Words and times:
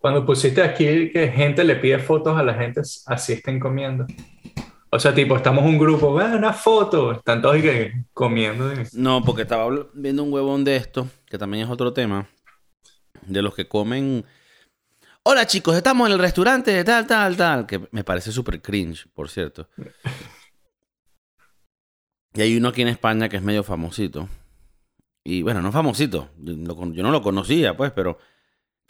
cuando 0.00 0.24
pusiste 0.24 0.62
aquí 0.62 1.10
que 1.10 1.28
gente 1.28 1.62
le 1.62 1.76
pide 1.76 1.98
fotos 1.98 2.36
a 2.36 2.42
la 2.42 2.54
gente 2.54 2.80
así 3.06 3.34
estén 3.34 3.60
comiendo. 3.60 4.06
O 4.88 4.98
sea, 4.98 5.14
tipo, 5.14 5.36
estamos 5.36 5.64
un 5.64 5.78
grupo, 5.78 6.14
vean 6.14 6.34
una 6.34 6.54
foto, 6.54 7.12
están 7.12 7.42
todos 7.42 7.56
que 7.56 7.92
comiendo. 8.12 8.72
No, 8.94 9.22
porque 9.22 9.42
estaba 9.42 9.68
viendo 9.92 10.24
un 10.24 10.32
huevón 10.32 10.64
de 10.64 10.76
esto, 10.76 11.06
que 11.26 11.38
también 11.38 11.64
es 11.64 11.70
otro 11.70 11.92
tema, 11.92 12.26
de 13.26 13.42
los 13.42 13.54
que 13.54 13.68
comen. 13.68 14.24
Hola 15.22 15.46
chicos, 15.46 15.76
estamos 15.76 16.08
en 16.08 16.14
el 16.14 16.18
restaurante 16.18 16.72
de 16.72 16.82
tal, 16.82 17.06
tal, 17.06 17.36
tal, 17.36 17.66
que 17.66 17.86
me 17.92 18.02
parece 18.02 18.32
súper 18.32 18.62
cringe, 18.62 19.06
por 19.14 19.28
cierto. 19.28 19.68
Y 22.32 22.40
hay 22.40 22.56
uno 22.56 22.68
aquí 22.68 22.80
en 22.80 22.88
España 22.88 23.28
que 23.28 23.36
es 23.36 23.42
medio 23.42 23.62
famosito. 23.62 24.28
Y 25.22 25.42
bueno, 25.42 25.60
no 25.60 25.70
famosito, 25.70 26.30
yo, 26.38 26.54
no 26.56 27.10
lo 27.10 27.22
conocía, 27.22 27.76
pues, 27.76 27.92
pero... 27.92 28.18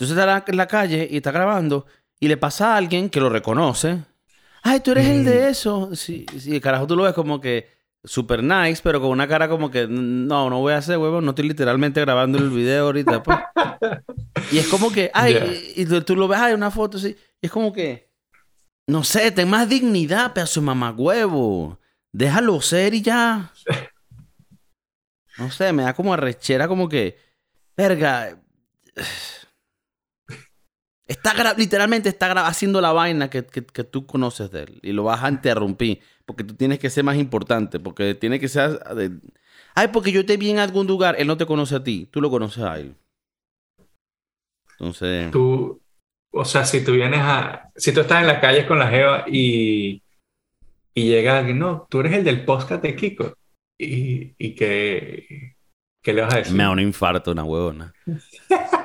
Entonces 0.00 0.16
está 0.16 0.44
en 0.46 0.56
la 0.56 0.66
calle 0.66 1.08
y 1.10 1.18
está 1.18 1.30
grabando 1.30 1.86
y 2.18 2.28
le 2.28 2.36
pasa 2.36 2.74
a 2.74 2.76
alguien 2.76 3.10
que 3.10 3.20
lo 3.20 3.28
reconoce 3.28 4.00
ay, 4.62 4.80
tú 4.80 4.92
eres 4.92 5.06
el 5.06 5.24
de 5.24 5.48
eso. 5.48 5.94
Sí, 5.94 6.26
sí, 6.38 6.60
carajo, 6.60 6.86
tú 6.86 6.96
lo 6.96 7.04
ves 7.04 7.14
como 7.14 7.40
que 7.40 7.68
super 8.04 8.42
nice, 8.42 8.80
pero 8.82 9.00
con 9.00 9.10
una 9.10 9.28
cara 9.28 9.48
como 9.48 9.70
que 9.70 9.86
no, 9.86 10.48
no 10.48 10.60
voy 10.60 10.72
a 10.72 10.78
hacer 10.78 10.98
huevo, 10.98 11.20
no 11.20 11.30
estoy 11.30 11.48
literalmente 11.48 12.00
grabando 12.00 12.38
el 12.38 12.50
video 12.50 12.86
ahorita. 12.86 13.22
Pues. 13.22 13.38
y 14.52 14.58
es 14.58 14.68
como 14.68 14.90
que, 14.90 15.10
ay, 15.14 15.72
y, 15.76 15.84
tú, 15.84 16.16
lo 16.16 16.28
ves, 16.28 16.38
ay, 16.40 16.54
una 16.54 16.70
foto 16.70 16.98
así. 16.98 17.16
Y 17.40 17.46
es 17.46 17.52
como 17.52 17.72
que, 17.72 18.10
no 18.86 19.04
sé, 19.04 19.30
ten 19.30 19.48
más 19.48 19.68
dignidad, 19.68 20.32
pedazo 20.32 20.60
de 20.60 20.66
mamagüevo. 20.66 21.78
Déjalo 22.12 22.60
ser 22.60 22.94
y 22.94 23.02
ya. 23.02 23.52
No 25.38 25.50
sé, 25.50 25.72
me 25.72 25.84
da 25.84 25.94
como 25.94 26.12
arrechera, 26.12 26.68
como 26.68 26.88
que, 26.88 27.16
verga. 27.76 28.36
Está 31.10 31.54
literalmente 31.54 32.08
está 32.08 32.46
haciendo 32.46 32.80
la 32.80 32.92
vaina 32.92 33.28
que, 33.28 33.42
tú 33.42 34.06
conoces 34.06 34.52
de 34.52 34.62
él 34.62 34.78
y 34.80 34.92
lo 34.92 35.02
vas 35.02 35.24
a 35.24 35.28
interrumpir 35.28 36.00
porque 36.24 36.44
tú 36.44 36.54
tienes 36.54 36.78
que 36.78 36.88
ser 36.88 37.02
más 37.02 37.16
importante, 37.16 37.80
porque 37.80 38.14
tiene 38.14 38.38
que 38.38 38.46
ser... 38.46 38.78
Ay, 39.74 39.88
porque 39.92 40.12
yo 40.12 40.24
te 40.24 40.36
vi 40.36 40.50
en 40.50 40.60
algún 40.60 40.86
lugar, 40.86 41.16
él 41.18 41.26
no 41.26 41.36
te 41.36 41.46
conoce 41.46 41.74
a 41.74 41.82
ti, 41.82 42.06
tú 42.12 42.20
lo 42.20 42.30
conoces 42.30 42.62
a 42.62 42.78
él. 42.78 42.94
Entonces... 44.78 45.32
Tú, 45.32 45.82
o 46.30 46.44
sea, 46.44 46.64
si 46.64 46.84
tú 46.84 46.92
vienes 46.92 47.20
a... 47.20 47.72
Si 47.74 47.92
tú 47.92 48.02
estás 48.02 48.20
en 48.20 48.28
la 48.28 48.40
calle 48.40 48.64
con 48.64 48.78
la 48.78 48.86
Jeva 48.86 49.24
y, 49.26 50.04
y 50.94 51.08
llega 51.08 51.38
alguien, 51.38 51.58
no, 51.58 51.88
tú 51.90 51.98
eres 51.98 52.12
el 52.12 52.22
del 52.22 52.44
podcast 52.44 52.84
de 52.84 52.94
Kiko. 52.94 53.34
Y, 53.76 54.32
y 54.38 54.54
que... 54.54 55.56
¿Qué 56.04 56.12
le 56.12 56.22
vas 56.22 56.34
a 56.34 56.38
decir? 56.38 56.54
Me 56.54 56.62
da 56.62 56.70
un 56.70 56.78
infarto, 56.78 57.32
una 57.32 57.42
huevona. 57.42 57.92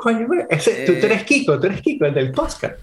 Coño, 0.00 0.26
ese, 0.48 0.86
tú, 0.86 0.92
eres 0.92 1.24
Kiko, 1.24 1.60
tú 1.60 1.66
eres 1.66 1.82
Kiko, 1.82 2.06
el 2.06 2.14
del 2.14 2.32
podcast. 2.32 2.80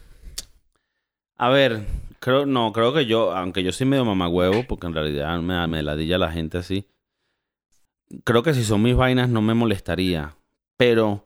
A 1.36 1.50
ver, 1.50 1.82
creo, 2.20 2.46
no, 2.46 2.72
creo 2.72 2.94
que 2.94 3.08
yo, 3.08 3.36
aunque 3.36 3.64
yo 3.64 3.72
soy 3.72 3.88
medio 3.88 4.06
mamagüevo, 4.06 4.66
porque 4.68 4.86
en 4.86 4.94
realidad 4.94 5.40
me, 5.40 5.66
me 5.68 5.82
ladilla 5.82 6.20
la 6.20 6.32
gente 6.32 6.60
así. 6.60 6.88
Creo 8.24 8.44
que 8.44 8.54
si 8.54 8.64
son 8.64 8.84
mis 8.84 8.96
vainas 8.96 9.30
no 9.30 9.42
me 9.42 9.56
molestaría. 9.56 10.36
Pero, 10.78 11.26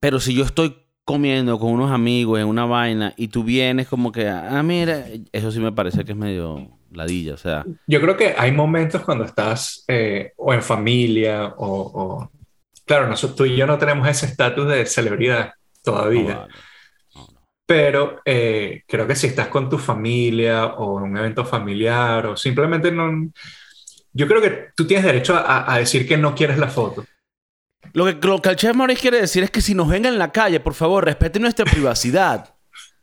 pero 0.00 0.20
si 0.20 0.34
yo 0.34 0.44
estoy 0.44 0.76
comiendo 1.06 1.58
con 1.58 1.70
unos 1.70 1.90
amigos 1.90 2.38
en 2.38 2.46
una 2.46 2.66
vaina 2.66 3.14
y 3.16 3.28
tú 3.28 3.42
vienes 3.42 3.88
como 3.88 4.12
que, 4.12 4.28
ah, 4.28 4.62
mira, 4.62 5.06
eso 5.32 5.50
sí 5.50 5.60
me 5.60 5.72
parece 5.72 6.04
que 6.04 6.12
es 6.12 6.18
medio 6.18 6.76
ladilla, 6.90 7.32
o 7.32 7.38
sea. 7.38 7.64
Yo 7.86 8.02
creo 8.02 8.18
que 8.18 8.34
hay 8.36 8.52
momentos 8.52 9.00
cuando 9.00 9.24
estás 9.24 9.82
eh, 9.88 10.34
o 10.36 10.52
en 10.52 10.62
familia 10.62 11.54
o, 11.56 12.30
Claro, 12.86 13.08
nosotros, 13.08 13.36
tú 13.36 13.44
y 13.46 13.56
yo 13.56 13.66
no 13.66 13.78
tenemos 13.78 14.08
ese 14.08 14.26
estatus 14.26 14.68
de 14.68 14.86
celebridad 14.86 15.52
todavía. 15.82 16.46
Pero 17.66 18.20
eh, 18.24 18.84
creo 18.86 19.08
que 19.08 19.16
si 19.16 19.26
estás 19.26 19.48
con 19.48 19.68
tu 19.68 19.76
familia 19.76 20.66
o 20.66 20.98
en 20.98 21.10
un 21.10 21.16
evento 21.16 21.44
familiar 21.44 22.26
o 22.26 22.36
simplemente 22.36 22.92
no... 22.92 23.28
Yo 24.12 24.28
creo 24.28 24.40
que 24.40 24.68
tú 24.76 24.86
tienes 24.86 25.04
derecho 25.04 25.34
a, 25.36 25.76
decir 25.78 26.06
que 26.06 26.16
no 26.16 26.34
quieres 26.34 26.58
la 26.58 26.68
foto. 26.68 27.04
Lo 27.92 28.06
que, 28.06 28.26
lo 28.26 28.40
que 28.40 28.50
el 28.50 28.56
chef 28.56 28.74
Maurice 28.74 29.00
quiere 29.00 29.20
decir 29.20 29.42
es 29.42 29.50
que 29.50 29.60
si 29.60 29.74
nos 29.74 29.88
ven 29.88 30.06
en 30.06 30.18
la 30.18 30.30
calle, 30.30 30.60
por 30.60 30.74
favor, 30.74 31.04
respeten 31.04 31.42
nuestra 31.42 31.64
privacidad. 31.70 32.54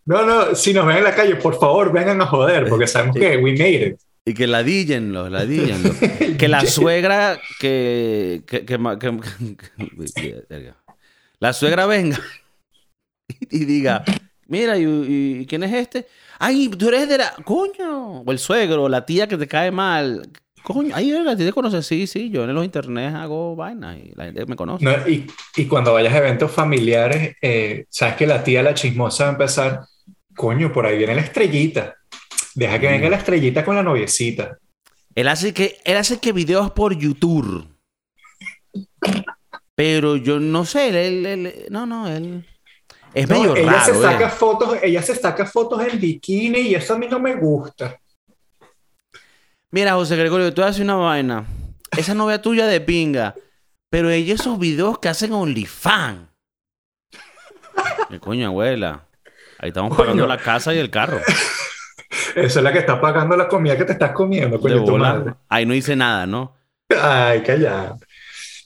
No, 0.05 0.25
no, 0.25 0.55
si 0.55 0.73
nos 0.73 0.85
ven 0.85 0.97
en 0.97 1.03
la 1.03 1.13
calle, 1.13 1.35
por 1.35 1.59
favor, 1.59 1.91
vengan 1.91 2.21
a 2.21 2.25
joder, 2.25 2.67
porque 2.67 2.87
sabemos 2.87 3.15
que 3.17 3.37
we 3.37 3.51
made 3.51 3.87
it. 3.87 3.99
Y 4.25 4.33
que 4.33 4.47
ladillenlo, 4.47 5.29
ladillenlo. 5.29 5.91
que 6.37 6.47
la 6.47 6.65
suegra 6.65 7.39
que, 7.59 8.43
que, 8.47 8.65
que, 8.65 8.77
la 11.39 11.51
suegra 11.51 11.85
venga 11.85 12.19
y 13.51 13.65
diga, 13.65 14.05
mira, 14.47 14.77
¿y, 14.77 15.45
quién 15.47 15.63
es 15.63 15.73
este? 15.73 16.07
Ay, 16.39 16.69
tú 16.69 16.87
eres 16.87 17.09
de 17.09 17.17
la... 17.17 17.33
Coño. 17.43 18.21
O 18.21 18.31
el 18.31 18.39
suegro, 18.39 18.87
la 18.87 19.05
tía 19.05 19.27
que 19.27 19.37
te 19.37 19.47
cae 19.47 19.71
mal. 19.71 20.29
Coño, 20.63 20.95
ay, 20.95 21.11
la 21.11 21.35
tía 21.35 21.47
te 21.47 21.53
conoce. 21.53 21.83
Sí, 21.83 22.07
sí, 22.07 22.29
yo 22.29 22.45
en 22.45 22.53
los 22.53 22.63
internet 22.63 23.13
hago 23.15 23.57
vainas 23.57 23.97
y 23.97 24.13
la 24.15 24.25
gente 24.25 24.45
me 24.45 24.55
conoce. 24.55 24.85
y, 25.07 25.27
y, 25.57 25.65
cuando 25.65 25.93
vayas 25.93 26.13
a 26.13 26.19
eventos 26.19 26.49
familiares, 26.49 27.35
eh, 27.41 27.85
sabes 27.89 28.15
que 28.15 28.25
la 28.25 28.41
tía, 28.41 28.63
la 28.63 28.73
chismosa 28.73 29.25
va 29.25 29.29
a 29.29 29.33
empezar, 29.33 29.81
coño, 30.33 30.71
por 30.71 30.85
ahí 30.85 30.97
viene 30.97 31.15
la 31.15 31.21
estrellita. 31.21 31.97
Deja 32.55 32.79
que 32.79 32.87
venga 32.87 33.09
la 33.09 33.17
estrellita 33.17 33.65
con 33.65 33.75
la 33.75 33.83
noviecita. 33.83 34.57
Él 35.15 35.27
hace 35.27 35.53
que, 35.53 35.77
él 35.83 35.97
hace 35.97 36.19
que 36.19 36.31
videos 36.31 36.71
por 36.71 36.97
YouTube. 36.97 37.67
Pero 39.75 40.15
yo 40.17 40.39
no 40.39 40.65
sé, 40.65 40.89
él, 40.89 41.67
no, 41.69 41.85
no, 41.85 42.07
él 42.07 42.45
es 43.13 43.27
medio 43.27 43.55
ella 43.55 43.71
raro. 43.71 43.93
Se 43.93 44.01
saca 44.01 44.29
fotos, 44.29 44.77
ella 44.81 45.01
se 45.01 45.15
saca 45.15 45.45
fotos 45.45 45.81
en 45.85 45.99
bikini 45.99 46.59
y 46.59 46.75
eso 46.75 46.93
a 46.95 46.97
mí 46.97 47.07
no 47.07 47.19
me 47.19 47.35
gusta. 47.35 47.99
Mira, 49.71 49.93
José 49.93 50.15
Gregorio, 50.15 50.53
tú 50.53 50.63
haces 50.63 50.81
una 50.81 50.95
vaina. 50.95 51.45
Esa 51.97 52.13
novia 52.13 52.41
tuya 52.41 52.67
de 52.67 52.81
pinga. 52.81 53.35
Pero 53.89 54.09
ella 54.09 54.33
esos 54.33 54.57
videos 54.57 54.99
que 54.99 55.09
hacen 55.09 55.33
OnlyFans. 55.33 56.27
¿Qué 58.09 58.19
coño, 58.19 58.47
abuela? 58.47 59.05
Ahí 59.59 59.69
estamos 59.69 59.95
pagando 59.95 60.27
la 60.27 60.37
casa 60.37 60.73
y 60.73 60.79
el 60.79 60.89
carro. 60.89 61.19
Esa 62.35 62.59
es 62.59 62.63
la 62.63 62.71
que 62.71 62.79
está 62.79 62.99
pagando 62.99 63.35
la 63.35 63.47
comida 63.47 63.77
que 63.77 63.85
te 63.85 63.93
estás 63.93 64.11
comiendo, 64.11 64.59
coño, 64.59 64.83
tu 64.83 64.97
madre. 64.97 65.33
Ahí 65.49 65.65
no 65.65 65.73
hice 65.73 65.95
nada, 65.95 66.25
¿no? 66.25 66.55
Ay, 66.89 67.41
calla. 67.41 67.95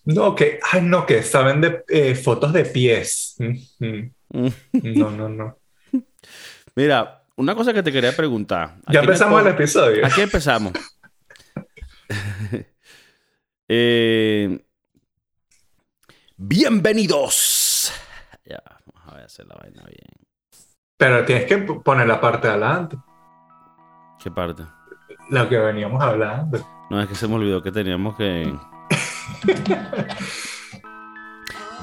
No, 0.05 0.33
que, 0.35 0.59
ay, 0.71 0.81
no, 0.81 1.05
que 1.05 1.21
saben 1.21 1.59
de 1.59 1.83
eh, 1.89 2.15
fotos 2.15 2.53
de 2.53 2.65
pies. 2.65 3.35
No, 4.29 5.11
no, 5.11 5.29
no. 5.29 5.57
Mira, 6.75 7.23
una 7.35 7.55
cosa 7.55 7.73
que 7.73 7.83
te 7.83 7.91
quería 7.91 8.15
preguntar. 8.15 8.77
Ya 8.87 9.01
empezamos 9.01 9.41
el 9.41 9.47
episodio. 9.49 10.05
Aquí 10.05 10.21
empezamos. 10.21 10.73
Eh, 13.69 14.65
bienvenidos. 16.37 17.91
Ya, 18.45 18.63
vamos 18.85 19.21
a 19.21 19.25
hacer 19.25 19.45
la 19.45 19.55
vaina 19.55 19.83
bien. 19.83 20.07
Pero 20.95 21.25
tienes 21.25 21.47
que 21.47 21.57
poner 21.57 22.07
la 22.07 22.21
parte 22.21 22.47
de 22.47 22.53
adelante. 22.53 22.97
¿Qué 24.19 24.31
parte? 24.31 24.63
Lo 25.29 25.47
que 25.47 25.57
veníamos 25.59 26.01
hablando. 26.01 26.59
No, 26.89 26.99
es 27.01 27.07
que 27.07 27.15
se 27.15 27.27
me 27.27 27.35
olvidó 27.35 27.61
que 27.61 27.71
teníamos 27.71 28.15
que. 28.15 28.51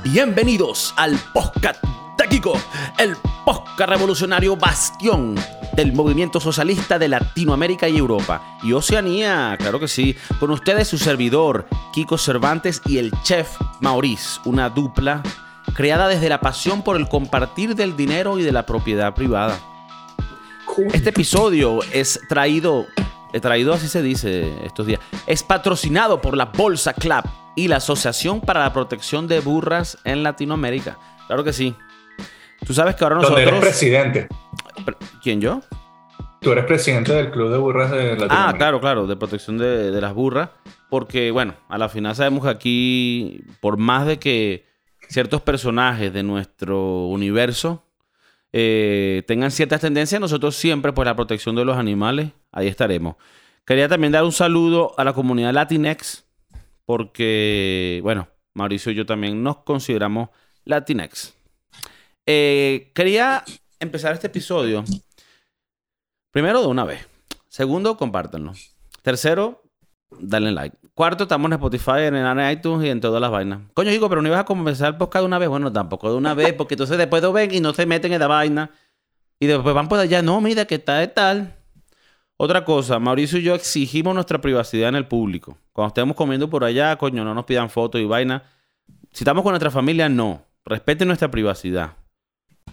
Bienvenidos 0.05 0.93
al 0.97 1.17
podcast 1.33 1.83
de 2.19 2.28
Kiko, 2.28 2.55
el 2.99 3.17
podcast 3.44 3.89
revolucionario 3.89 4.56
bastión 4.56 5.37
del 5.75 5.93
movimiento 5.93 6.41
socialista 6.41 6.99
de 6.99 7.09
Latinoamérica 7.09 7.89
y 7.89 7.99
Europa. 7.99 8.43
Y 8.65 8.73
Oceanía, 8.73 9.56
claro 9.59 9.78
que 9.78 9.89
sí. 9.89 10.17
Con 10.41 10.50
ustedes 10.50 10.89
su 10.89 10.99
servidor, 10.99 11.69
Kiko 11.93 12.19
Cervantes 12.19 12.83
y 12.87 12.99
el 12.99 13.12
chef 13.23 13.56
Maurice, 13.81 14.41
una 14.44 14.71
dupla 14.71 15.23
creada 15.75 16.09
desde 16.09 16.28
la 16.28 16.41
pasión 16.41 16.83
por 16.83 16.97
el 16.97 17.09
compartir 17.09 17.76
del 17.76 17.97
dinero 17.97 18.38
y 18.41 18.43
de 18.43 18.53
la 18.53 18.67
propiedad 18.67 19.14
privada. 19.14 19.56
Este 20.93 21.11
episodio 21.11 21.81
es 21.93 22.21
traído, 22.29 22.87
he 23.32 23.41
traído 23.41 23.75
así 23.75 23.87
se 23.87 24.03
dice 24.03 24.53
estos 24.65 24.87
días, 24.87 25.00
es 25.26 25.43
patrocinado 25.44 26.21
por 26.21 26.37
la 26.37 26.47
Bolsa 26.47 26.93
Club 26.94 27.23
y 27.55 27.69
la 27.69 27.76
Asociación 27.76 28.41
para 28.41 28.61
la 28.61 28.73
Protección 28.73 29.29
de 29.29 29.38
Burras 29.41 29.99
en 30.05 30.25
Latinoamérica. 30.25 30.99
Claro 31.29 31.44
que 31.44 31.53
sí. 31.53 31.76
Tú 32.67 32.75
sabes 32.75 32.97
que 32.97 33.05
ahora 33.05 33.17
nosotros... 33.17 33.41
eres 33.41 33.61
presidente. 33.61 34.29
¿Quién 35.23 35.41
yo? 35.41 35.61
Tú 36.41 36.50
eres 36.50 36.65
presidente 36.65 37.12
del 37.12 37.31
Club 37.31 37.53
de 37.53 37.59
Burras 37.59 37.91
de 37.93 37.97
Latinoamérica. 37.97 38.49
Ah, 38.49 38.55
claro, 38.56 38.81
claro, 38.81 39.06
de 39.06 39.17
protección 39.17 39.59
de, 39.59 39.93
de 39.93 40.00
las 40.00 40.12
burras. 40.12 40.50
Porque, 40.91 41.31
bueno, 41.31 41.55
a 41.69 41.79
la 41.79 41.88
final 41.88 42.17
sabemos 42.17 42.43
que 42.43 42.50
aquí, 42.50 43.44
por 43.61 43.77
más 43.77 44.06
de 44.06 44.19
que 44.19 44.67
ciertos 45.09 45.41
personajes 45.41 46.12
de 46.12 46.23
nuestro 46.25 47.06
universo 47.06 47.85
eh, 48.56 49.25
tengan 49.27 49.51
ciertas 49.51 49.81
tendencias, 49.81 50.21
nosotros 50.21 50.55
siempre, 50.55 50.93
por 50.93 51.06
la 51.06 51.17
protección 51.17 51.56
de 51.56 51.65
los 51.65 51.77
animales, 51.77 52.31
ahí 52.53 52.69
estaremos. 52.69 53.17
Quería 53.67 53.89
también 53.89 54.12
dar 54.12 54.23
un 54.23 54.31
saludo 54.31 54.95
a 54.97 55.03
la 55.03 55.12
comunidad 55.12 55.53
Latinex, 55.53 56.25
porque, 56.85 57.99
bueno, 58.05 58.29
Mauricio 58.55 58.93
y 58.93 58.95
yo 58.95 59.06
también 59.06 59.43
nos 59.43 59.56
consideramos 59.65 60.29
Latinex. 60.67 61.35
Eh, 62.27 62.93
quería 62.95 63.43
empezar 63.81 64.15
este 64.15 64.29
episodio. 64.29 64.85
Primero, 66.31 66.61
de 66.61 66.69
una 66.69 66.85
vez. 66.85 67.05
Segundo, 67.49 67.97
compártanlo. 67.97 68.53
Tercero, 69.03 69.63
dale 70.20 70.52
like. 70.52 70.76
Cuarto, 70.94 71.25
estamos 71.25 71.46
en 71.46 71.55
Spotify, 71.55 72.02
en 72.02 72.50
iTunes 72.50 72.87
y 72.87 72.90
en 72.90 73.00
todas 73.00 73.20
las 73.20 73.31
vainas. 73.31 73.61
Coño, 73.75 73.90
digo, 73.90 74.08
pero 74.08 74.22
no 74.22 74.28
ibas 74.28 74.40
a 74.40 74.44
comenzar 74.44 74.88
el 74.88 74.96
podcast 74.96 75.22
de 75.22 75.26
una 75.26 75.38
vez. 75.38 75.49
Bueno, 75.49 75.72
tampoco 75.72 76.11
de 76.11 76.16
una 76.16 76.34
vez, 76.34 76.52
porque 76.52 76.75
entonces 76.75 76.96
después 76.99 77.22
lo 77.22 77.32
ven 77.32 77.52
y 77.52 77.61
no 77.61 77.75
se 77.75 77.84
meten 77.87 78.12
en 78.12 78.20
la 78.20 78.26
vaina. 78.28 78.70
Y 79.40 79.46
después 79.46 79.75
van 79.75 79.88
por 79.88 79.99
allá, 79.99 80.22
no, 80.22 80.40
mira 80.40 80.64
que 80.64 80.76
está 80.76 80.99
de 80.99 81.08
tal. 81.08 81.56
Otra 82.37 82.64
cosa, 82.64 82.99
Mauricio 82.99 83.38
y 83.38 83.43
yo 83.43 83.55
exigimos 83.55 84.14
nuestra 84.14 84.40
privacidad 84.40 84.88
en 84.88 84.96
el 84.96 85.06
público. 85.06 85.58
Cuando 85.72 85.88
estemos 85.88 86.17
comiendo 86.17 86.50
por 86.50 86.64
allá, 86.64 86.96
coño, 86.96 87.25
no 87.25 87.34
nos 87.34 87.44
pidan 87.44 87.70
fotos 87.70 88.00
y 88.00 88.05
vaina. 88.05 88.43
Si 89.12 89.25
estamos 89.25 89.43
con 89.43 89.52
nuestra 89.52 89.70
familia, 89.70 90.08
no. 90.08 90.43
Respeten 90.64 91.08
nuestra 91.08 91.31
privacidad. 91.31 91.93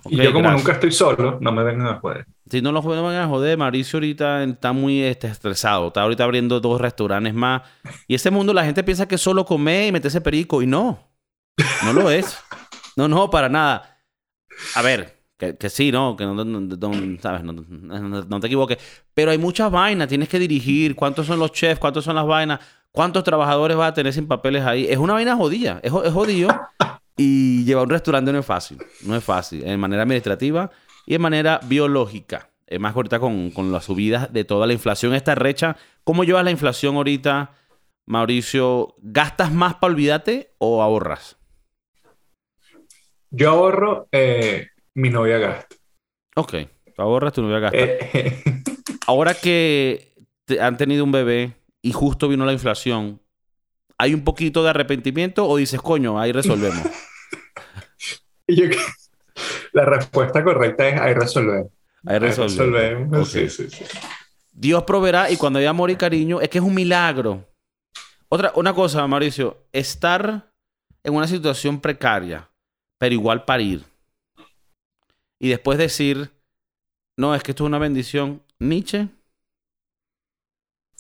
Y 0.10 0.18
yo 0.18 0.34
como 0.34 0.50
nunca 0.52 0.74
estoy 0.74 0.92
solo, 0.92 1.38
no 1.40 1.52
me 1.52 1.64
vengan 1.64 1.88
a 1.88 2.00
joder. 2.00 2.26
Si 2.50 2.62
no 2.62 2.72
lo 2.72 2.82
vengan 2.82 3.16
a 3.16 3.28
joder, 3.28 3.58
Mauricio 3.58 3.98
ahorita 3.98 4.44
está 4.44 4.74
muy 4.74 5.02
este, 5.04 5.28
estresado. 5.28 5.88
Está 5.88 6.02
ahorita 6.02 6.24
abriendo 6.24 6.60
dos 6.60 6.82
restaurantes 6.82 7.34
más. 7.34 7.62
Y 8.08 8.16
ese 8.16 8.30
mundo 8.32 8.54
la 8.54 8.66
gente 8.66 8.84
piensa 8.84 9.08
que 9.08 9.18
solo 9.18 9.46
comer 9.46 9.88
y 9.88 9.92
meterse 9.92 10.20
perico. 10.20 10.62
Y 10.62 10.68
no. 10.68 11.00
No 11.84 11.94
lo 11.94 12.10
es. 12.12 12.38
No, 12.98 13.08
no, 13.08 13.30
para 13.30 13.48
nada. 13.48 13.98
A 14.76 14.82
ver, 14.82 15.22
que, 15.38 15.70
sí, 15.70 15.92
¿no? 15.92 16.16
Que 16.18 16.26
no, 16.26 16.36
¿sabes? 17.22 17.44
no, 17.44 18.40
te 18.40 18.48
equivoques. 18.48 18.78
Pero 19.14 19.32
hay 19.32 19.38
muchas 19.38 19.72
vainas. 19.72 20.08
Tienes 20.08 20.28
que 20.28 20.38
dirigir. 20.38 20.96
¿Cuántos 20.96 21.28
son 21.28 21.40
los 21.40 21.52
chefs? 21.52 21.80
¿Cuántos 21.80 22.04
son 22.04 22.16
las 22.16 22.26
vainas? 22.26 22.60
¿Cuántos 22.92 23.24
trabajadores 23.24 23.78
vas 23.78 23.92
a 23.92 23.94
tener 23.94 24.12
sin 24.12 24.28
papeles 24.28 24.66
ahí? 24.66 24.88
Es 24.90 24.98
una 24.98 25.14
vaina 25.14 25.36
jodida. 25.36 25.80
Es, 25.84 25.94
es 26.04 26.12
jodido. 26.12 26.50
Y 27.18 27.64
llevar 27.66 27.84
un 27.86 27.90
restaurante 27.92 28.32
no 28.32 28.40
es 28.40 28.46
fácil. 28.46 28.78
No 29.06 29.16
es 29.16 29.24
fácil. 29.24 29.64
En 29.66 29.80
manera 29.80 30.04
administrativa 30.04 30.72
y 31.06 31.16
en 31.16 31.22
manera 31.22 31.60
biológica. 31.64 32.50
Es 32.68 32.80
más 32.80 32.96
ahorita 32.96 33.20
con, 33.20 33.52
con 33.52 33.72
la 33.72 33.82
subida 33.82 34.28
de 34.32 34.44
toda 34.44 34.66
la 34.66 34.74
inflación. 34.74 35.14
Esta 35.14 35.36
recha. 35.36 35.76
¿Cómo 36.04 36.24
llevas 36.24 36.44
la 36.44 36.52
inflación 36.52 36.96
ahorita, 36.96 37.52
Mauricio? 38.06 38.96
¿Gastas 39.02 39.52
más 39.52 39.76
para 39.76 39.94
olvidarte 39.94 40.54
o 40.58 40.82
ahorras? 40.82 41.38
Yo 43.30 43.50
ahorro 43.52 44.08
eh, 44.12 44.68
mi 44.94 45.10
novia 45.10 45.38
gasta. 45.38 45.76
Ok, 46.36 46.54
tú 46.96 47.02
ahorras, 47.02 47.34
tu 47.34 47.42
novia 47.42 47.60
gasta. 47.60 47.78
Eh, 47.78 48.44
Ahora 49.08 49.34
que 49.34 50.14
han 50.60 50.78
tenido 50.78 51.04
un 51.04 51.12
bebé 51.12 51.54
y 51.82 51.94
justo 51.94 52.28
vino 52.28 52.46
la 52.46 52.54
inflación, 52.54 53.21
¿hay 54.02 54.16
un 54.16 54.24
poquito 54.24 54.64
de 54.64 54.72
arrepentimiento 54.72 55.48
o 55.48 55.58
dices, 55.58 55.80
coño, 55.80 56.20
ahí 56.20 56.32
resolvemos? 56.32 56.82
la 59.74 59.86
respuesta 59.86 60.44
correcta 60.44 60.90
es 60.90 61.00
ahí 61.00 61.14
resolvemos. 61.14 61.72
Ahí 62.06 62.18
resolvemos. 62.18 63.30
Sí, 63.30 63.48
sí, 63.48 63.70
sí. 63.70 63.86
Dios 64.52 64.84
proveerá 64.84 65.30
y 65.30 65.38
cuando 65.38 65.60
hay 65.60 65.66
amor 65.66 65.92
y 65.92 65.96
cariño, 65.96 66.42
es 66.42 66.50
que 66.50 66.58
es 66.58 66.64
un 66.64 66.74
milagro. 66.74 67.48
Otra, 68.28 68.52
una 68.56 68.74
cosa, 68.74 69.06
Mauricio, 69.06 69.58
estar 69.72 70.52
en 71.04 71.14
una 71.14 71.28
situación 71.28 71.80
precaria, 71.80 72.50
pero 72.98 73.14
igual 73.14 73.46
parir 73.46 73.84
y 75.40 75.50
después 75.50 75.78
decir, 75.78 76.32
no, 77.18 77.36
es 77.36 77.44
que 77.44 77.52
esto 77.52 77.66
es 77.66 77.68
una 77.68 77.78
bendición, 77.78 78.42
Nietzsche. 78.58 79.10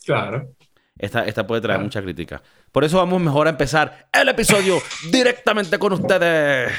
Claro. 0.06 0.56
Esta, 0.97 1.25
esta 1.25 1.47
puede 1.47 1.62
traer 1.62 1.80
mucha 1.80 2.01
crítica. 2.01 2.44
Por 2.71 2.83
eso 2.83 2.97
vamos 2.97 3.21
mejor 3.21 3.47
a 3.47 3.51
empezar 3.51 4.07
el 4.13 4.29
episodio 4.29 4.81
directamente 5.12 5.77
con 5.77 5.94
ustedes. 5.94 6.71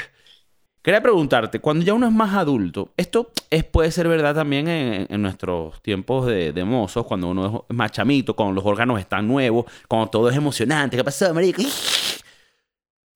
Quería 0.81 1.01
preguntarte, 1.01 1.59
cuando 1.59 1.85
ya 1.85 1.93
uno 1.93 2.07
es 2.07 2.11
más 2.11 2.33
adulto, 2.35 2.91
esto 2.97 3.31
es, 3.49 3.63
puede 3.63 3.89
ser 3.91 4.07
verdad 4.07 4.35
también 4.35 4.67
en, 4.67 5.21
nuestros 5.21 5.81
tiempos 5.81 6.25
de, 6.25 6.51
de, 6.51 6.65
mozos, 6.65 7.05
cuando 7.05 7.29
uno 7.29 7.65
es 7.69 7.75
más 7.75 7.91
chamito, 7.91 8.35
cuando 8.35 8.55
los 8.55 8.65
órganos 8.65 8.99
están 8.99 9.25
nuevos, 9.25 9.65
cuando 9.87 10.09
todo 10.09 10.29
es 10.29 10.35
emocionante. 10.35 10.97
¿Qué 10.97 11.03
pasó, 11.03 11.33
marico? 11.33 11.61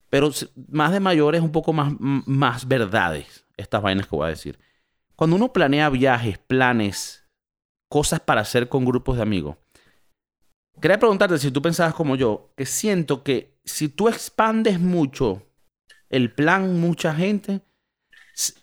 Pero 0.08 0.30
más 0.70 0.92
de 0.92 1.00
mayores, 1.00 1.42
un 1.42 1.52
poco 1.52 1.74
más, 1.74 1.92
más 1.98 2.66
verdades 2.66 3.44
estas 3.58 3.82
vainas 3.82 4.06
que 4.06 4.16
voy 4.16 4.26
a 4.26 4.30
decir. 4.30 4.58
Cuando 5.14 5.36
uno 5.36 5.52
planea 5.52 5.90
viajes, 5.90 6.38
planes, 6.38 7.28
cosas 7.88 8.20
para 8.20 8.40
hacer 8.40 8.68
con 8.68 8.84
grupos 8.84 9.16
de 9.16 9.22
amigos, 9.22 9.56
quería 10.80 10.98
preguntarte 10.98 11.38
si 11.38 11.50
tú 11.50 11.62
pensabas 11.62 11.94
como 11.94 12.16
yo, 12.16 12.52
que 12.56 12.66
siento 12.66 13.22
que 13.22 13.58
si 13.64 13.88
tú 13.88 14.08
expandes 14.08 14.80
mucho 14.80 15.42
el 16.08 16.32
plan, 16.32 16.80
mucha 16.80 17.14
gente, 17.14 17.60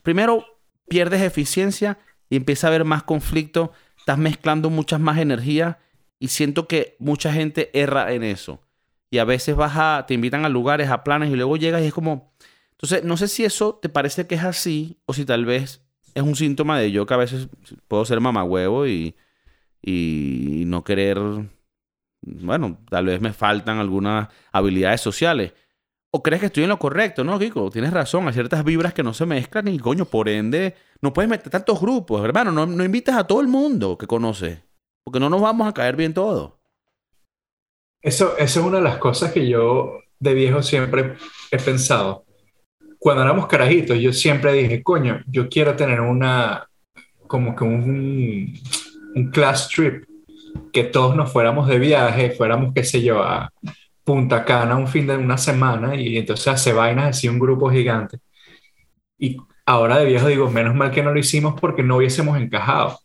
primero 0.04 0.46
pierdes 0.88 1.22
eficiencia 1.22 2.00
y 2.30 2.36
empieza 2.36 2.68
a 2.68 2.70
haber 2.70 2.86
más 2.86 3.04
conflicto, 3.04 3.72
estás 3.98 4.18
mezclando 4.18 4.70
muchas 4.70 5.00
más 5.00 5.18
energías 5.18 5.78
y 6.20 6.30
siento 6.30 6.68
que 6.68 6.96
mucha 7.00 7.34
gente 7.34 7.70
erra 7.74 8.14
en 8.14 8.24
eso. 8.24 8.62
Y 9.12 9.20
a 9.20 9.26
veces 9.26 9.56
vas 9.56 9.74
a, 9.76 10.06
te 10.08 10.14
invitan 10.14 10.46
a 10.46 10.50
lugares, 10.50 10.90
a 10.90 11.04
planes 11.04 11.32
y 11.32 11.36
luego 11.36 11.58
llegas 11.58 11.84
y 11.84 11.88
es 11.88 11.94
como, 11.94 12.34
entonces, 12.72 13.04
no 13.04 13.18
sé 13.18 13.28
si 13.28 13.46
eso 13.46 13.80
te 13.82 13.90
parece 13.90 14.28
que 14.28 14.36
es 14.36 14.44
así 14.44 14.98
o 15.06 15.14
si 15.14 15.26
tal 15.26 15.46
vez 15.46 15.82
es 16.14 16.24
un 16.24 16.36
síntoma 16.36 16.80
de 16.80 16.92
yo 16.92 17.06
que 17.06 17.14
a 17.14 17.18
veces 17.18 17.48
puedo 17.88 18.06
ser 18.06 18.20
mamagüevo 18.20 18.88
y, 18.88 19.16
y 19.82 20.64
no 20.66 20.84
querer, 20.84 21.18
bueno, 22.26 22.80
tal 22.90 23.06
vez 23.06 23.22
me 23.22 23.34
faltan 23.34 23.78
algunas 23.78 24.28
habilidades 24.52 25.02
sociales. 25.02 25.54
¿O 26.12 26.24
crees 26.24 26.40
que 26.40 26.46
estoy 26.48 26.64
en 26.64 26.70
lo 26.70 26.80
correcto? 26.80 27.24
No, 27.24 27.38
Kiko, 27.38 27.70
tienes 27.70 27.92
razón. 27.92 28.28
Hay 28.28 28.34
ciertas 28.34 28.64
vibras 28.64 28.94
que 28.94 29.04
no 29.04 29.14
se 29.14 29.26
mezclan 29.26 29.68
y, 29.68 29.80
coño, 29.80 30.06
por 30.06 30.30
ende, 30.30 30.76
no 31.02 31.12
puedes 31.14 31.30
meter 31.30 31.50
tantos 31.50 31.80
grupos, 31.80 32.24
hermano. 32.24 32.52
No, 32.52 32.66
no 32.66 32.84
invites 32.84 33.16
a 33.16 33.26
todo 33.26 33.42
el 33.42 33.48
mundo 33.48 33.98
que 33.98 34.08
conoces, 34.08 34.60
porque 35.04 35.20
no 35.20 35.30
nos 35.30 35.42
vamos 35.42 35.68
a 35.68 35.74
caer 35.74 35.96
bien 35.96 36.14
todos. 36.14 36.54
Eso, 38.02 38.38
eso 38.38 38.60
es 38.60 38.66
una 38.66 38.78
de 38.78 38.84
las 38.84 38.98
cosas 38.98 39.32
que 39.32 39.48
yo 39.48 40.00
de 40.20 40.34
viejo 40.34 40.62
siempre 40.62 41.18
he 41.52 41.58
pensado 41.58 42.26
cuando 43.06 43.22
éramos 43.22 43.46
carajitos, 43.46 44.00
yo 44.00 44.12
siempre 44.12 44.52
dije, 44.54 44.82
coño, 44.82 45.22
yo 45.28 45.48
quiero 45.48 45.76
tener 45.76 46.02
una, 46.02 46.68
como 47.28 47.56
que 47.56 47.64
un, 47.64 48.52
un 49.14 49.30
class 49.30 49.70
trip, 49.70 50.06
que 50.72 50.84
todos 50.86 51.16
nos 51.16 51.32
fuéramos 51.32 51.68
de 51.68 51.80
viaje, 51.80 52.32
fuéramos, 52.32 52.74
qué 52.74 52.84
sé 52.84 53.02
yo, 53.02 53.24
a 53.24 53.52
Punta 54.04 54.46
Cana 54.46 54.76
un 54.76 54.88
fin 54.88 55.08
de 55.08 55.18
una 55.18 55.38
semana 55.38 55.96
y 55.96 56.18
entonces 56.18 56.48
hace 56.48 56.74
vainas 56.74 57.10
así 57.18 57.28
un 57.28 57.40
grupo 57.40 57.70
gigante. 57.70 58.20
Y 59.18 59.38
ahora 59.66 59.98
de 59.98 60.06
viejo 60.06 60.28
digo, 60.28 60.50
menos 60.50 60.76
mal 60.76 60.92
que 60.92 61.04
no 61.04 61.12
lo 61.12 61.20
hicimos 61.20 61.60
porque 61.60 61.84
no 61.84 61.98
hubiésemos 61.98 62.38
encajado. 62.38 63.00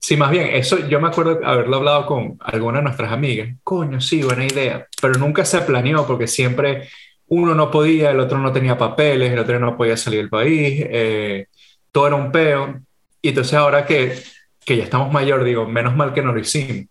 Sí, 0.00 0.16
más 0.16 0.30
bien, 0.30 0.46
eso 0.52 0.88
yo 0.88 1.00
me 1.00 1.08
acuerdo 1.08 1.40
haberlo 1.44 1.76
hablado 1.76 2.06
con 2.06 2.38
alguna 2.40 2.78
de 2.78 2.84
nuestras 2.84 3.12
amigas. 3.12 3.56
Coño, 3.62 4.00
sí, 4.00 4.22
buena 4.22 4.46
idea. 4.46 4.86
Pero 5.02 5.14
nunca 5.14 5.44
se 5.44 5.60
planeó 5.62 6.06
porque 6.06 6.26
siempre 6.26 6.88
uno 7.26 7.54
no 7.54 7.70
podía, 7.70 8.10
el 8.10 8.20
otro 8.20 8.38
no 8.38 8.52
tenía 8.52 8.78
papeles, 8.78 9.32
el 9.32 9.38
otro 9.38 9.58
no 9.58 9.76
podía 9.76 9.96
salir 9.96 10.20
del 10.20 10.30
país, 10.30 10.82
eh, 10.88 11.46
todo 11.92 12.06
era 12.06 12.16
un 12.16 12.32
peo. 12.32 12.80
Y 13.20 13.30
entonces 13.30 13.54
ahora 13.54 13.84
que, 13.84 14.22
que 14.68 14.76
ya 14.76 14.84
estamos 14.84 15.10
mayor, 15.10 15.44
digo, 15.44 15.66
menos 15.66 15.96
mal 15.96 16.12
que 16.12 16.20
no 16.20 16.30
lo 16.30 16.40
hicimos. 16.40 16.88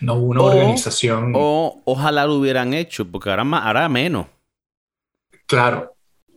No 0.00 0.14
hubo 0.14 0.30
una 0.30 0.40
organización. 0.40 1.32
O 1.36 1.82
ojalá 1.84 2.24
lo 2.24 2.36
hubieran 2.36 2.72
hecho, 2.72 3.04
porque 3.04 3.28
ahora, 3.28 3.42
ahora 3.42 3.86
menos. 3.90 4.28
Claro. 5.44 5.94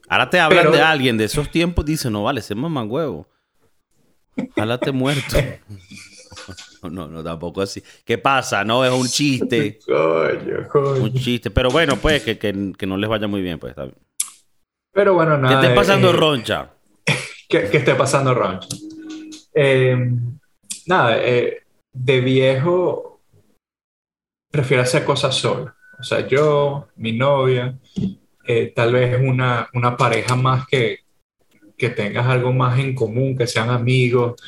Ahora 0.10 0.30
te 0.30 0.38
hablan 0.38 0.74
de 0.74 0.82
alguien 0.82 1.18
de 1.18 1.24
esos 1.24 1.50
tiempos, 1.50 1.86
dice, 1.86 2.10
no 2.10 2.24
vale, 2.24 2.42
se 2.42 2.56
más 2.56 2.86
huevo. 2.90 3.26
Ojalá 4.52 4.78
te 4.78 4.92
muerto. 4.92 5.38
No, 6.84 7.08
no, 7.08 7.24
tampoco 7.24 7.64
así. 7.64 7.84
¿Qué 8.06 8.18
pasa? 8.18 8.64
No, 8.64 8.86
es 8.86 8.92
un 8.92 9.08
chiste. 9.08 9.80
coño, 9.86 10.68
coño. 10.72 11.04
Un 11.04 11.14
chiste. 11.14 11.50
Pero 11.50 11.70
bueno, 11.70 11.98
pues, 11.98 12.24
que, 12.24 12.38
que, 12.38 12.74
que, 12.78 12.86
no 12.86 12.96
les 12.96 13.10
vaya 13.10 13.28
muy 13.28 13.42
bien, 13.42 13.60
pues. 13.60 13.72
Está 13.72 13.86
bien. 13.86 13.98
Pero 14.94 15.16
bueno, 15.16 15.38
nada. 15.38 15.60
Que 15.60 15.66
esté 15.66 15.76
pasando 15.76 16.14
roncha. 16.14 16.70
que, 17.50 17.70
que, 17.70 17.78
esté 17.78 17.96
pasando 17.96 18.34
roncha. 18.34 18.70
Eh, 19.60 19.98
nada, 20.86 21.18
eh, 21.20 21.64
de 21.92 22.22
viejo 22.22 23.22
prefiero 24.52 24.84
hacer 24.84 25.04
cosas 25.04 25.34
solo. 25.34 25.74
O 26.00 26.04
sea, 26.04 26.28
yo, 26.28 26.90
mi 26.98 27.14
novia, 27.14 27.76
eh, 28.46 28.72
tal 28.76 28.94
vez 28.94 29.20
una, 29.20 29.68
una 29.74 29.98
pareja 29.98 30.36
más 30.36 30.68
que, 30.68 31.00
que 31.76 31.90
tengas 31.90 32.28
algo 32.28 32.54
más 32.54 32.78
en 32.78 32.94
común, 32.94 33.36
que 33.36 33.48
sean 33.48 33.72
amigos, 33.72 34.40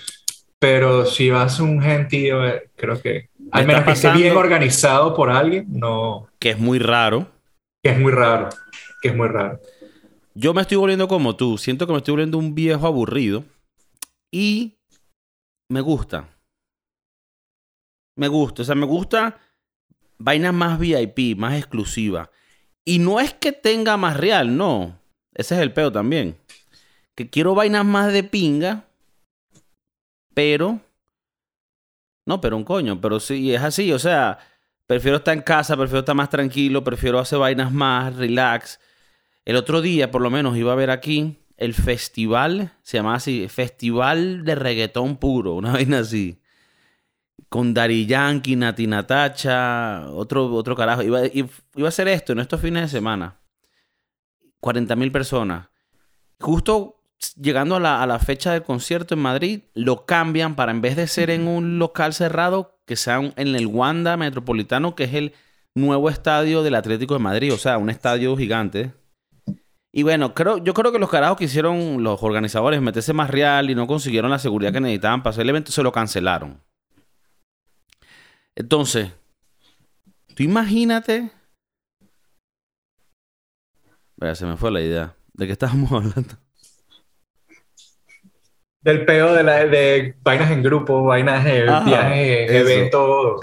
pero 0.59 1.07
si 1.07 1.31
vas 1.31 1.59
a 1.59 1.63
un 1.63 1.81
gentío, 1.81 2.45
eh, 2.45 2.69
creo 2.75 3.01
que 3.01 3.29
al 3.51 3.65
menos 3.65 3.85
que 3.85 3.91
esté 3.91 4.11
bien 4.11 4.37
organizado 4.37 5.15
por 5.15 5.31
alguien, 5.31 5.65
no. 5.69 6.27
Que 6.37 6.51
es 6.51 6.59
muy 6.59 6.77
raro. 6.77 7.27
Que 7.81 7.91
es 7.91 7.99
muy 7.99 8.11
raro. 8.11 8.49
Que 9.01 9.07
es 9.07 9.15
muy 9.15 9.27
raro. 9.27 9.59
Yo 10.35 10.53
me 10.53 10.61
estoy 10.61 10.77
volviendo 10.77 11.07
como 11.07 11.35
tú. 11.35 11.57
Siento 11.57 11.87
que 11.87 11.93
me 11.93 11.97
estoy 11.97 12.11
volviendo 12.11 12.37
un 12.37 12.53
viejo 12.53 12.85
aburrido. 12.85 13.43
Y 14.31 14.78
me 15.69 15.81
gusta. 15.81 16.27
Me 18.15 18.27
gusta. 18.27 18.63
O 18.63 18.65
sea, 18.65 18.75
me 18.75 18.85
gusta 18.85 19.39
vainas 20.17 20.53
más 20.53 20.77
VIP, 20.77 21.37
más 21.37 21.57
exclusivas. 21.57 22.29
Y 22.83 22.99
no 22.99 23.19
es 23.19 23.33
que 23.33 23.51
tenga 23.51 23.97
más 23.97 24.17
real, 24.17 24.55
no. 24.57 24.99
Ese 25.33 25.55
es 25.55 25.61
el 25.61 25.73
peo 25.73 25.91
también. 25.91 26.37
que 27.15 27.29
quiero 27.29 27.55
vainas 27.55 27.85
más 27.85 28.13
de 28.13 28.23
pinga, 28.23 28.85
pero... 30.33 30.79
No, 32.25 32.39
pero 32.39 32.55
un 32.55 32.63
coño, 32.63 33.01
pero 33.01 33.19
sí, 33.19 33.53
es 33.53 33.61
así, 33.61 33.91
o 33.91 33.99
sea, 33.99 34.39
prefiero 34.85 35.17
estar 35.17 35.35
en 35.35 35.41
casa, 35.41 35.75
prefiero 35.75 35.99
estar 35.99 36.15
más 36.15 36.29
tranquilo, 36.29 36.83
prefiero 36.83 37.19
hacer 37.19 37.39
vainas 37.39 37.71
más, 37.71 38.15
relax. 38.15 38.79
El 39.45 39.55
otro 39.55 39.81
día, 39.81 40.11
por 40.11 40.21
lo 40.21 40.29
menos, 40.29 40.55
iba 40.55 40.71
a 40.71 40.75
ver 40.75 40.91
aquí 40.91 41.37
el 41.59 41.73
festival, 41.73 42.71
se 42.83 42.97
llamaba 42.97 43.17
así, 43.17 43.47
Festival 43.49 44.45
de 44.45 44.55
Reggaetón 44.55 45.17
Puro, 45.17 45.55
una 45.55 45.71
vaina 45.73 45.99
así. 45.99 46.41
Con 47.49 47.73
Dari 47.73 48.05
Yankee, 48.05 48.55
Nati 48.55 48.87
Natacha, 48.87 50.09
otro, 50.11 50.53
otro 50.53 50.75
carajo. 50.75 51.03
Iba, 51.03 51.21
iba 51.25 51.87
a 51.87 51.91
ser 51.91 52.07
esto 52.07 52.31
en 52.31 52.39
estos 52.39 52.61
fines 52.61 52.83
de 52.83 52.87
semana. 52.87 53.39
40 54.61 54.95
mil 54.95 55.11
personas. 55.11 55.67
Justo 56.39 57.03
llegando 57.35 57.75
a 57.75 57.79
la, 57.79 58.01
a 58.01 58.07
la, 58.07 58.19
fecha 58.19 58.53
del 58.53 58.63
concierto 58.63 59.15
en 59.15 59.21
Madrid, 59.21 59.61
lo 59.73 60.05
cambian 60.05 60.55
para 60.55 60.71
en 60.71 60.81
vez 60.81 60.95
de 60.95 61.07
ser 61.07 61.29
en 61.29 61.47
un 61.47 61.79
local 61.79 62.13
cerrado, 62.13 62.79
que 62.85 62.95
sea 62.95 63.17
en 63.17 63.55
el 63.55 63.67
Wanda 63.67 64.15
Metropolitano, 64.15 64.95
que 64.95 65.05
es 65.05 65.13
el 65.13 65.33
nuevo 65.75 66.09
estadio 66.09 66.63
del 66.63 66.75
Atlético 66.75 67.15
de 67.15 67.19
Madrid, 67.19 67.53
o 67.53 67.57
sea, 67.57 67.77
un 67.77 67.89
estadio 67.89 68.37
gigante. 68.37 68.93
Y 69.91 70.03
bueno, 70.03 70.33
creo, 70.35 70.57
yo 70.59 70.73
creo 70.73 70.91
que 70.91 70.99
los 70.99 71.09
carajos 71.09 71.37
que 71.37 71.45
hicieron 71.45 72.03
los 72.03 72.21
organizadores 72.21 72.81
meterse 72.81 73.13
más 73.13 73.29
real 73.29 73.69
y 73.69 73.75
no 73.75 73.87
consiguieron 73.87 74.29
la 74.29 74.37
seguridad 74.37 74.71
que 74.71 74.81
necesitaban 74.81 75.23
para 75.23 75.31
hacer 75.31 75.43
el 75.43 75.49
evento, 75.49 75.71
se 75.71 75.81
lo 75.81 75.91
cancelaron. 75.91 76.61
Entonces, 78.55 79.11
tú 80.35 80.43
imagínate. 80.43 81.31
Vaya, 84.17 84.35
se 84.35 84.45
me 84.45 84.57
fue 84.57 84.69
la 84.69 84.81
idea. 84.81 85.15
¿De 85.33 85.47
qué 85.47 85.53
estábamos 85.53 85.91
hablando? 85.93 86.35
Del 88.81 89.05
peo 89.05 89.33
de, 89.33 89.43
la, 89.43 89.65
de 89.65 90.15
vainas 90.21 90.51
en 90.51 90.63
grupo, 90.63 91.03
vainas 91.03 91.43
de 91.43 91.63
viajes, 91.63 92.51
eventos. 92.51 93.41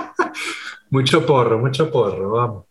mucho 0.90 1.26
porro, 1.26 1.58
mucho 1.58 1.90
porro, 1.90 2.30
vamos. 2.30 2.64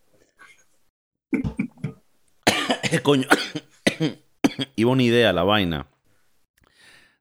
Coño. 3.01 3.27
Iba 4.75 4.91
una 4.91 5.03
idea 5.03 5.33
la 5.33 5.43
vaina. 5.43 5.87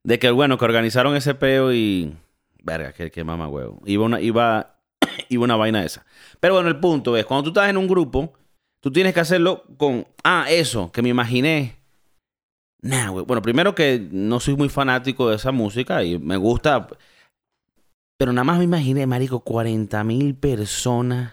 De 0.03 0.19
que, 0.19 0.31
bueno, 0.31 0.59
que 0.59 0.65
organizaron 0.65 1.17
ese 1.17 1.35
peo 1.35 1.73
y. 1.73 2.17
Verga, 2.63 2.93
que, 2.93 3.11
que 3.11 3.25
mama 3.25 3.49
huevo. 3.49 3.83
Iba 3.87 4.05
una, 4.05 4.21
iba, 4.21 4.77
iba 5.29 5.45
una 5.45 5.57
vaina 5.57 5.85
esa. 5.85 6.05
Pero 6.41 6.55
bueno, 6.55 6.69
el 6.69 6.81
punto 6.81 7.17
es: 7.17 7.25
cuando 7.25 7.45
tú 7.45 7.51
estás 7.51 7.71
en 7.71 7.77
un 7.77 7.89
grupo, 7.89 8.33
tú 8.81 8.91
tienes 8.93 9.15
que 9.15 9.21
hacerlo 9.21 9.65
con. 9.77 10.07
Ah, 10.23 10.47
eso, 10.49 10.93
que 10.93 11.03
me 11.03 11.09
imaginé 11.09 11.85
bueno, 12.85 13.41
primero 13.41 13.75
que 13.75 14.07
no 14.11 14.41
soy 14.41 14.57
muy 14.57 14.69
fanático 14.69 15.31
de 15.31 15.37
esa 15.37 15.53
música 15.53 16.05
y 16.05 16.19
me 16.19 16.37
gusta. 16.37 16.87
Pero 18.19 18.33
nada 18.33 18.45
más 18.45 18.59
me 18.59 18.65
imaginé, 18.65 19.07
marico, 19.07 19.41
40 19.41 20.05
mil 20.05 20.35
personas 20.35 21.33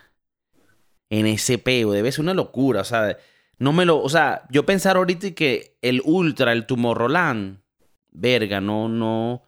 en 1.10 1.28
ese 1.28 1.58
peo. 1.58 1.92
Debe 1.92 2.12
ser 2.12 2.24
una 2.24 2.34
locura, 2.34 2.82
o 2.82 2.86
sea, 2.86 3.18
no 3.62 3.74
me 3.74 3.86
lo. 3.86 4.02
O 4.02 4.10
sea, 4.10 4.42
yo 4.50 4.66
pensar 4.66 4.98
ahorita 4.98 5.36
que 5.36 5.78
el 5.84 6.02
Ultra, 6.04 6.52
el 6.52 6.66
Tomorrowland, 6.66 7.60
verga, 8.10 8.60
no, 8.60 8.90
no. 8.90 9.44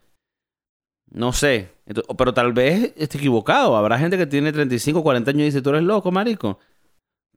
No 1.10 1.34
sé. 1.34 1.72
pero 2.16 2.32
tal 2.32 2.54
vez 2.54 2.94
esté 2.96 3.18
equivocado. 3.18 3.76
Habrá 3.76 3.98
gente 3.98 4.16
que 4.16 4.28
tiene 4.28 4.54
35, 4.54 5.02
40 5.02 5.32
años 5.32 5.42
y 5.42 5.46
dice: 5.46 5.64
Tú 5.64 5.72
eres 5.72 5.82
loco, 5.82 6.12
marico. 6.12 6.60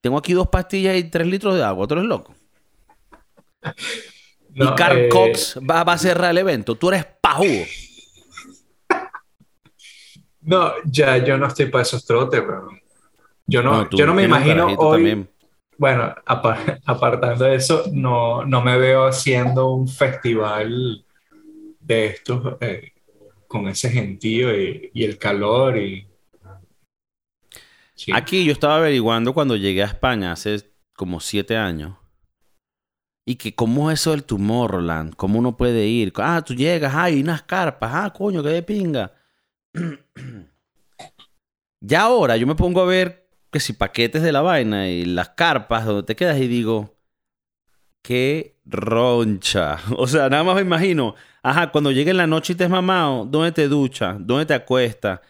Tengo 0.03 0.19
aquí 0.19 0.35
dos 0.35 0.49
pastillas 0.49 0.99
y 0.99 1.05
tres 1.05 1.27
litros 1.27 1.55
de 1.55 1.65
agua. 1.65 1.87
Tú 1.87 1.95
eres 1.95 2.07
loco. 2.07 2.35
y 4.55 4.67
Carl 4.75 4.99
eh, 4.99 5.09
Cox 5.09 5.59
va, 5.59 5.81
a 5.81 5.97
cerrar 5.99 6.33
el 6.33 6.39
evento. 6.39 6.75
Tú 6.75 6.91
eres 6.91 7.07
pajugo. 7.21 7.65
No, 10.43 10.71
ya 10.85 11.17
yo 11.17 11.37
no 11.37 11.49
estoy 11.49 11.67
para 11.67 11.83
esos 11.83 12.05
trotes, 12.05 12.41
bro. 12.41 12.69
Yo 13.49 13.65
no, 13.65 13.91
yo 13.91 14.07
no 14.07 14.15
me 14.15 14.23
imagino 14.23 14.67
hoy. 14.79 15.27
Bueno, 15.79 16.15
apartando 16.27 17.45
de 17.45 17.57
eso, 17.57 17.85
no, 17.93 18.45
no 18.45 18.63
me 18.63 18.79
veo 18.79 19.07
haciendo 19.07 19.71
un 19.71 19.89
festival 19.89 21.05
de 21.81 22.07
estos 22.07 22.57
eh, 22.61 22.93
con 23.47 23.69
ese 23.69 23.91
gentío 23.91 24.59
y, 24.59 24.91
el 24.95 25.19
calor. 25.19 25.79
Y... 25.79 26.07
Aquí 28.13 28.45
yo 28.45 28.53
estaba 28.53 28.77
averiguando 28.77 29.35
cuando 29.35 29.57
llegué 29.57 29.83
a 29.83 29.87
España 29.87 30.33
hace 30.33 30.71
como 30.95 31.21
siete 31.21 31.57
años 31.57 31.97
y 33.27 33.37
que 33.37 33.55
cómo 33.55 33.91
es 33.91 34.01
eso 34.01 34.13
del 34.13 34.25
Tomorrowland, 34.25 35.15
cómo 35.17 35.39
uno 35.39 35.57
puede 35.57 35.87
ir. 35.87 36.13
Ah, 36.17 36.43
tú 36.47 36.55
llegas, 36.55 36.95
hay 36.95 37.21
unas 37.21 37.43
carpas, 37.43 37.91
ah, 37.93 38.13
coño, 38.13 38.43
qué 38.43 38.51
de 38.51 38.63
pinga. 38.63 39.13
ya 41.81 42.03
ahora 42.03 42.37
yo 42.37 42.47
me 42.47 42.55
pongo 42.55 42.81
a 42.81 42.87
ver 42.87 43.26
que 43.57 43.61
si 43.61 43.73
paquetes 43.73 44.23
de 44.23 44.33
la 44.33 44.43
vaina 44.43 44.89
y 44.91 45.07
las 45.07 45.31
carpas 45.31 45.87
donde 45.87 46.03
te 46.03 46.15
quedas 46.15 46.39
y 46.39 46.47
digo, 46.47 46.95
qué 48.03 48.59
roncha. 48.67 49.79
O 49.97 50.07
sea, 50.07 50.29
nada 50.29 50.45
más 50.45 50.57
me 50.57 50.61
imagino, 50.61 51.15
ajá, 51.43 51.73
cuando 51.73 51.91
llegue 51.91 52.11
en 52.11 52.19
la 52.19 52.27
noche 52.27 52.53
y 52.53 52.57
te 52.57 52.65
has 52.65 52.71
mamado, 52.71 53.25
¿dónde 53.25 53.53
te 53.53 53.67
duchas? 53.69 54.17
¿Dónde 54.21 54.45
te 54.45 54.53
acuestas? 54.53 55.21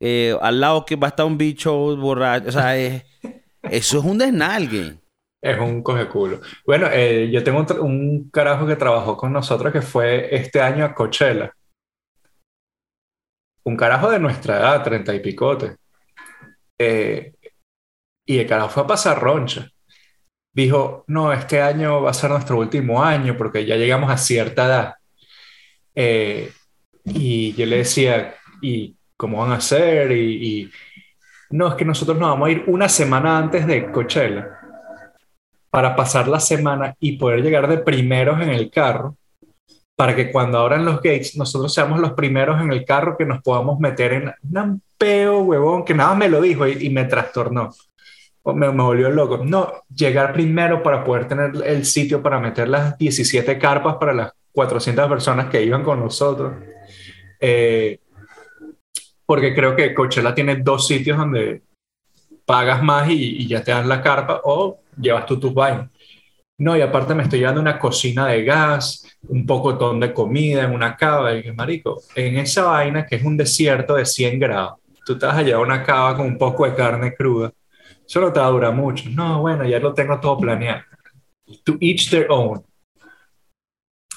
Eh, 0.00 0.36
al 0.42 0.60
lado 0.60 0.84
que 0.84 0.96
va 0.96 1.06
a 1.06 1.10
estar 1.10 1.24
un 1.24 1.38
bicho 1.38 1.96
borracho. 1.96 2.48
O 2.48 2.52
sea, 2.52 2.76
eso 3.62 3.98
es 3.98 4.04
un 4.04 4.18
desnalgue. 4.18 4.98
Es 5.40 5.58
un 5.58 5.82
coge 5.82 6.06
culo. 6.08 6.40
Bueno, 6.66 6.88
eh, 6.92 7.30
yo 7.32 7.42
tengo 7.42 7.64
un, 7.80 8.30
carajo 8.30 8.66
que 8.66 8.76
trabajó 8.76 9.16
con 9.16 9.32
nosotros 9.32 9.72
que 9.72 9.82
fue 9.82 10.34
este 10.34 10.60
año 10.60 10.84
a 10.84 10.94
Coachella. 10.94 11.52
Un 13.64 13.76
carajo 13.76 14.10
de 14.10 14.18
nuestra 14.18 14.58
edad, 14.58 14.82
treinta 14.84 15.14
y 15.14 15.20
picote. 15.20 15.76
Eh, 16.78 17.32
y 18.24 18.38
el 18.38 18.46
carajo 18.46 18.70
fue 18.70 18.82
a 18.84 18.86
pasar 18.86 19.20
roncha. 19.20 19.68
Dijo, 20.52 21.04
no, 21.06 21.32
este 21.32 21.62
año 21.62 22.02
va 22.02 22.10
a 22.10 22.14
ser 22.14 22.30
nuestro 22.30 22.58
último 22.58 23.02
año 23.02 23.36
porque 23.36 23.64
ya 23.64 23.76
llegamos 23.76 24.10
a 24.10 24.18
cierta 24.18 24.66
edad. 24.66 24.94
Eh, 25.94 26.52
y 27.04 27.52
yo 27.54 27.66
le 27.66 27.78
decía, 27.78 28.34
¿y 28.60 28.96
cómo 29.16 29.38
van 29.38 29.52
a 29.52 29.56
hacer? 29.56 30.12
Y, 30.12 30.70
no, 31.50 31.68
es 31.68 31.74
que 31.74 31.84
nosotros 31.84 32.18
nos 32.18 32.30
vamos 32.30 32.48
a 32.48 32.52
ir 32.52 32.64
una 32.66 32.88
semana 32.88 33.38
antes 33.38 33.66
de 33.66 33.90
Coachella 33.90 34.58
para 35.70 35.96
pasar 35.96 36.28
la 36.28 36.40
semana 36.40 36.94
y 37.00 37.16
poder 37.16 37.42
llegar 37.42 37.66
de 37.66 37.78
primeros 37.78 38.40
en 38.42 38.50
el 38.50 38.70
carro, 38.70 39.16
para 39.96 40.14
que 40.14 40.30
cuando 40.30 40.58
abran 40.58 40.84
los 40.84 40.96
gates 40.96 41.36
nosotros 41.36 41.72
seamos 41.72 41.98
los 41.98 42.12
primeros 42.12 42.60
en 42.60 42.72
el 42.72 42.84
carro 42.84 43.16
que 43.16 43.24
nos 43.24 43.42
podamos 43.42 43.78
meter 43.80 44.12
en 44.12 44.34
un 44.50 45.48
huevón, 45.48 45.84
que 45.84 45.94
nada 45.94 46.14
me 46.14 46.28
lo 46.28 46.40
dijo 46.40 46.66
y, 46.66 46.90
me 46.90 47.04
trastornó. 47.04 47.70
Me, 48.44 48.72
me, 48.72 48.82
volvió 48.82 49.10
loco. 49.10 49.38
No, 49.44 49.72
llegar 49.94 50.32
primero 50.32 50.82
para 50.82 51.04
poder 51.04 51.28
tener 51.28 51.52
el 51.64 51.84
sitio 51.84 52.22
para 52.22 52.40
meter 52.40 52.68
las 52.68 52.98
17 52.98 53.58
carpas 53.58 53.96
para 53.96 54.12
las 54.12 54.32
400 54.52 55.08
personas 55.08 55.46
que 55.46 55.62
iban 55.62 55.82
con 55.82 56.00
nosotros. 56.00 56.54
Eh, 57.40 57.98
porque 59.24 59.54
creo 59.54 59.74
que 59.76 59.94
Coachella 59.94 60.34
tiene 60.34 60.56
dos 60.56 60.86
sitios 60.86 61.16
donde 61.16 61.62
pagas 62.44 62.82
más 62.82 63.08
y, 63.08 63.42
y, 63.42 63.46
ya 63.46 63.62
te 63.62 63.70
dan 63.70 63.88
la 63.88 64.02
carpa 64.02 64.40
o 64.44 64.80
llevas 64.96 65.26
tú 65.26 65.38
tus 65.38 65.54
vainas. 65.54 65.88
No, 66.58 66.76
y 66.76 66.80
aparte 66.80 67.14
me 67.14 67.24
estoy 67.24 67.40
llevando 67.40 67.60
una 67.60 67.78
cocina 67.78 68.26
de 68.28 68.44
gas, 68.44 69.18
un 69.28 69.46
pocotón 69.46 69.98
de 69.98 70.12
comida 70.12 70.62
en 70.64 70.72
una 70.72 70.96
cava. 70.96 71.34
Y 71.34 71.50
marico, 71.52 72.02
en 72.14 72.38
esa 72.38 72.64
vaina 72.64 73.06
que 73.06 73.16
es 73.16 73.24
un 73.24 73.36
desierto 73.36 73.94
de 73.94 74.04
100 74.04 74.38
grados, 74.38 74.78
tú 75.04 75.18
te 75.18 75.26
vas 75.26 75.38
a 75.38 75.42
llevar 75.42 75.64
una 75.64 75.82
cava 75.82 76.16
con 76.16 76.26
un 76.26 76.38
poco 76.38 76.64
de 76.64 76.74
carne 76.74 77.14
cruda. 77.14 77.52
Eso 78.12 78.20
no 78.20 78.30
te 78.30 78.40
va 78.40 78.46
a 78.48 78.50
durar 78.50 78.74
mucho. 78.74 79.08
No, 79.08 79.40
bueno, 79.40 79.64
ya 79.64 79.78
lo 79.78 79.94
tengo 79.94 80.20
todo 80.20 80.36
planeado. 80.36 80.82
To 81.64 81.78
each 81.80 82.10
their 82.10 82.26
own. 82.28 82.62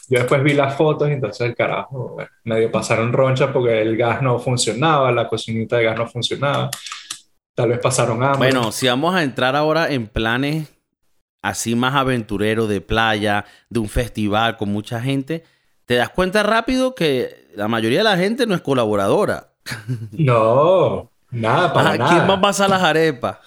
Yo 0.09 0.19
después 0.19 0.43
vi 0.43 0.53
las 0.53 0.75
fotos 0.75 1.07
y 1.07 1.13
entonces 1.13 1.47
el 1.47 1.55
carajo, 1.55 2.09
bueno, 2.15 2.29
medio 2.43 2.69
pasaron 2.69 3.13
roncha 3.13 3.53
porque 3.53 3.81
el 3.81 3.95
gas 3.95 4.21
no 4.21 4.37
funcionaba, 4.37 5.13
la 5.13 5.29
cocinita 5.29 5.77
de 5.77 5.85
gas 5.85 5.97
no 5.97 6.07
funcionaba. 6.07 6.69
Tal 7.53 7.69
vez 7.69 7.79
pasaron 7.79 8.21
hambre. 8.21 8.51
Bueno, 8.51 8.73
si 8.73 8.85
vamos 8.85 9.15
a 9.15 9.23
entrar 9.23 9.55
ahora 9.55 9.89
en 9.89 10.07
planes 10.07 10.73
así 11.41 11.73
más 11.73 11.95
aventureros 11.95 12.67
de 12.67 12.81
playa, 12.81 13.45
de 13.69 13.79
un 13.79 13.87
festival 13.87 14.57
con 14.57 14.73
mucha 14.73 14.99
gente, 14.99 15.45
te 15.85 15.95
das 15.95 16.09
cuenta 16.09 16.43
rápido 16.43 16.95
que 16.95 17.47
la 17.55 17.69
mayoría 17.69 17.99
de 17.99 18.03
la 18.03 18.17
gente 18.17 18.45
no 18.45 18.55
es 18.55 18.61
colaboradora. 18.61 19.53
No, 20.11 21.09
nada, 21.31 21.71
para 21.71 21.95
nada. 21.95 22.09
¿Quién 22.09 22.29
va 22.29 22.33
a 22.33 22.41
pasar 22.41 22.69
las 22.69 22.83
arepas? 22.83 23.37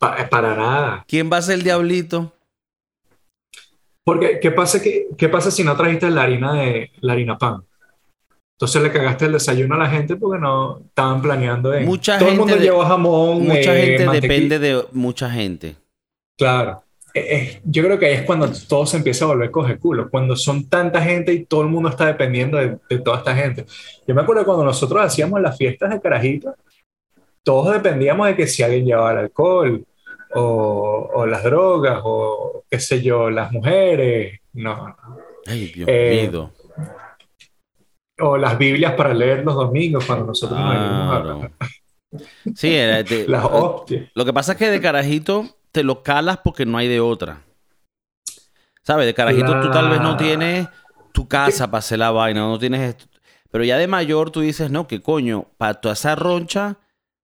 Para 0.00 0.56
nada. 0.56 1.04
¿Quién 1.06 1.30
va 1.30 1.36
a 1.36 1.42
ser 1.42 1.56
el 1.56 1.62
diablito? 1.62 2.32
Porque, 4.02 4.40
¿qué 4.40 4.50
pasa, 4.50 4.82
que, 4.82 5.08
¿qué 5.16 5.28
pasa 5.28 5.50
si 5.50 5.62
no 5.62 5.76
trajiste 5.76 6.10
la 6.10 6.22
harina 6.22 6.54
de 6.54 6.90
la 7.00 7.12
harina 7.12 7.38
pan? 7.38 7.62
Entonces 8.56 8.82
le 8.82 8.92
cagaste 8.92 9.26
el 9.26 9.32
desayuno 9.32 9.74
a 9.74 9.78
la 9.78 9.88
gente 9.88 10.16
porque 10.16 10.38
no 10.38 10.80
estaban 10.80 11.22
planeando 11.22 11.72
Mucha 11.80 12.18
Todo 12.18 12.28
gente 12.28 12.42
el 12.42 12.48
mundo 12.48 12.62
llevó 12.62 12.84
jamón. 12.84 13.42
Mucha 13.44 13.78
eh, 13.78 13.98
gente 13.98 14.20
depende 14.20 14.58
de 14.58 14.84
mucha 14.92 15.30
gente. 15.30 15.76
Claro. 16.36 16.82
yo 17.64 17.82
creo 17.82 17.98
que 17.98 18.06
ahí 18.06 18.14
es 18.14 18.22
cuando 18.22 18.50
todo 18.68 18.86
se 18.86 18.96
empieza 18.96 19.24
a 19.24 19.28
volver 19.28 19.50
coge 19.50 19.78
culo, 19.78 20.10
cuando 20.10 20.36
son 20.36 20.68
tanta 20.68 21.02
gente 21.02 21.32
y 21.32 21.44
todo 21.44 21.62
el 21.62 21.68
mundo 21.68 21.88
está 21.88 22.06
dependiendo 22.06 22.58
de, 22.58 22.98
toda 22.98 23.18
esta 23.18 23.34
gente. 23.34 23.64
Yo 24.06 24.14
me 24.14 24.22
acuerdo 24.22 24.44
cuando 24.44 24.64
nosotros 24.64 25.02
hacíamos 25.02 25.40
las 25.40 25.56
fiestas 25.56 25.90
de 25.90 26.00
carajito, 26.00 26.54
todos 27.42 27.72
dependíamos 27.72 28.26
de 28.26 28.36
que 28.36 28.46
si 28.46 28.62
alguien 28.62 28.84
llevaba 28.84 29.12
el 29.12 29.18
alcohol 29.18 29.86
o, 30.34 31.26
las 31.26 31.42
drogas 31.42 32.00
o 32.04 32.64
qué 32.70 32.78
sé 32.78 33.02
yo, 33.02 33.30
las 33.30 33.52
mujeres, 33.52 34.40
no. 34.52 34.96
Ay, 35.46 35.66
Dios 35.66 35.88
eh, 35.90 36.28
mío. 36.30 36.52
O 38.20 38.36
las 38.36 38.58
Biblias 38.58 38.94
para 38.94 39.14
leer 39.14 39.44
los 39.44 39.54
domingos 39.54 40.04
cuando 40.04 40.26
nosotros 40.26 40.58
nos 40.58 40.68
a... 40.68 41.50
Sí, 42.54 42.76
las 43.26 43.44
hostias. 43.44 44.10
Lo 44.14 44.24
que 44.24 44.32
pasa 44.32 44.52
es 44.52 44.58
que 44.58 44.70
de 44.70 44.80
carajito 44.80 45.46
te 45.72 45.82
lo 45.82 46.02
calas 46.02 46.38
porque 46.38 46.66
no 46.66 46.78
hay 46.78 46.88
de 46.88 47.00
otra. 47.00 47.42
¿Sabes? 48.82 49.06
De 49.06 49.14
carajito 49.14 49.60
tú 49.60 49.70
tal 49.70 49.88
vez 49.88 50.00
no 50.00 50.16
tienes 50.16 50.68
tu 51.12 51.28
casa 51.28 51.70
para 51.70 51.78
hacer 51.78 51.98
la 51.98 52.10
vaina, 52.10 52.40
no 52.40 52.58
tienes 52.58 52.80
esto. 52.80 53.06
Pero 53.50 53.64
ya 53.64 53.78
de 53.78 53.86
mayor 53.86 54.30
tú 54.30 54.40
dices, 54.40 54.70
no, 54.70 54.86
que 54.86 55.00
coño, 55.00 55.46
para 55.56 55.74
toda 55.74 55.94
esa 55.94 56.14
roncha 56.14 56.78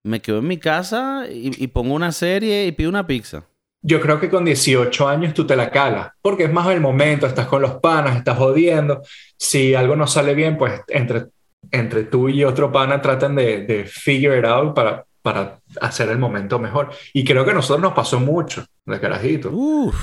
me 0.03 0.21
quedo 0.21 0.39
en 0.39 0.49
mi 0.49 0.59
casa 0.59 1.27
y, 1.31 1.67
pongo 1.69 1.95
una 1.95 2.13
serie 2.13 2.67
y 2.67 2.73
pido 2.73 2.91
una 2.91 3.07
pizza. 3.07 3.45
Yo 3.83 4.01
creo 4.01 4.21
que 4.21 4.29
con 4.29 4.45
18 4.45 5.09
años 5.09 5.33
tú 5.33 5.47
te 5.47 5.57
la 5.57 5.71
calas, 5.71 6.11
porque 6.21 6.45
es 6.45 6.53
más 6.53 6.69
el 6.69 6.81
momento, 6.81 7.27
estás 7.27 7.47
con 7.47 7.63
los 7.63 7.75
panas, 7.77 8.17
estás 8.17 8.37
jodiendo. 8.37 9.03
Si 9.39 9.75
algo 9.75 9.97
no 9.97 10.07
sale 10.07 10.35
bien, 10.35 10.59
pues 10.59 10.83
entre, 10.89 11.27
entre 11.71 12.05
tú 12.05 12.29
y 12.29 12.45
otro 12.45 12.71
pana 12.71 13.01
tratan 13.01 13.35
de, 13.35 13.65
de 13.65 13.85
figure 13.85 14.39
it 14.39 14.45
out 14.45 14.75
para, 14.75 15.05
para 15.23 15.61
hacer 15.81 16.09
el 16.09 16.19
momento 16.19 16.59
mejor. 16.59 16.91
Y 17.13 17.25
creo 17.25 17.45
que 17.45 17.51
a 17.51 17.55
nosotros 17.55 17.83
nos 17.83 17.93
pasó 17.93 18.21
mucho 18.21 18.65
de 18.85 19.01
carajito. 19.01 19.51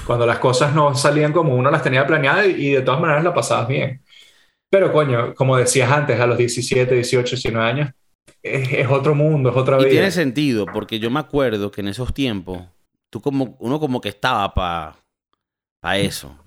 Cuando 0.05 0.25
las 0.25 0.39
cosas 0.39 0.73
no 0.73 0.95
salían 0.95 1.33
como 1.33 1.55
uno 1.55 1.71
las 1.71 1.83
tenía 1.83 2.05
planeadas 2.05 2.47
y, 2.47 2.71
de 2.71 2.81
todas 2.81 3.01
maneras 3.01 3.23
la 3.23 3.33
pasabas 3.33 3.67
bien. 3.67 4.01
Pero 4.69 4.91
coño, 4.91 5.33
como 5.33 5.57
decías 5.57 5.91
antes, 5.91 6.19
a 6.19 6.27
los 6.27 6.37
17, 6.37 6.93
18, 6.93 7.35
19 7.35 7.65
años, 7.65 7.91
es, 8.43 8.88
otro 8.88 9.15
mundo, 9.15 9.50
es 9.50 9.55
otra 9.55 9.77
vida. 9.77 9.88
Y 9.88 9.91
tiene 9.91 10.12
sentido, 10.12 10.65
porque 10.65 11.00
yo 11.00 11.10
me 11.10 11.19
acuerdo 11.19 11.72
que 11.72 11.81
en 11.81 11.88
esos 11.88 12.13
tiempos, 12.13 12.63
tú 13.10 13.22
como, 13.22 13.55
uno 13.60 13.79
como 13.79 14.01
que 14.01 14.10
estaba 14.10 14.53
para 14.53 14.96
pa 15.79 15.98
eso. 15.98 16.38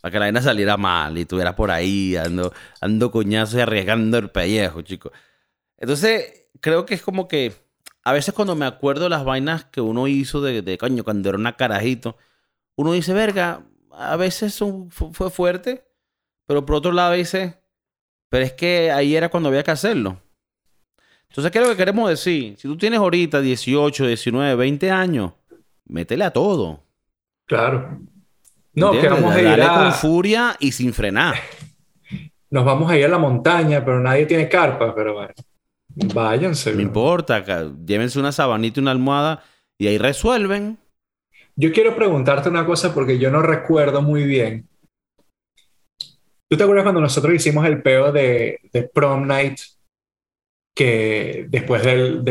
Para 0.00 0.12
que 0.12 0.18
la 0.18 0.26
vaina 0.26 0.42
saliera 0.42 0.76
mal 0.76 1.18
y 1.18 1.22
estuviera 1.22 1.56
por 1.56 1.70
ahí 1.70 2.16
ando, 2.16 2.52
ando 2.80 3.10
coñazo 3.10 3.58
y 3.58 3.60
arriesgando 3.60 4.18
el 4.18 4.30
pellejo, 4.30 4.82
chicos. 4.82 5.12
Entonces, 5.76 6.46
creo 6.60 6.86
que 6.86 6.94
es 6.94 7.02
como 7.02 7.26
que 7.26 7.52
a 8.04 8.12
veces 8.12 8.32
cuando 8.32 8.54
me 8.54 8.66
acuerdo 8.66 9.04
de 9.04 9.10
las 9.10 9.24
vainas 9.24 9.64
que 9.64 9.80
uno 9.80 10.06
hizo 10.06 10.40
de, 10.40 10.62
de 10.62 10.78
coño, 10.78 11.04
cuando 11.04 11.28
era 11.28 11.38
una 11.38 11.56
carajito, 11.56 12.16
uno 12.76 12.92
dice, 12.92 13.12
verga, 13.12 13.64
a 13.90 14.16
veces 14.16 14.58
fue 14.90 15.30
fuerte, 15.30 15.84
pero 16.46 16.64
por 16.64 16.76
otro 16.76 16.92
lado 16.92 17.14
dice, 17.14 17.60
pero 18.28 18.44
es 18.44 18.52
que 18.52 18.92
ahí 18.92 19.16
era 19.16 19.28
cuando 19.28 19.48
había 19.48 19.64
que 19.64 19.72
hacerlo. 19.72 20.22
Entonces, 21.30 21.52
¿qué 21.52 21.58
es 21.58 21.64
lo 21.64 21.70
que 21.70 21.76
queremos 21.76 22.08
decir? 22.08 22.56
Si 22.58 22.66
tú 22.66 22.76
tienes 22.76 22.98
ahorita 22.98 23.40
18, 23.40 24.06
19, 24.06 24.54
20 24.54 24.90
años, 24.90 25.32
métele 25.86 26.24
a 26.24 26.30
todo. 26.30 26.82
Claro. 27.46 28.00
No, 28.74 28.92
que 28.92 29.08
vamos 29.08 29.34
a 29.34 29.40
ir 29.40 29.62
a... 29.62 29.74
con 29.74 29.92
furia 29.92 30.56
y 30.58 30.72
sin 30.72 30.92
frenar. 30.92 31.36
Nos 32.50 32.64
vamos 32.64 32.90
a 32.90 32.96
ir 32.96 33.04
a 33.04 33.08
la 33.08 33.18
montaña, 33.18 33.84
pero 33.84 34.00
nadie 34.00 34.26
tiene 34.26 34.48
carpa, 34.48 34.94
pero 34.94 35.14
bueno. 35.14 35.34
Váyanse. 36.14 36.74
No 36.74 36.80
importa, 36.80 37.44
llévense 37.84 38.18
una 38.18 38.32
sabanita 38.32 38.78
y 38.78 38.82
una 38.82 38.92
almohada 38.92 39.42
y 39.76 39.88
ahí 39.88 39.98
resuelven. 39.98 40.78
Yo 41.56 41.72
quiero 41.72 41.96
preguntarte 41.96 42.48
una 42.48 42.64
cosa 42.64 42.94
porque 42.94 43.18
yo 43.18 43.30
no 43.30 43.42
recuerdo 43.42 44.00
muy 44.00 44.24
bien. 44.24 44.68
¿Tú 46.48 46.56
te 46.56 46.62
acuerdas 46.62 46.84
cuando 46.84 47.00
nosotros 47.00 47.34
hicimos 47.34 47.66
el 47.66 47.82
peo 47.82 48.12
de, 48.12 48.60
prom 48.94 49.26
night? 49.26 49.58
Que 50.78 51.46
después 51.48 51.82
del, 51.82 52.24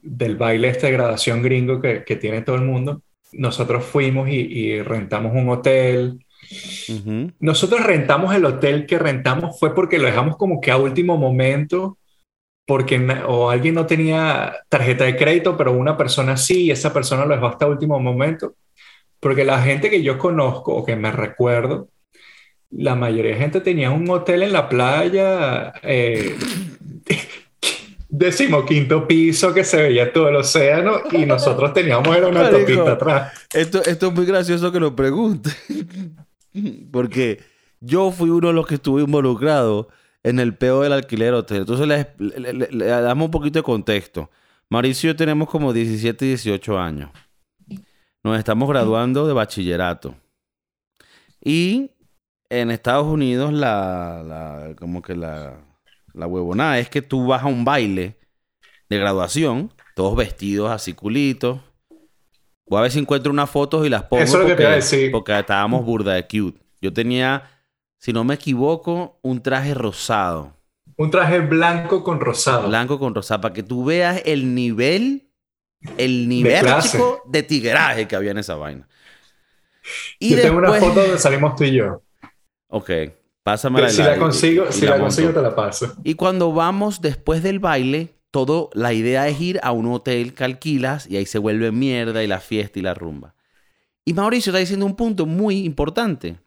del, 0.00 0.36
baile 0.36 0.68
este 0.68 0.86
de 0.86 0.92
graduación 0.92 1.42
gringo 1.42 1.80
que, 1.80 2.16
tiene 2.16 2.40
todo 2.40 2.56
el 2.56 2.62
mundo, 2.62 3.02
nosotros 3.32 3.84
fuimos 3.84 4.28
y, 4.30 4.80
rentamos 4.80 5.32
un 5.34 5.50
hotel. 5.50 6.24
Nosotros 7.38 7.84
rentamos 7.84 8.34
el 8.34 8.44
hotel 8.44 8.86
que 8.86 8.98
rentamos 8.98 9.58
fue 9.58 9.74
porque 9.74 9.98
lo 9.98 10.06
dejamos 10.06 10.36
como 10.36 10.60
que 10.60 10.70
a 10.70 10.76
último 10.76 11.16
momento 11.18 11.98
porque 12.66 12.96
o 13.26 13.50
alguien 13.50 13.74
no 13.74 13.86
tenía 13.86 14.54
tarjeta 14.68 15.04
de 15.04 15.16
crédito, 15.16 15.56
pero 15.56 15.72
una 15.72 15.96
persona 15.96 16.36
sí, 16.36 16.64
y 16.64 16.70
esa 16.70 16.92
persona 16.92 17.24
lo 17.24 17.34
dejó 17.34 17.46
hasta 17.46 17.66
último 17.66 17.98
momento. 17.98 18.54
Porque 19.20 19.44
la 19.44 19.60
gente 19.62 19.90
que 19.90 20.02
yo 20.02 20.18
conozco 20.18 20.74
o 20.74 20.84
que 20.84 20.96
me 20.96 21.12
recuerdo, 21.12 21.88
la 22.70 22.94
mayoría 22.94 23.32
de 23.32 23.38
gente 23.38 23.60
tenía 23.60 23.90
un 23.90 24.08
hotel 24.08 24.42
en 24.42 24.52
la 24.52 24.68
playa, 24.68 25.72
eh, 25.82 26.36
decimoquinto 28.12 29.08
piso 29.08 29.54
que 29.54 29.64
se 29.64 29.82
veía 29.82 30.12
todo 30.12 30.28
el 30.28 30.36
océano 30.36 31.00
y 31.10 31.24
nosotros 31.26 31.72
teníamos 31.72 32.14
era 32.14 32.28
una 32.28 32.50
topita 32.50 32.92
atrás. 32.92 33.32
Esto, 33.52 33.82
esto 33.84 34.08
es 34.08 34.12
muy 34.12 34.26
gracioso 34.26 34.70
que 34.70 34.78
lo 34.78 34.94
pregunte, 34.94 35.50
porque 36.92 37.40
yo 37.80 38.12
fui 38.12 38.28
uno 38.28 38.48
de 38.48 38.54
los 38.54 38.66
que 38.66 38.74
estuve 38.74 39.02
involucrado 39.02 39.88
en 40.22 40.38
el 40.38 40.54
peo 40.54 40.82
del 40.82 40.92
alquiler 40.92 41.32
hotel. 41.32 41.60
Entonces 41.60 41.88
le, 41.88 42.76
damos 42.86 43.24
un 43.24 43.30
poquito 43.30 43.58
de 43.58 43.62
contexto. 43.62 44.30
Mauricio 44.68 45.08
y 45.08 45.12
yo 45.12 45.16
tenemos 45.16 45.48
como 45.48 45.72
17, 45.72 46.24
18 46.26 46.78
años. 46.78 47.10
Nos 48.22 48.38
estamos 48.38 48.68
graduando 48.68 49.26
de 49.26 49.32
bachillerato. 49.32 50.14
Y 51.42 51.90
en 52.50 52.70
Estados 52.70 53.06
Unidos 53.06 53.52
la, 53.52 54.74
como 54.78 55.00
que 55.02 55.16
la, 55.16 55.56
la 56.14 56.26
huevonada 56.26 56.78
es 56.78 56.88
que 56.88 57.02
tú 57.02 57.26
vas 57.26 57.42
a 57.42 57.46
un 57.46 57.64
baile 57.64 58.18
de 58.88 58.98
graduación, 58.98 59.72
todos 59.94 60.16
vestidos 60.16 60.70
así 60.70 60.92
culitos. 60.92 61.60
Voy 62.66 62.78
a 62.78 62.82
ver 62.82 62.90
si 62.90 62.98
encuentro 62.98 63.32
unas 63.32 63.50
fotos 63.50 63.86
y 63.86 63.88
las 63.88 64.04
pongo. 64.04 64.22
Eso 64.22 64.38
es 64.38 64.42
lo 64.42 64.48
que 64.48 64.54
te 64.54 64.66
a 64.66 64.70
decir. 64.70 65.10
Porque 65.10 65.38
estábamos 65.38 65.84
burda 65.84 66.14
de 66.14 66.22
cute. 66.24 66.60
Yo 66.80 66.92
tenía 66.92 67.52
si 68.02 68.12
no 68.12 68.24
me 68.24 68.34
equivoco, 68.34 69.20
un 69.22 69.40
traje 69.40 69.74
rosado. 69.74 70.56
Un 70.96 71.12
traje 71.12 71.38
blanco 71.38 72.02
con 72.02 72.18
rosado. 72.18 72.66
Blanco 72.66 72.98
con 72.98 73.14
rosado, 73.14 73.40
para 73.42 73.54
que 73.54 73.62
tú 73.62 73.84
veas 73.84 74.20
el 74.24 74.56
nivel, 74.56 75.30
el 75.98 76.28
nivel 76.28 76.64
de, 76.64 76.78
chico, 76.80 77.22
de 77.26 77.44
tigueraje 77.44 78.08
que 78.08 78.16
había 78.16 78.32
en 78.32 78.38
esa 78.38 78.56
vaina. 78.56 78.88
Y 80.18 80.30
yo 80.30 80.42
tengo 80.42 80.58
una 80.58 80.72
foto 80.72 81.00
donde 81.00 81.16
salimos 81.16 81.54
tú 81.54 81.62
y 81.62 81.74
yo. 81.74 82.02
Ok, 82.66 82.90
pásame 83.42 83.80
la 83.80 83.90
Si 83.90 84.02
la 84.02 84.18
consigo, 84.18 84.70
si 84.70 84.86
la, 84.86 84.98
consigo 84.98 85.30
te 85.30 85.42
la 85.42 85.54
paso. 85.54 85.94
Y 86.04 86.14
cuando 86.14 86.52
vamos 86.52 87.00
después 87.00 87.42
del 87.42 87.58
baile, 87.58 88.14
todo, 88.30 88.70
la 88.74 88.92
idea 88.92 89.28
es 89.28 89.40
ir 89.40 89.60
a 89.62 89.72
un 89.72 89.86
hotel 89.86 90.34
que 90.34 90.44
alquilas 90.44 91.06
y 91.08 91.16
ahí 91.16 91.26
se 91.26 91.38
vuelve 91.38 91.72
mierda 91.72 92.22
y 92.22 92.26
la 92.26 92.40
fiesta 92.40 92.78
y 92.78 92.82
la 92.82 92.94
rumba. 92.94 93.34
Y 94.04 94.14
Mauricio 94.14 94.50
está 94.50 94.58
diciendo 94.58 94.86
un 94.86 94.96
punto 94.96 95.26
muy 95.26 95.64
importante 95.64 96.38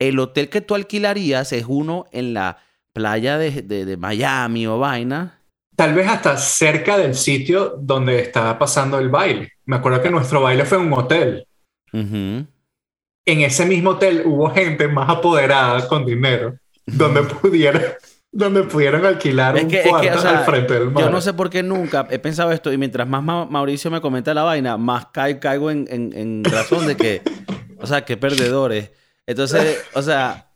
el 0.00 0.18
hotel 0.18 0.48
que 0.48 0.60
tú 0.60 0.74
alquilarías 0.74 1.52
es 1.52 1.66
uno 1.68 2.06
en 2.10 2.34
la 2.34 2.58
playa 2.92 3.38
de, 3.38 3.96
Miami 3.96 4.66
o 4.66 4.78
vaina. 4.78 5.38
Tal 5.76 5.94
vez 5.94 6.08
hasta 6.08 6.36
cerca 6.36 6.98
del 6.98 7.14
sitio 7.14 7.76
donde 7.78 8.18
estaba 8.18 8.58
pasando 8.58 8.98
el 8.98 9.08
baile. 9.08 9.52
Me 9.66 9.76
acuerdo 9.76 10.02
que 10.02 10.10
nuestro 10.10 10.42
baile 10.42 10.64
fue 10.64 10.78
en 10.78 10.86
un 10.86 10.92
hotel. 10.94 11.46
En 13.26 13.40
ese 13.40 13.66
mismo 13.66 13.90
hotel 13.90 14.22
hubo 14.24 14.50
gente 14.50 14.88
más 14.88 15.08
apoderada 15.08 15.86
con 15.88 16.06
dinero, 16.06 16.56
donde 16.86 17.22
pudieran, 17.22 17.82
donde 18.32 18.62
pudieran 18.64 19.04
alquilar 19.04 19.56
un 19.56 19.70
cuarto 19.70 20.28
al 20.28 20.44
frente 20.44 20.74
del 20.74 20.90
mar. 20.90 21.04
Yo 21.04 21.10
no 21.10 21.20
sé 21.20 21.34
por 21.34 21.50
qué 21.50 21.62
nunca 21.62 22.06
he 22.10 22.18
pensado 22.18 22.50
esto 22.52 22.72
y 22.72 22.78
mientras 22.78 23.06
más 23.06 23.22
Mauricio 23.22 23.90
me 23.90 24.00
comenta 24.00 24.34
la 24.34 24.42
vaina, 24.42 24.76
más 24.76 25.06
caigo 25.06 25.70
en, 25.70 25.86
en 25.90 26.44
razón 26.44 26.86
de 26.86 26.96
que, 26.96 27.22
o 27.78 27.86
sea, 27.86 28.04
qué 28.04 28.16
perdedores. 28.16 28.90
Entonces, 29.26 29.84
o 29.94 30.02
sea, 30.02 30.50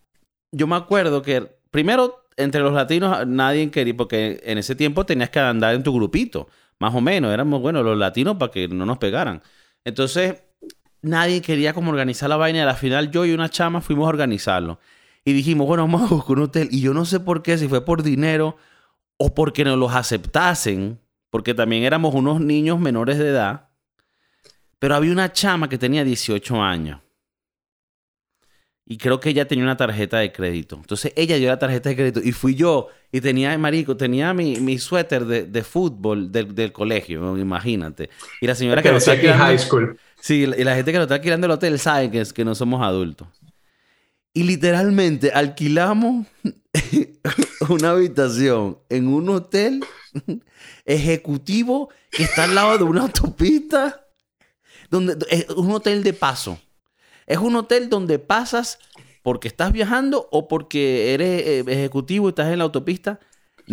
yo 0.51 0.67
me 0.67 0.77
acuerdo 0.77 1.23
que 1.23 1.47
primero 1.71 2.27
entre 2.37 2.61
los 2.61 2.73
latinos 2.73 3.27
nadie 3.27 3.71
quería, 3.71 3.97
porque 3.97 4.41
en 4.45 4.59
ese 4.59 4.75
tiempo 4.75 5.07
tenías 5.07 5.31
que 5.31 5.39
andar 5.39 5.75
en 5.75 5.83
tu 5.83 5.95
grupito, 5.95 6.49
más 6.79 6.95
o 6.95 7.01
menos, 7.01 7.33
éramos, 7.33 7.61
bueno, 7.61 7.83
los 7.83 7.97
latinos 7.97 8.37
para 8.37 8.51
que 8.51 8.69
no 8.69 8.85
nos 8.85 8.99
pegaran. 8.99 9.43
Entonces, 9.85 10.44
nadie 11.05 11.41
quería 11.43 11.73
como 11.73 11.91
organizar 11.91 12.29
la 12.29 12.37
vaina 12.37 12.59
y 12.59 12.63
al 12.63 12.75
final 12.77 13.11
yo 13.11 13.25
y 13.25 13.33
una 13.33 13.49
chama 13.49 13.81
fuimos 13.81 14.07
a 14.07 14.09
organizarlo. 14.09 14.81
Y 15.25 15.33
dijimos, 15.33 15.67
bueno, 15.67 15.85
vamos 15.85 16.03
a 16.11 16.15
buscar 16.15 16.37
un 16.37 16.45
hotel. 16.45 16.69
Y 16.71 16.81
yo 16.81 16.93
no 16.93 17.05
sé 17.05 17.21
por 17.21 17.43
qué, 17.43 17.57
si 17.57 17.69
fue 17.69 17.85
por 17.85 18.03
dinero 18.03 18.57
o 19.17 19.35
porque 19.35 19.65
nos 19.65 19.79
los 19.79 19.95
aceptasen, 19.95 21.01
porque 21.31 21.55
también 21.55 21.85
éramos 21.85 22.15
unos 22.15 22.41
niños 22.41 22.79
menores 22.81 23.19
de 23.19 23.29
edad. 23.29 23.69
Pero 24.79 24.97
había 24.97 25.13
una 25.13 25.33
chama 25.33 25.69
que 25.69 25.79
tenía 25.79 26.05
18 26.05 26.63
años 26.63 27.04
Y 28.87 28.99
creo 28.99 29.19
que 29.19 29.31
ella 29.31 29.49
tenía 29.49 29.65
una 29.65 29.79
tarjeta 29.79 30.19
de 30.19 30.31
crédito. 30.31 30.77
Entonces 30.77 31.13
ella 31.17 31.37
dio 31.37 31.49
la 31.49 31.59
tarjeta 31.59 31.89
de 31.89 31.97
crédito 31.97 32.21
y 32.23 32.33
fui 32.33 32.55
yo. 32.55 32.89
Y 33.11 33.23
tenía, 33.23 33.57
marico, 33.57 33.97
tenía 33.97 34.35
mi, 34.35 34.57
mi 34.57 34.79
suéter 34.79 35.25
de, 35.25 35.45
de 35.45 35.63
fútbol 35.63 36.31
del, 36.31 36.55
del, 36.55 36.73
colegio, 36.73 37.39
imagínate. 37.39 38.11
Y 38.43 38.47
la 38.47 38.55
señora 38.55 38.83
que, 38.83 38.91
lo 38.91 38.99
está 38.99 39.13
alquilando... 39.13 39.45
high 39.45 39.59
school. 39.59 39.99
Sí, 40.21 40.43
y 40.43 40.65
la 40.65 40.75
gente 40.75 40.93
que 40.93 40.99
lo 40.99 41.05
está 41.05 41.15
alquilando 41.15 41.47
el 41.47 41.53
hotel 41.53 41.79
sabe 41.79 42.11
que, 42.11 42.21
es, 42.21 42.33
que 42.33 42.45
no 42.45 42.55
somos 42.55 42.83
adultos. 42.83 43.29
Y 44.35 44.43
literalmente 44.43 45.31
alquilamos 45.33 46.27
una 47.71 47.91
habitación 47.91 48.79
en 48.91 49.09
un 49.09 49.29
hotel 49.31 49.83
ejecutivo 50.85 51.89
que 52.11 52.25
está 52.25 52.45
al 52.45 52.55
lado 52.55 52.77
de 52.79 52.85
una 52.85 53.03
autopista. 53.03 54.05
Donde, 54.91 55.17
es 55.31 55.49
un 55.51 55.71
hotel 55.71 56.03
de 56.03 56.13
paso. 56.13 56.59
Es 57.27 57.39
un 57.39 57.57
hotel 57.57 57.89
donde 57.89 58.19
pasas 58.19 58.79
porque 59.23 59.49
estás 59.49 59.73
viajando 59.73 60.29
o 60.31 60.49
porque 60.49 61.15
eres 61.15 61.47
eh, 61.47 61.65
ejecutivo 61.67 62.27
y 62.27 62.31
estás 62.31 62.53
en 62.53 62.59
la 62.59 62.65
autopista. 62.65 63.21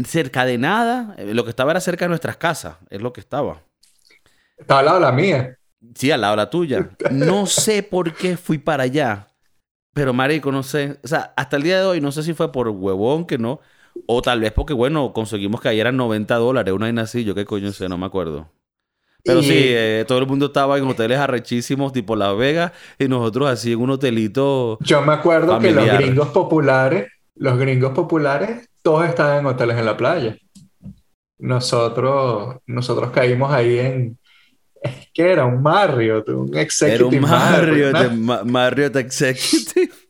Cerca 0.06 0.46
de 0.46 0.58
nada. 0.58 1.14
Eh, 1.18 1.34
lo 1.34 1.44
que 1.44 1.50
estaba 1.50 1.72
era 1.72 1.82
cerca 1.82 2.06
de 2.06 2.10
nuestras 2.10 2.38
casas. 2.38 2.78
Es 2.90 3.02
lo 3.02 3.12
que 3.12 3.20
estaba. 3.20 3.62
Estaba 4.58 4.80
al 4.80 4.86
lado 4.86 5.00
de 5.00 5.06
la 5.06 5.12
mía. 5.12 5.58
Sí, 5.96 6.10
al 6.12 6.22
lado 6.22 6.34
de 6.34 6.38
la 6.38 6.50
tuya. 6.50 6.90
No 7.12 7.46
sé 7.48 7.84
por 7.84 8.14
qué 8.14 8.38
fui 8.38 8.60
para 8.60 8.84
allá. 8.84 9.28
Pero, 9.94 10.14
marico, 10.14 10.52
no 10.54 10.64
sé. 10.64 11.00
O 11.04 11.08
sea, 11.08 11.34
hasta 11.36 11.58
el 11.58 11.64
día 11.64 11.80
de 11.80 11.86
hoy 11.86 12.00
no 12.00 12.14
sé 12.14 12.24
si 12.24 12.34
fue 12.34 12.52
por 12.52 12.70
huevón 12.70 13.26
que 13.26 13.38
no. 13.38 13.60
O 14.08 14.22
tal 14.22 14.40
vez 14.40 14.54
porque, 14.54 14.74
bueno, 14.74 15.12
conseguimos 15.12 15.60
que 15.60 15.68
ahí 15.68 15.80
eran 15.82 15.98
90 15.98 16.36
dólares. 16.36 16.74
Una 16.74 16.86
vaina 16.86 17.02
así. 17.02 17.26
Yo 17.26 17.36
qué 17.36 17.44
coño 17.44 17.74
sé, 17.74 17.90
no 17.90 17.98
me 17.98 18.06
acuerdo. 18.06 18.50
Pero 19.24 19.42
sí, 19.44 19.54
eh, 19.54 20.06
todo 20.08 20.18
el 20.20 20.28
mundo 20.28 20.48
estaba 20.48 20.78
en 20.78 20.86
hoteles 20.86 21.20
arrechísimos, 21.20 21.94
tipo 21.94 22.16
Las 22.16 22.36
Vegas, 22.38 22.72
y 22.98 23.08
nosotros 23.08 23.50
así 23.50 23.74
en 23.74 23.80
un 23.80 23.92
hotelito. 23.92 24.78
Yo 24.82 25.02
me 25.02 25.14
acuerdo 25.14 25.60
que 25.60 25.72
los 25.72 25.86
gringos 25.86 26.30
populares, 26.30 27.08
los 27.36 27.58
gringos 27.58 27.94
populares, 27.94 28.68
todos 28.82 29.08
estaban 29.08 29.40
en 29.40 29.46
hoteles 29.46 29.78
en 29.78 29.86
la 29.86 29.96
playa. 29.96 30.38
Nosotros, 31.38 32.58
nosotros 32.66 33.12
caímos 33.12 33.52
ahí 33.52 33.80
en. 33.80 34.18
¿Qué 35.14 35.32
era? 35.32 35.46
Un 35.46 35.62
Marriott, 35.62 36.28
un 36.30 36.58
Executive 36.58 36.96
Era 36.96 37.06
un 37.06 37.20
Marriott, 37.20 37.94
Marriott, 37.94 38.46
Marriott 38.46 38.96
Executive. 38.96 39.92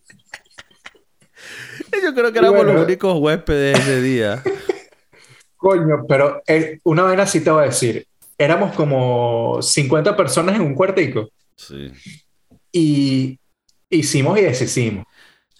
Yo 2.03 2.13
creo 2.13 2.31
que 2.31 2.39
éramos 2.39 2.65
los 2.65 2.85
únicos 2.85 3.19
huéspedes 3.19 3.79
ese 3.79 4.01
día. 4.01 4.41
Coño, 5.57 6.05
pero 6.07 6.41
eh, 6.47 6.79
una 6.83 7.03
vez 7.03 7.19
así 7.19 7.41
te 7.41 7.51
voy 7.51 7.63
a 7.63 7.65
decir 7.65 8.07
éramos 8.43 8.73
como 8.73 9.61
50 9.61 10.15
personas 10.15 10.55
en 10.55 10.61
un 10.61 10.75
cuartico. 10.75 11.29
Sí. 11.55 11.91
Y 12.71 13.39
hicimos 13.89 14.39
y 14.39 14.41
deshicimos. 14.41 15.05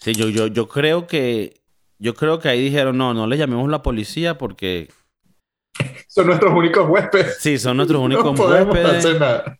Sí, 0.00 0.14
yo, 0.14 0.28
yo, 0.28 0.48
yo 0.48 0.68
creo 0.68 1.06
que 1.06 1.62
yo 2.02 2.14
creo 2.14 2.40
que 2.40 2.48
ahí 2.48 2.60
dijeron, 2.60 2.98
no, 2.98 3.14
no 3.14 3.28
le 3.28 3.38
llamemos 3.38 3.68
a 3.68 3.70
la 3.70 3.82
policía 3.82 4.36
porque... 4.36 4.88
son 6.08 6.26
nuestros 6.26 6.52
únicos 6.52 6.88
huéspedes. 6.88 7.38
Sí, 7.38 7.58
son 7.58 7.76
nuestros 7.76 8.02
únicos 8.02 8.36
podemos 8.36 8.76
Hacer 8.76 9.20
nada. 9.20 9.56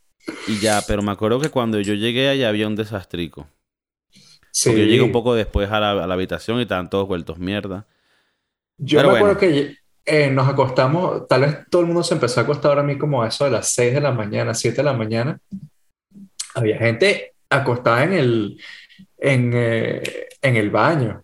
Y 0.49 0.59
ya, 0.59 0.83
pero 0.89 1.03
me 1.03 1.13
acuerdo 1.13 1.41
que 1.41 1.51
cuando 1.51 1.81
yo 1.81 1.95
llegué 1.95 2.29
allá 2.29 2.49
había 2.49 2.67
un 2.67 2.75
desastrico. 2.75 3.47
Sí. 4.51 4.71
Porque 4.71 4.83
yo 4.83 4.87
llegué 4.89 5.03
un 5.03 5.13
poco 5.13 5.35
después 5.35 5.71
a 5.71 5.79
la, 5.79 6.13
habitación 6.13 6.59
y 6.59 6.63
estaban 6.63 6.91
todos 6.91 7.07
vueltos 7.07 7.39
mierda. 7.39 7.87
Yo 8.77 9.01
me 9.01 9.17
acuerdo 9.19 9.39
que 9.39 9.77
eh, 10.05 10.31
nos 10.31 10.49
acostamos, 10.49 11.29
tal 11.29 11.43
vez 11.43 11.59
todo 11.71 11.83
el 11.83 11.87
mundo 11.87 12.03
se 12.03 12.15
empezó 12.15 12.41
a 12.41 12.43
acostar 12.43 12.79
a 12.79 12.83
mí 12.83 12.99
como 12.99 13.23
a 13.23 13.29
eso 13.29 13.45
de 13.45 13.53
las 13.53 13.69
6 13.71 13.95
de 13.95 14.01
la 14.01 14.13
mañana, 14.13 14.55
7 14.55 14.77
de 14.77 14.83
la 14.83 14.93
mañana. 14.93 15.39
Había 16.55 16.79
gente 16.79 17.35
acostada 17.49 18.05
en 18.05 18.13
el, 18.13 18.61
en, 19.19 19.53
eh, 19.55 20.29
en 20.41 20.57
el 20.57 20.71
baño. 20.71 21.23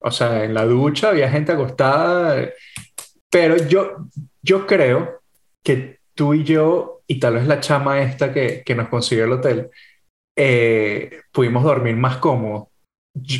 O 0.00 0.10
sea, 0.10 0.44
en 0.44 0.54
la 0.54 0.64
ducha 0.64 1.10
había 1.10 1.30
gente 1.30 1.52
acostada. 1.52 2.50
Pero 3.30 3.56
yo, 3.56 4.08
yo 4.42 4.66
creo 4.66 5.20
que 5.62 6.00
tú 6.14 6.34
y 6.34 6.44
yo, 6.44 7.02
y 7.06 7.18
tal 7.18 7.34
vez 7.34 7.46
la 7.46 7.60
chama 7.60 8.02
esta 8.02 8.32
que, 8.32 8.62
que 8.64 8.74
nos 8.74 8.88
consiguió 8.88 9.24
el 9.24 9.32
hotel, 9.32 9.70
eh, 10.36 11.22
pudimos 11.32 11.62
dormir 11.64 11.96
más 11.96 12.18
cómodo. 12.18 12.70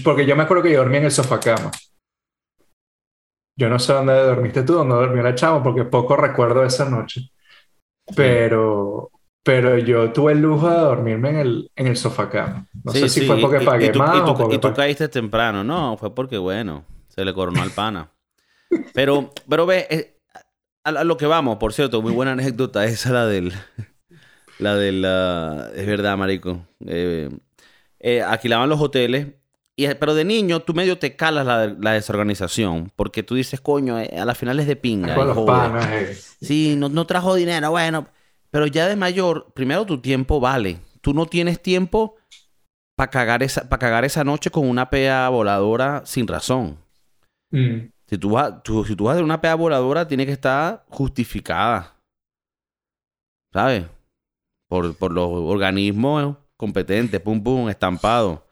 Porque 0.04 0.24
yo 0.24 0.36
me 0.36 0.44
acuerdo 0.44 0.62
que 0.62 0.72
yo 0.72 0.78
dormía 0.78 1.00
en 1.00 1.06
el 1.06 1.10
sofá 1.10 1.40
cama. 1.40 1.70
Yo 3.56 3.68
no 3.68 3.78
sé 3.78 3.92
dónde 3.92 4.14
dormiste 4.14 4.62
tú, 4.62 4.74
dónde 4.74 4.94
dormí 4.94 5.22
la 5.22 5.34
chama, 5.34 5.62
porque 5.62 5.84
poco 5.84 6.16
recuerdo 6.16 6.64
esa 6.64 6.88
noche. 6.88 7.30
Pero, 8.16 9.10
pero 9.42 9.78
yo 9.78 10.12
tuve 10.12 10.32
el 10.32 10.40
lujo 10.40 10.68
de 10.68 10.76
dormirme 10.76 11.30
en 11.30 11.36
el, 11.36 11.70
en 11.76 11.86
el 11.86 11.96
sofá 11.96 12.28
cama. 12.28 12.66
No 12.82 12.92
sé 12.92 13.08
si 13.08 13.22
fue 13.26 13.40
porque 13.40 13.60
pagué 13.60 13.92
más 13.92 14.16
y 14.16 14.20
tú, 14.24 14.30
o 14.30 14.52
y 14.52 14.58
tú 14.58 14.74
caíste 14.74 15.08
temprano. 15.08 15.62
No, 15.62 15.96
fue 15.96 16.14
porque, 16.14 16.36
bueno, 16.36 16.84
se 17.08 17.24
le 17.24 17.32
coronó 17.32 17.62
al 17.62 17.70
pana. 17.70 18.10
pero, 18.92 19.30
pero 19.48 19.66
ve, 19.66 19.86
eh, 19.88 20.20
a, 20.82 21.04
lo 21.04 21.16
que 21.16 21.26
vamos, 21.26 21.58
por 21.58 21.72
cierto, 21.72 22.02
muy 22.02 22.12
buena 22.12 22.32
anécdota 22.32 22.84
esa, 22.84 23.10
la 23.12 23.26
del... 23.26 23.52
La 24.58 24.74
del... 24.74 25.02
La, 25.02 25.70
es 25.74 25.86
verdad, 25.86 26.16
marico. 26.16 26.60
Eh, 26.86 27.28
eh, 28.00 28.22
alquilaban 28.22 28.68
los 28.68 28.80
hoteles 28.80 29.28
pero 29.76 30.14
de 30.14 30.24
niño 30.24 30.60
tú 30.60 30.72
medio 30.72 30.98
te 30.98 31.16
calas 31.16 31.46
la, 31.46 31.92
desorganización, 31.92 32.92
porque 32.94 33.22
tú 33.22 33.34
dices, 33.34 33.60
coño, 33.60 33.98
eh, 33.98 34.10
a 34.16 34.24
la 34.24 34.34
final 34.34 34.60
es 34.60 34.66
de 34.66 34.76
pinga. 34.76 35.16
Eh. 35.92 36.16
Sí, 36.40 36.74
no, 36.76 36.88
no 36.88 37.06
trajo 37.06 37.34
dinero, 37.34 37.70
bueno. 37.70 38.08
Pero 38.50 38.66
ya 38.68 38.87
de 38.87 38.94
mayor, 38.94 39.52
primero 39.52 39.84
tu 39.84 40.00
tiempo 40.00 40.38
vale. 40.38 40.78
Tú 41.00 41.12
no 41.12 41.26
tienes 41.26 41.60
tiempo 41.60 42.16
para 42.96 43.10
cagar, 43.10 43.42
esa, 43.42 43.68
cagar 43.68 44.04
esa 44.04 44.22
noche 44.22 44.50
con 44.50 44.68
una 44.68 44.88
pea 44.90 45.28
voladora 45.28 46.02
sin 46.04 46.28
razón. 46.28 46.78
Mm. 47.50 47.90
Si, 48.06 48.16
tú 48.16 48.30
vas, 48.30 48.54
si 48.87 48.94
tú 48.94 49.04
vas 49.04 49.16
de 49.16 49.24
una 49.24 49.40
pea 49.40 49.56
voladora, 49.56 50.06
tiene 50.06 50.24
que 50.24 50.32
estar 50.32 50.84
justificada. 50.88 51.96
¿Sabes? 53.52 53.87
Por, 54.68 54.96
por 54.96 55.12
los 55.12 55.28
organismos 55.28 56.37
competentes, 56.56 57.20
pum, 57.20 57.42
pum, 57.42 57.68
estampado. 57.68 58.43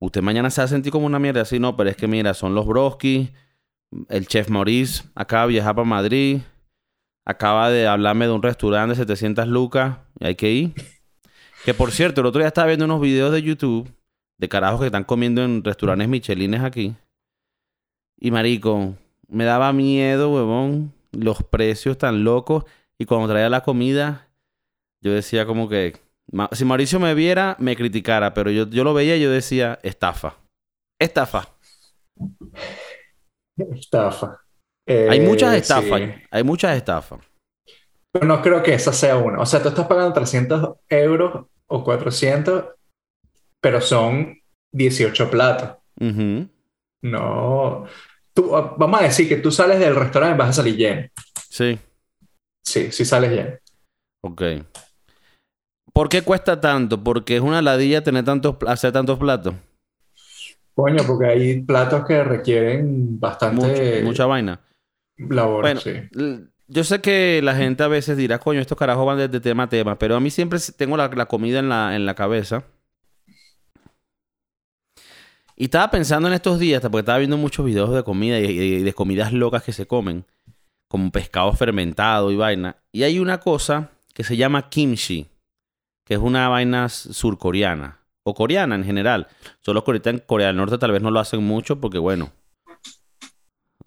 Usted 0.00 0.22
mañana 0.22 0.50
se 0.50 0.62
va 0.62 0.64
a 0.64 0.68
sentir 0.68 0.90
como 0.92 1.06
una 1.06 1.18
mierda 1.18 1.42
así, 1.42 1.58
no, 1.58 1.76
pero 1.76 1.90
es 1.90 1.96
que 1.96 2.08
mira, 2.08 2.32
son 2.34 2.54
los 2.54 2.66
Broski, 2.66 3.30
el 4.08 4.26
chef 4.26 4.48
Maurice 4.48 5.04
acaba 5.14 5.42
de 5.42 5.48
viajar 5.50 5.74
para 5.74 5.86
Madrid, 5.86 6.40
acaba 7.26 7.70
de 7.70 7.86
hablarme 7.86 8.26
de 8.26 8.32
un 8.32 8.42
restaurante 8.42 8.94
de 8.94 8.96
700 8.96 9.46
lucas, 9.46 9.98
y 10.18 10.26
hay 10.26 10.34
que 10.34 10.50
ir. 10.50 10.74
Que 11.62 11.74
por 11.74 11.90
cierto, 11.90 12.22
el 12.22 12.26
otro 12.26 12.38
día 12.38 12.48
estaba 12.48 12.68
viendo 12.68 12.86
unos 12.86 13.02
videos 13.02 13.32
de 13.32 13.42
YouTube 13.42 13.92
de 14.38 14.48
carajos 14.48 14.80
que 14.80 14.86
están 14.86 15.04
comiendo 15.04 15.44
en 15.44 15.62
restaurantes 15.62 16.08
michelines 16.08 16.62
aquí. 16.62 16.96
Y 18.18 18.30
marico, 18.30 18.94
me 19.28 19.44
daba 19.44 19.70
miedo, 19.74 20.32
huevón, 20.32 20.94
los 21.12 21.42
precios 21.42 21.98
tan 21.98 22.24
locos. 22.24 22.64
Y 22.98 23.04
cuando 23.04 23.28
traía 23.28 23.50
la 23.50 23.62
comida, 23.62 24.30
yo 25.02 25.12
decía 25.12 25.44
como 25.44 25.68
que, 25.68 26.00
si 26.52 26.64
Mauricio 26.64 27.00
me 27.00 27.14
viera, 27.14 27.56
me 27.58 27.76
criticara, 27.76 28.34
pero 28.34 28.50
yo, 28.50 28.68
yo 28.68 28.84
lo 28.84 28.94
veía 28.94 29.16
y 29.16 29.22
yo 29.22 29.30
decía, 29.30 29.78
estafa. 29.82 30.36
Estafa. 31.00 31.48
Estafa. 33.56 34.40
hay 34.86 35.20
muchas 35.20 35.54
eh, 35.54 35.58
estafas. 35.58 36.00
Hay 36.30 36.44
muchas 36.44 36.76
estafas. 36.76 37.20
Pero 38.12 38.26
no 38.26 38.42
creo 38.42 38.62
que 38.62 38.74
esa 38.74 38.92
sea 38.92 39.16
una. 39.16 39.40
O 39.40 39.46
sea, 39.46 39.62
tú 39.62 39.68
estás 39.68 39.86
pagando 39.86 40.12
300 40.12 40.76
euros 40.88 41.46
o 41.66 41.84
400, 41.84 42.64
pero 43.60 43.80
son 43.80 44.36
18 44.72 45.30
platos. 45.30 45.76
No. 47.02 47.86
Tú, 48.34 48.50
vamos 48.50 49.00
a 49.00 49.04
decir 49.04 49.28
que 49.28 49.36
tú 49.36 49.50
sales 49.50 49.78
del 49.78 49.94
restaurante 49.94 50.34
y 50.34 50.38
vas 50.38 50.50
a 50.50 50.52
salir 50.54 50.76
lleno. 50.76 51.08
Sí. 51.48 51.78
Sí, 52.64 52.92
sí 52.92 53.04
sales 53.04 53.32
lleno. 53.32 53.56
Ok. 54.22 54.42
¿Por 55.92 56.08
qué 56.08 56.22
cuesta 56.22 56.60
tanto? 56.60 57.02
Porque 57.02 57.36
es 57.36 57.42
una 57.42 57.62
ladilla 57.62 58.02
tener 58.02 58.24
tantos, 58.24 58.56
hacer 58.66 58.92
tantos 58.92 59.18
platos. 59.18 59.54
Coño, 60.74 61.02
porque 61.06 61.26
hay 61.26 61.62
platos 61.62 62.06
que 62.06 62.22
requieren 62.24 63.18
bastante... 63.18 64.02
mucha 64.02 64.26
vaina. 64.26 64.60
Labor, 65.16 65.62
bueno, 65.62 65.80
Yo 66.68 66.84
sé 66.84 67.00
que 67.00 67.40
la 67.42 67.54
gente 67.54 67.82
a 67.82 67.88
veces 67.88 68.16
dirá, 68.16 68.38
coño, 68.38 68.60
estos 68.60 68.78
carajos 68.78 69.04
van 69.04 69.18
de 69.18 69.40
tema 69.40 69.64
a 69.64 69.68
tema, 69.68 69.98
pero 69.98 70.16
a 70.16 70.20
mí 70.20 70.30
siempre 70.30 70.58
tengo 70.76 70.96
la, 70.96 71.10
comida 71.26 71.58
en 71.58 71.68
la, 71.68 71.94
en 71.94 72.06
la 72.06 72.14
cabeza. 72.14 72.64
Y 75.56 75.64
estaba 75.64 75.90
pensando 75.90 76.28
en 76.28 76.34
estos 76.34 76.58
días, 76.58 76.80
porque 76.80 77.00
estaba 77.00 77.18
viendo 77.18 77.36
muchos 77.36 77.66
videos 77.66 77.92
de 77.92 78.02
comida 78.02 78.38
y, 78.38 78.82
de 78.82 78.92
comidas 78.94 79.34
locas 79.34 79.62
que 79.62 79.74
se 79.74 79.86
comen, 79.86 80.24
como 80.88 81.10
pescado 81.10 81.52
fermentado 81.52 82.30
y 82.30 82.36
vaina. 82.36 82.76
Y 82.92 83.02
hay 83.02 83.18
una 83.18 83.40
cosa 83.40 83.90
que 84.14 84.24
se 84.24 84.38
llama 84.38 84.70
kimchi 84.70 85.29
que 86.10 86.14
es 86.14 86.20
una 86.20 86.48
vaina 86.48 86.88
surcoreana 86.88 88.00
o 88.24 88.34
coreana 88.34 88.74
en 88.74 88.82
general. 88.82 89.28
Solo 89.60 89.84
que 89.84 89.92
ahorita 89.92 90.10
en 90.10 90.18
Corea 90.18 90.48
del 90.48 90.56
Norte 90.56 90.76
tal 90.76 90.90
vez 90.90 91.00
no 91.02 91.12
lo 91.12 91.20
hacen 91.20 91.40
mucho 91.40 91.80
porque, 91.80 91.98
bueno, 91.98 92.32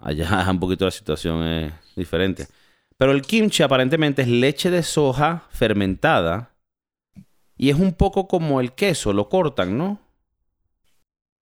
allá 0.00 0.46
un 0.50 0.58
poquito 0.58 0.86
la 0.86 0.90
situación 0.90 1.42
es 1.46 1.74
diferente. 1.94 2.48
Pero 2.96 3.12
el 3.12 3.20
kimchi 3.20 3.62
aparentemente 3.62 4.22
es 4.22 4.28
leche 4.28 4.70
de 4.70 4.82
soja 4.82 5.44
fermentada 5.50 6.54
y 7.58 7.68
es 7.68 7.76
un 7.78 7.92
poco 7.92 8.26
como 8.26 8.62
el 8.62 8.72
queso, 8.72 9.12
lo 9.12 9.28
cortan, 9.28 9.76
¿no? 9.76 10.00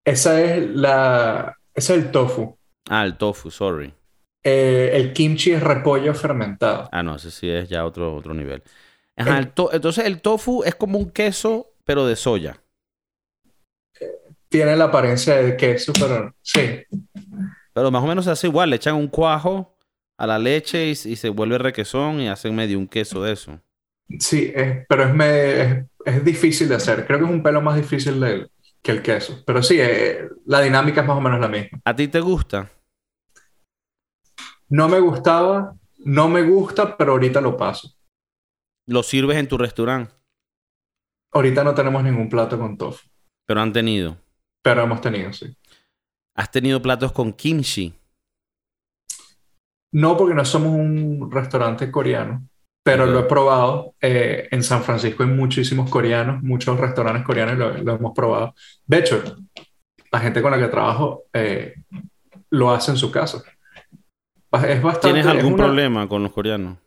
Esa 0.04 0.40
es 0.40 0.68
la... 0.68 1.58
Ese 1.72 1.94
es 1.94 2.02
el 2.02 2.10
tofu. 2.10 2.58
Ah, 2.90 3.04
el 3.04 3.16
tofu, 3.16 3.52
sorry. 3.52 3.94
Eh, 4.42 4.90
el 4.94 5.12
kimchi 5.12 5.52
es 5.52 5.62
repollo 5.62 6.12
fermentado. 6.12 6.88
Ah, 6.90 7.04
no, 7.04 7.14
ese 7.14 7.30
sí 7.30 7.48
es 7.48 7.68
ya 7.68 7.86
otro, 7.86 8.16
otro 8.16 8.34
nivel. 8.34 8.64
Ajá, 9.16 9.38
el 9.38 9.52
to- 9.52 9.70
entonces 9.72 10.06
el 10.06 10.20
tofu 10.20 10.62
es 10.64 10.74
como 10.74 10.98
un 10.98 11.10
queso, 11.10 11.68
pero 11.84 12.06
de 12.06 12.16
soya. 12.16 12.62
Tiene 14.48 14.76
la 14.76 14.84
apariencia 14.84 15.36
de 15.36 15.56
queso, 15.56 15.92
pero 15.98 16.34
sí. 16.42 16.82
Pero 17.72 17.90
más 17.90 18.02
o 18.02 18.06
menos 18.06 18.24
se 18.26 18.30
hace 18.30 18.46
igual. 18.48 18.70
Le 18.70 18.76
echan 18.76 18.94
un 18.96 19.08
cuajo 19.08 19.76
a 20.18 20.26
la 20.26 20.38
leche 20.38 20.86
y, 20.88 20.90
y 20.90 21.16
se 21.16 21.28
vuelve 21.30 21.58
requesón 21.58 22.20
y 22.20 22.28
hacen 22.28 22.54
medio 22.54 22.78
un 22.78 22.86
queso 22.86 23.22
de 23.22 23.32
eso. 23.32 23.60
Sí, 24.18 24.52
es- 24.54 24.84
pero 24.88 25.04
es, 25.04 25.14
me- 25.14 25.62
es, 25.62 25.84
es 26.04 26.24
difícil 26.24 26.68
de 26.68 26.74
hacer. 26.74 27.06
Creo 27.06 27.18
que 27.20 27.24
es 27.24 27.30
un 27.30 27.42
pelo 27.42 27.62
más 27.62 27.76
difícil 27.76 28.48
que 28.82 28.92
el 28.92 29.02
queso. 29.02 29.42
Pero 29.46 29.62
sí, 29.62 29.78
eh, 29.80 30.28
la 30.44 30.60
dinámica 30.60 31.00
es 31.00 31.06
más 31.06 31.16
o 31.16 31.20
menos 31.20 31.40
la 31.40 31.48
misma. 31.48 31.80
¿A 31.84 31.96
ti 31.96 32.08
te 32.08 32.20
gusta? 32.20 32.70
No 34.68 34.88
me 34.88 35.00
gustaba, 35.00 35.74
no 36.04 36.28
me 36.28 36.42
gusta, 36.42 36.96
pero 36.96 37.12
ahorita 37.12 37.40
lo 37.40 37.56
paso. 37.56 37.90
¿Lo 38.86 39.02
sirves 39.02 39.36
en 39.38 39.48
tu 39.48 39.58
restaurante? 39.58 40.12
Ahorita 41.32 41.64
no 41.64 41.74
tenemos 41.74 42.02
ningún 42.04 42.28
plato 42.28 42.58
con 42.58 42.76
tofu, 42.76 43.06
Pero 43.46 43.60
han 43.60 43.72
tenido. 43.72 44.16
pero 44.62 44.82
hemos 44.82 45.00
tenido, 45.00 45.32
sí. 45.32 45.56
¿Has 46.34 46.50
tenido 46.50 46.80
platos 46.80 47.12
con 47.12 47.32
kimchi? 47.32 47.94
No 49.92 50.16
porque 50.16 50.34
no 50.34 50.44
somos 50.44 50.72
un 50.72 51.30
restaurante 51.30 51.90
coreano, 51.90 52.46
pero 52.82 53.06
lo 53.06 53.20
he 53.20 53.24
probado. 53.24 53.94
Eh, 54.00 54.48
en 54.50 54.62
San 54.62 54.82
Francisco 54.82 55.22
hay 55.22 55.28
muchísimos 55.28 55.90
coreanos, 55.90 56.42
muchos 56.42 56.78
restaurantes 56.80 57.24
coreanos 57.24 57.58
lo, 57.58 57.78
lo 57.82 57.94
hemos 57.96 58.12
probado. 58.14 58.54
De 58.86 58.98
hecho, 58.98 59.22
la 60.10 60.20
gente 60.20 60.40
con 60.42 60.50
la 60.52 60.58
que 60.58 60.68
trabajo 60.68 61.24
eh, 61.32 61.74
lo 62.50 62.70
hace 62.70 62.92
en 62.92 62.96
su 62.96 63.10
casa. 63.10 63.42
Es 64.66 64.82
bastante... 64.82 65.00
¿Tienes 65.08 65.26
es 65.26 65.30
algún 65.32 65.54
una- 65.54 65.64
problema 65.64 66.08
con 66.08 66.22
los 66.22 66.32
coreanos? 66.32 66.78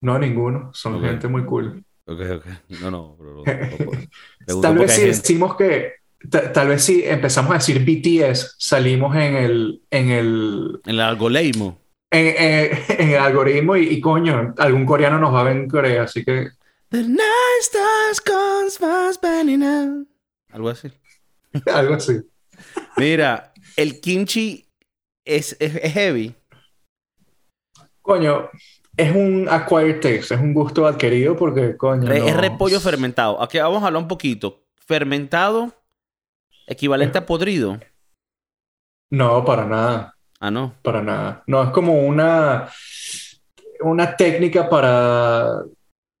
No, 0.00 0.18
ninguno. 0.18 0.70
Son 0.74 1.00
gente 1.02 1.28
muy 1.28 1.44
cool. 1.44 1.84
Ok, 2.06 2.20
ok. 2.36 2.46
No, 2.80 2.90
no, 2.90 3.16
me 3.46 4.54
gusta 4.54 4.68
Tal 4.68 4.78
vez 4.78 4.92
si 4.92 5.02
decimos 5.06 5.56
que... 5.56 5.92
ta- 6.30 6.52
Tal 6.52 6.68
vez 6.68 6.82
si 6.84 7.04
empezamos 7.04 7.50
a 7.52 7.54
decir 7.54 7.84
BTS, 7.84 8.56
salimos 8.58 9.14
en 9.16 9.36
el, 9.36 9.82
en 9.90 10.10
el, 10.10 10.80
En 10.84 10.90
el 10.94 11.00
algoritmo. 11.00 11.78
en, 12.10 12.26
en- 12.26 12.78
en 13.00 13.08
el 13.10 13.18
algoritmo 13.18 13.76
y, 13.76 13.88
y, 13.88 14.00
coño, 14.00 14.54
algún 14.58 14.86
coreano 14.86 15.18
nos 15.18 15.32
va 15.34 15.40
a 15.42 15.44
ver 15.44 15.56
en 15.56 15.68
Corea, 15.68 16.02
así 16.04 16.24
que 16.24 16.48
The 16.90 17.04
night 17.04 17.62
stars 17.62 18.20
comes 18.20 18.76
fast 18.78 19.24
out. 19.24 20.08
Algo 20.50 20.70
así. 20.70 20.90
algo 21.72 21.94
así. 21.94 22.20
Mira, 22.96 23.52
el 23.76 24.00
kimchi 24.00 24.68
es, 25.24 25.56
es, 25.60 25.76
es 25.76 25.92
heavy. 25.92 26.34
Coño, 28.02 28.50
es 28.96 29.14
un 29.14 29.46
acquired 29.48 29.94
taste, 30.00 30.34
es 30.34 30.40
un 30.40 30.52
gusto 30.52 30.86
adquirido 30.86 31.36
porque, 31.36 31.76
coño, 31.76 32.06
Re- 32.08 32.18
Es 32.28 32.34
no- 32.34 32.40
repollo 32.40 32.80
fermentado. 32.80 33.40
Aquí 33.42 33.58
vamos 33.58 33.82
a 33.82 33.86
hablar 33.86 34.02
un 34.02 34.08
poquito. 34.08 34.62
Fermentado, 34.86 35.72
equivalente 36.66 37.18
a 37.18 37.26
podrido. 37.26 37.78
No, 39.10 39.44
para 39.44 39.64
nada, 39.66 40.14
Ah, 40.38 40.50
no. 40.50 40.74
para 40.82 41.02
nada. 41.02 41.42
No, 41.46 41.62
es 41.62 41.70
como 41.70 41.94
una, 42.06 42.68
una 43.80 44.16
técnica 44.16 44.68
para 44.68 45.62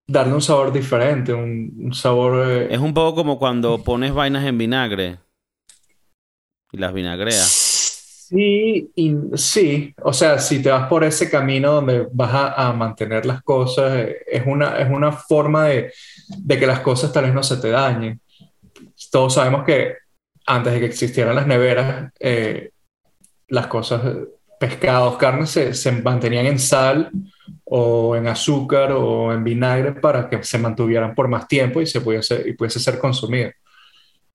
darle 0.08 0.34
un 0.34 0.42
sabor 0.42 0.72
diferente, 0.72 1.32
un, 1.32 1.72
un 1.78 1.94
sabor... 1.94 2.48
eh, 2.48 2.68
Es 2.74 2.80
un 2.80 2.92
poco 2.94 3.14
como 3.16 3.38
cuando 3.38 3.82
pones 3.84 4.12
vainas 4.12 4.44
en 4.44 4.58
vinagre 4.58 5.18
y 6.72 6.78
las 6.78 6.92
vinagreas. 6.92 7.59
Sí, 8.30 8.92
y 8.94 9.16
sí, 9.34 9.92
o 10.02 10.12
sea, 10.12 10.38
si 10.38 10.62
te 10.62 10.70
vas 10.70 10.88
por 10.88 11.02
ese 11.02 11.28
camino 11.28 11.72
donde 11.72 12.06
vas 12.12 12.32
a, 12.32 12.68
a 12.68 12.72
mantener 12.72 13.26
las 13.26 13.42
cosas, 13.42 14.06
es 14.24 14.42
una, 14.46 14.78
es 14.78 14.88
una 14.88 15.10
forma 15.10 15.64
de, 15.66 15.92
de 16.38 16.58
que 16.58 16.66
las 16.66 16.78
cosas 16.78 17.12
tal 17.12 17.24
vez 17.24 17.34
no 17.34 17.42
se 17.42 17.56
te 17.56 17.70
dañen. 17.70 18.20
Todos 19.10 19.34
sabemos 19.34 19.64
que 19.64 19.94
antes 20.46 20.72
de 20.72 20.78
que 20.78 20.86
existieran 20.86 21.34
las 21.34 21.48
neveras, 21.48 22.12
eh, 22.20 22.70
las 23.48 23.66
cosas, 23.66 24.00
pescados, 24.60 25.16
carnes, 25.16 25.50
se, 25.50 25.74
se 25.74 25.90
mantenían 25.90 26.46
en 26.46 26.60
sal 26.60 27.10
o 27.64 28.14
en 28.14 28.28
azúcar 28.28 28.92
o 28.92 29.32
en 29.32 29.42
vinagre 29.42 29.92
para 29.94 30.28
que 30.28 30.40
se 30.44 30.58
mantuvieran 30.58 31.16
por 31.16 31.26
más 31.26 31.48
tiempo 31.48 31.80
y 31.80 31.86
se 31.86 32.00
pudiese, 32.00 32.44
y 32.46 32.52
pudiese 32.52 32.78
ser 32.78 32.96
consumido. 33.00 33.50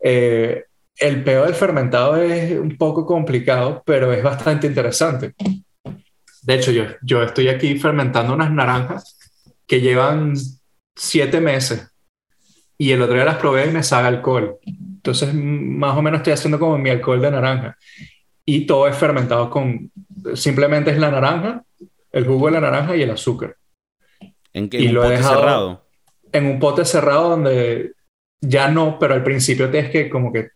Eh, 0.01 0.65
el 0.97 1.23
peor 1.23 1.45
del 1.47 1.55
fermentado 1.55 2.15
es 2.17 2.51
un 2.59 2.77
poco 2.77 3.05
complicado, 3.05 3.83
pero 3.85 4.11
es 4.13 4.23
bastante 4.23 4.67
interesante. 4.67 5.33
De 6.41 6.53
hecho, 6.53 6.71
yo, 6.71 6.85
yo 7.01 7.23
estoy 7.23 7.47
aquí 7.49 7.77
fermentando 7.77 8.33
unas 8.33 8.51
naranjas 8.51 9.17
que 9.67 9.81
llevan 9.81 10.33
siete 10.95 11.41
meses 11.41 11.89
y 12.77 12.91
el 12.91 13.01
otro 13.01 13.15
día 13.15 13.25
las 13.25 13.37
probé 13.37 13.67
y 13.67 13.71
me 13.71 13.83
sabe 13.83 14.07
alcohol. 14.07 14.57
Entonces, 14.65 15.33
más 15.33 15.97
o 15.97 16.01
menos 16.01 16.19
estoy 16.19 16.33
haciendo 16.33 16.59
como 16.59 16.77
mi 16.77 16.89
alcohol 16.89 17.21
de 17.21 17.31
naranja. 17.31 17.77
Y 18.45 18.65
todo 18.67 18.87
es 18.87 18.95
fermentado 18.95 19.49
con, 19.49 19.91
simplemente 20.35 20.91
es 20.91 20.97
la 20.99 21.09
naranja, 21.09 21.63
el 22.11 22.25
jugo 22.25 22.45
de 22.47 22.53
la 22.53 22.61
naranja 22.61 22.95
y 22.95 23.01
el 23.01 23.09
azúcar. 23.11 23.55
En, 24.53 24.69
que, 24.69 24.79
Y 24.79 24.83
en 24.83 24.89
un 24.89 24.95
lo 24.95 25.05
he 25.05 25.09
dejado- 25.17 25.39
cerrado. 25.39 25.85
En 26.31 26.45
un 26.45 26.59
pote 26.59 26.85
cerrado 26.85 27.29
donde 27.29 27.93
ya 28.41 28.69
no, 28.69 28.99
pero 28.99 29.13
al 29.13 29.23
principio 29.23 29.69
tienes 29.71 29.89
que 29.89 30.09
como 30.09 30.31
que 30.31 30.49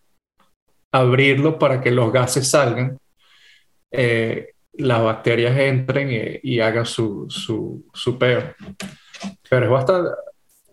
abrirlo 0.91 1.59
para 1.59 1.81
que 1.81 1.91
los 1.91 2.11
gases 2.11 2.49
salgan, 2.49 2.97
eh, 3.91 4.53
las 4.73 5.03
bacterias 5.03 5.57
entren 5.57 6.11
y, 6.11 6.55
y 6.55 6.59
hagan 6.59 6.85
su, 6.85 7.25
su, 7.29 7.85
su 7.93 8.17
peo. 8.17 8.55
Pero 9.49 9.65
es 9.65 9.71
bastante... 9.71 10.09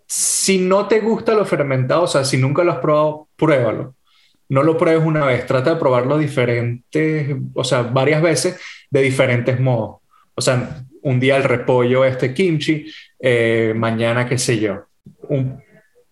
Si 0.06 0.58
no 0.58 0.86
te 0.86 1.00
gusta 1.00 1.34
lo 1.34 1.44
fermentado, 1.44 2.02
o 2.02 2.06
sea, 2.06 2.24
si 2.24 2.36
nunca 2.36 2.62
lo 2.62 2.72
has 2.72 2.78
probado, 2.78 3.28
pruébalo. 3.34 3.96
No 4.48 4.62
lo 4.62 4.78
pruebes 4.78 5.04
una 5.04 5.24
vez, 5.26 5.44
trata 5.46 5.74
de 5.74 5.80
probarlo 5.80 6.18
diferentes, 6.18 7.36
o 7.52 7.64
sea, 7.64 7.82
varias 7.82 8.22
veces 8.22 8.60
de 8.88 9.02
diferentes 9.02 9.58
modos. 9.58 9.96
O 10.36 10.40
sea, 10.40 10.84
un 11.02 11.18
día 11.18 11.36
el 11.36 11.42
repollo, 11.42 12.04
este 12.04 12.32
kimchi, 12.32 12.86
eh, 13.18 13.72
mañana, 13.74 14.28
qué 14.28 14.38
sé 14.38 14.60
yo, 14.60 14.84
un 15.28 15.60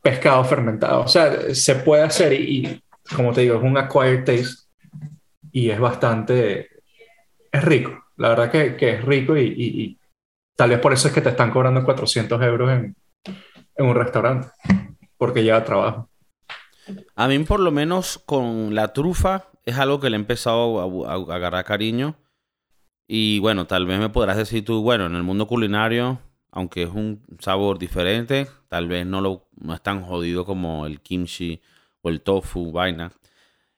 pescado 0.02 0.44
fermentado. 0.44 1.02
O 1.02 1.08
sea, 1.08 1.54
se 1.54 1.76
puede 1.76 2.02
hacer 2.02 2.32
y, 2.32 2.82
como 3.16 3.32
te 3.32 3.42
digo, 3.42 3.56
es 3.56 3.62
un 3.62 3.76
acquired 3.78 4.24
taste 4.24 4.64
y 5.52 5.70
es 5.70 5.80
bastante, 5.80 6.68
es 7.52 7.64
rico. 7.64 7.92
La 8.18 8.30
verdad 8.30 8.50
que, 8.52 8.76
que 8.76 8.90
es 8.92 9.04
rico 9.04 9.36
y, 9.38 9.42
y- 9.56 9.98
tal 10.56 10.70
vez 10.70 10.80
por 10.80 10.92
eso 10.92 11.08
es 11.08 11.14
que 11.14 11.22
te 11.22 11.30
están 11.30 11.50
cobrando 11.52 11.84
400 11.84 12.42
euros 12.42 12.70
en, 12.72 12.96
en 13.76 13.86
un 13.86 13.94
restaurante, 13.96 14.48
porque 15.18 15.42
lleva 15.44 15.64
trabajo. 15.64 16.10
A 17.16 17.28
mí, 17.28 17.38
por 17.40 17.60
lo 17.60 17.70
menos, 17.70 18.18
con 18.26 18.74
la 18.74 18.92
trufa, 18.92 19.46
es 19.64 19.78
algo 19.78 20.00
que 20.00 20.10
le 20.10 20.16
he 20.16 20.20
empezado 20.20 21.06
a, 21.06 21.12
a- 21.12 21.14
a 21.16 21.36
agarrar 21.36 21.64
cariño. 21.64 22.16
Y 23.08 23.38
bueno, 23.40 23.66
tal 23.66 23.86
vez 23.86 23.98
me 24.00 24.10
podrás 24.10 24.36
decir 24.36 24.64
tú, 24.64 24.82
bueno, 24.82 25.06
en 25.06 25.14
el 25.16 25.22
mundo 25.22 25.46
culinario, 25.48 26.20
aunque 26.52 26.84
es 26.84 26.90
un 26.90 27.22
sabor 27.40 27.78
diferente, 27.78 28.48
tal 28.68 28.88
vez 28.88 29.06
no, 29.06 29.20
lo, 29.20 29.48
no 29.56 29.74
es 29.74 29.82
tan 29.82 30.02
jodido 30.04 30.44
como 30.46 30.86
el 30.86 31.00
kimchi 31.02 31.62
o 32.04 32.10
el 32.10 32.20
tofu, 32.20 32.70
vaina. 32.70 33.10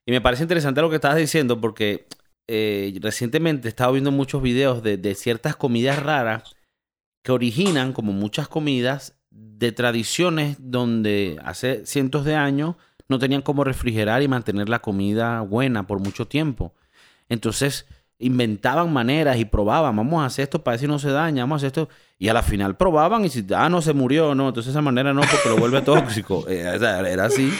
Y 0.05 0.13
me 0.13 0.21
parece 0.21 0.43
interesante 0.43 0.81
lo 0.83 0.91
que 0.91 0.97
estabas 0.97 1.17
diciendo 1.17 1.61
porque 1.61 2.07
eh, 2.49 2.97
recientemente 3.01 3.69
he 3.69 3.71
estado 3.71 3.93
viendo 3.93 4.11
muchos 4.11 4.43
videos 4.43 4.83
de, 4.83 4.97
de 4.97 5.15
ciertas 5.15 5.57
comidas 5.57 6.03
raras 6.03 6.55
que 7.23 7.33
originan, 7.33 7.93
como 7.93 8.13
muchas 8.13 8.49
comidas, 8.49 9.17
de 9.31 9.73
tradiciones 9.73 10.57
donde 10.59 11.41
hace 11.45 11.87
cientos 11.87 12.25
de 12.25 12.35
años 12.35 12.77
no 13.09 13.19
tenían 13.19 13.43
cómo 13.43 13.65
refrigerar 13.65 14.23
y 14.23 14.29
mantener 14.29 14.69
la 14.69 14.81
comida 14.81 15.41
buena 15.43 15.87
por 15.87 16.01
mucho 16.01 16.27
tiempo. 16.27 16.75
Entonces 17.29 17.87
inventaban 18.19 18.93
maneras 18.93 19.39
y 19.39 19.45
probaban, 19.45 19.95
vamos 19.95 20.23
a 20.23 20.27
hacer 20.27 20.45
esto 20.45 20.65
para 20.65 20.73
ver 20.73 20.81
si 20.81 20.87
no 20.87 20.99
se 20.99 21.11
daña, 21.11 21.43
vamos 21.43 21.57
a 21.63 21.67
hacer 21.67 21.83
esto. 21.83 21.89
Y 22.19 22.29
a 22.29 22.33
la 22.33 22.43
final 22.43 22.77
probaban 22.77 23.25
y 23.25 23.29
si, 23.29 23.45
ah, 23.55 23.69
no 23.69 23.83
se 23.83 23.93
murió, 23.93 24.35
no, 24.35 24.49
entonces 24.49 24.71
esa 24.71 24.83
manera 24.83 25.13
no, 25.13 25.21
porque 25.21 25.49
lo 25.49 25.57
vuelve 25.57 25.83
tóxico. 25.83 26.45
Eh, 26.49 26.63
era 26.63 27.25
así. 27.25 27.53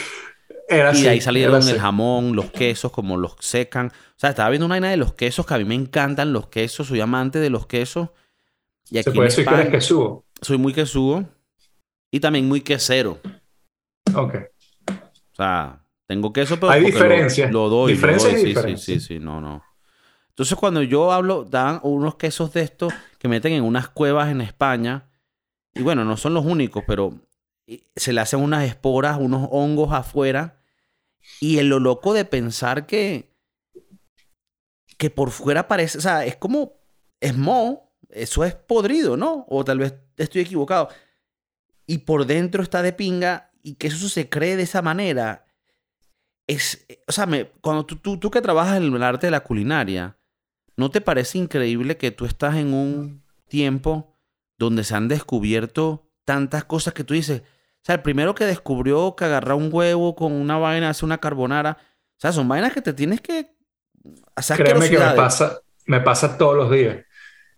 Era 0.69 0.89
Y 0.89 0.91
así, 0.93 1.03
de 1.03 1.09
ahí 1.09 1.21
salieron 1.21 1.55
así. 1.55 1.71
el 1.71 1.79
jamón, 1.79 2.35
los 2.35 2.51
quesos, 2.51 2.91
como 2.91 3.15
los 3.17 3.35
secan. 3.39 3.87
O 3.87 4.13
sea, 4.19 4.31
estaba 4.31 4.49
viendo 4.49 4.65
una 4.65 4.73
vaina 4.73 4.89
de 4.89 4.97
los 4.97 5.13
quesos 5.13 5.45
que 5.45 5.53
a 5.53 5.57
mí 5.57 5.63
me 5.65 5.75
encantan 5.75 6.33
los 6.33 6.47
quesos, 6.47 6.87
soy 6.87 6.99
amante 6.99 7.39
de 7.39 7.49
los 7.49 7.67
quesos. 7.67 8.09
Y 8.89 8.97
aquí 8.97 9.05
Se 9.05 9.11
puede 9.11 9.29
decir 9.29 9.45
que 9.45 9.53
eres 9.53 9.69
quesudo. 9.69 10.25
soy 10.41 10.57
muy 10.57 10.73
quesudo 10.73 11.25
y 12.11 12.19
también 12.19 12.47
muy 12.47 12.61
quesero. 12.61 13.19
Ok. 14.13 14.35
O 14.89 15.35
sea, 15.35 15.85
tengo 16.07 16.33
queso, 16.33 16.55
pero 16.59 16.71
Hay 16.71 16.81
lo- 16.81 16.87
diferencias. 16.87 17.51
Lo, 17.51 17.69
doy, 17.69 17.91
lo 17.93 17.95
Diferencias 17.95 18.33
doy. 18.63 18.71
y 18.73 18.77
Sí, 18.77 18.77
sí, 18.77 18.99
sí, 18.99 18.99
sí, 18.99 19.19
no, 19.19 19.39
no. 19.41 19.63
Entonces, 20.29 20.57
cuando 20.57 20.83
yo 20.83 21.11
hablo, 21.11 21.43
dan 21.45 21.79
unos 21.83 22.15
quesos 22.15 22.53
de 22.53 22.61
estos 22.61 22.93
que 23.19 23.27
meten 23.27 23.53
en 23.53 23.63
unas 23.63 23.89
cuevas 23.89 24.29
en 24.29 24.41
España. 24.41 25.09
Y 25.73 25.81
bueno, 25.81 26.05
no 26.05 26.15
son 26.17 26.33
los 26.33 26.45
únicos, 26.45 26.83
pero 26.87 27.13
se 27.95 28.13
le 28.13 28.21
hacen 28.21 28.39
unas 28.41 28.63
esporas, 28.65 29.17
unos 29.19 29.47
hongos 29.51 29.91
afuera. 29.93 30.56
Y 31.39 31.59
en 31.59 31.69
lo 31.69 31.79
loco 31.79 32.13
de 32.13 32.25
pensar 32.25 32.85
que, 32.85 33.35
que 34.97 35.09
por 35.09 35.31
fuera 35.31 35.67
parece, 35.67 35.97
o 35.97 36.01
sea, 36.01 36.25
es 36.25 36.35
como, 36.35 36.79
es 37.19 37.35
mo, 37.35 37.93
eso 38.09 38.43
es 38.43 38.55
podrido, 38.55 39.17
¿no? 39.17 39.45
O 39.49 39.63
tal 39.63 39.79
vez 39.79 39.95
estoy 40.17 40.41
equivocado. 40.41 40.89
Y 41.85 41.99
por 41.99 42.25
dentro 42.25 42.63
está 42.63 42.81
de 42.81 42.93
pinga 42.93 43.51
y 43.61 43.75
que 43.75 43.87
eso 43.87 44.09
se 44.09 44.29
cree 44.29 44.55
de 44.55 44.63
esa 44.63 44.81
manera. 44.81 45.45
Es, 46.47 46.85
o 47.07 47.11
sea, 47.11 47.25
me, 47.25 47.49
cuando 47.61 47.85
tú, 47.85 47.97
tú, 47.97 48.17
tú 48.17 48.31
que 48.31 48.41
trabajas 48.41 48.77
en 48.77 48.83
el 48.83 49.03
arte 49.03 49.27
de 49.27 49.31
la 49.31 49.41
culinaria, 49.41 50.17
¿no 50.75 50.89
te 50.89 51.01
parece 51.01 51.37
increíble 51.37 51.97
que 51.97 52.11
tú 52.11 52.25
estás 52.25 52.55
en 52.55 52.73
un 52.73 53.23
tiempo 53.47 54.17
donde 54.57 54.83
se 54.83 54.95
han 54.95 55.07
descubierto 55.07 56.09
tantas 56.25 56.65
cosas 56.65 56.93
que 56.93 57.03
tú 57.03 57.13
dices, 57.13 57.43
sea, 57.87 57.95
el 57.95 58.01
primero 58.01 58.35
que 58.35 58.45
descubrió 58.45 59.15
que 59.15 59.23
agarrar 59.23 59.55
un 59.55 59.69
huevo 59.71 60.13
con 60.13 60.33
una 60.33 60.57
vaina, 60.57 60.89
hace 60.89 61.05
una 61.05 61.19
carbonara, 61.19 61.77
o 61.79 62.19
sea, 62.19 62.33
son 62.33 62.47
vainas 62.47 62.73
que 62.73 62.81
te 62.81 62.91
tienes 62.91 63.21
que 63.21 63.49
hacer. 64.35 64.57
Créeme 64.57 64.89
que 64.89 64.99
me 64.99 65.11
pasa, 65.11 65.61
me 65.85 66.01
pasa 66.01 66.37
todos 66.37 66.57
los 66.57 66.69
días. 66.69 66.97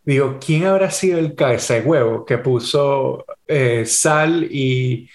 Digo, 0.04 0.38
¿quién 0.40 0.66
habrá 0.66 0.92
sido 0.92 1.18
el 1.18 1.36
ese 1.52 1.82
huevo 1.82 2.26
que 2.26 2.38
puso 2.38 3.26
eh, 3.48 3.86
sal 3.88 4.44
y, 4.44 5.10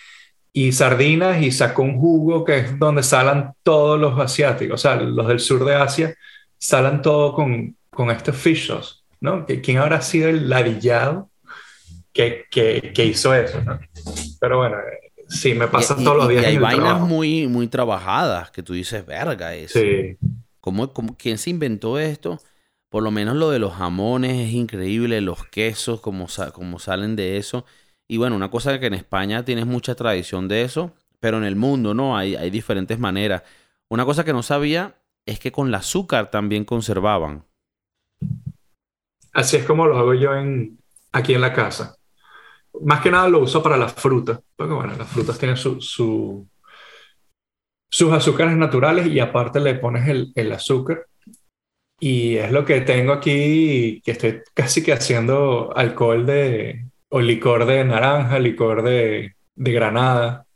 y, 0.52 0.72
sardinas 0.72 1.40
y 1.40 1.52
sacó 1.52 1.82
un 1.82 1.98
jugo 1.98 2.44
que 2.44 2.58
es 2.58 2.78
donde 2.78 3.04
salan 3.04 3.54
todos 3.62 4.00
los 4.00 4.18
asiáticos, 4.18 4.80
o 4.80 4.82
sea, 4.82 4.96
los 4.96 5.28
del 5.28 5.40
sur 5.40 5.64
de 5.64 5.76
Asia, 5.76 6.14
salan 6.58 7.02
todo 7.02 7.34
con, 7.34 7.76
con 7.90 8.10
estos 8.10 8.36
fish 8.36 8.72
¿no? 9.20 9.46
¿Quién 9.46 9.78
habrá 9.78 10.00
sido 10.02 10.28
el 10.28 10.48
ladillado 10.48 11.30
que, 12.12 12.46
que, 12.50 13.04
hizo 13.04 13.34
eso, 13.34 13.60
¿no? 13.62 13.78
Pero 14.40 14.58
bueno, 14.58 14.76
sí, 15.28 15.54
me 15.54 15.68
pasa 15.68 15.96
todos 15.96 16.16
los 16.16 16.28
días. 16.28 16.44
Y 16.44 16.46
hay 16.46 16.58
vainas 16.58 17.00
muy, 17.00 17.46
muy 17.46 17.68
trabajadas 17.68 18.50
que 18.50 18.62
tú 18.62 18.72
dices, 18.72 19.04
verga, 19.04 19.54
eso. 19.54 19.78
Sí. 19.78 20.16
¿Cómo, 20.60 20.92
quién 21.18 21.38
se 21.38 21.50
inventó 21.50 21.98
esto? 21.98 22.40
Por 22.88 23.02
lo 23.02 23.10
menos 23.10 23.36
lo 23.36 23.50
de 23.50 23.58
los 23.58 23.74
jamones 23.74 24.48
es 24.48 24.54
increíble, 24.54 25.20
los 25.20 25.44
quesos, 25.46 26.00
como, 26.00 26.26
como 26.52 26.78
salen 26.78 27.16
de 27.16 27.36
eso. 27.36 27.64
Y 28.08 28.16
bueno, 28.16 28.36
una 28.36 28.50
cosa 28.50 28.78
que 28.78 28.86
en 28.86 28.94
España 28.94 29.44
tienes 29.44 29.66
mucha 29.66 29.94
tradición 29.94 30.48
de 30.48 30.62
eso, 30.62 30.94
pero 31.20 31.38
en 31.38 31.44
el 31.44 31.56
mundo, 31.56 31.94
¿no? 31.94 32.16
Hay, 32.16 32.36
hay 32.36 32.50
diferentes 32.50 32.98
maneras. 32.98 33.42
Una 33.88 34.04
cosa 34.04 34.24
que 34.24 34.32
no 34.32 34.42
sabía 34.42 34.94
es 35.26 35.38
que 35.38 35.52
con 35.52 35.68
el 35.68 35.74
azúcar 35.74 36.30
también 36.30 36.64
conservaban. 36.64 37.44
Así 39.32 39.56
es 39.56 39.64
como 39.64 39.86
lo 39.86 39.98
hago 39.98 40.14
yo 40.14 40.34
en, 40.34 40.78
aquí 41.12 41.34
en 41.34 41.40
la 41.40 41.52
casa 41.52 41.96
más 42.82 43.00
que 43.00 43.10
nada 43.10 43.28
lo 43.28 43.40
uso 43.40 43.62
para 43.62 43.76
las 43.76 43.94
frutas, 43.94 44.40
porque 44.56 44.72
bueno, 44.72 44.94
las 44.96 45.08
frutas 45.08 45.38
tienen 45.38 45.56
su, 45.56 45.78
sus 47.90 48.12
azúcares 48.12 48.56
naturales 48.56 49.06
y 49.06 49.20
aparte 49.20 49.60
le 49.60 49.74
pones 49.76 50.08
el, 50.08 50.32
el, 50.34 50.52
azúcar. 50.52 51.06
Y 52.00 52.36
es 52.36 52.50
lo 52.50 52.64
que 52.64 52.80
tengo 52.80 53.12
aquí, 53.12 54.02
que 54.04 54.10
estoy 54.10 54.42
casi 54.52 54.82
que 54.82 54.92
haciendo 54.92 55.74
alcohol 55.76 56.26
de, 56.26 56.86
o 57.08 57.20
licor 57.20 57.66
de 57.66 57.84
naranja, 57.84 58.38
licor 58.38 58.82
de, 58.82 59.36
de 59.54 59.72
granada. 59.72 60.46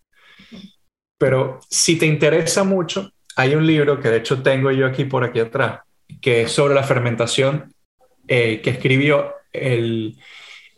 Pero 1.19 1.61
si 1.71 1.97
te 1.97 2.07
interesa 2.07 2.65
mucho, 2.65 3.13
hay 3.37 3.55
un 3.55 3.67
libro 3.67 4.01
que 4.01 4.09
de 4.09 4.19
hecho 4.19 4.43
tengo 4.43 4.71
yo 4.73 4.87
aquí 4.87 5.05
por 5.05 5.25
aquí 5.25 5.41
atrás, 5.41 5.81
que 6.21 6.43
es 6.43 6.53
sobre 6.53 6.75
la 6.75 6.83
fermentación, 6.83 7.73
eh, 8.27 8.61
que 8.61 8.71
escribió 8.71 9.35
el, 9.53 10.19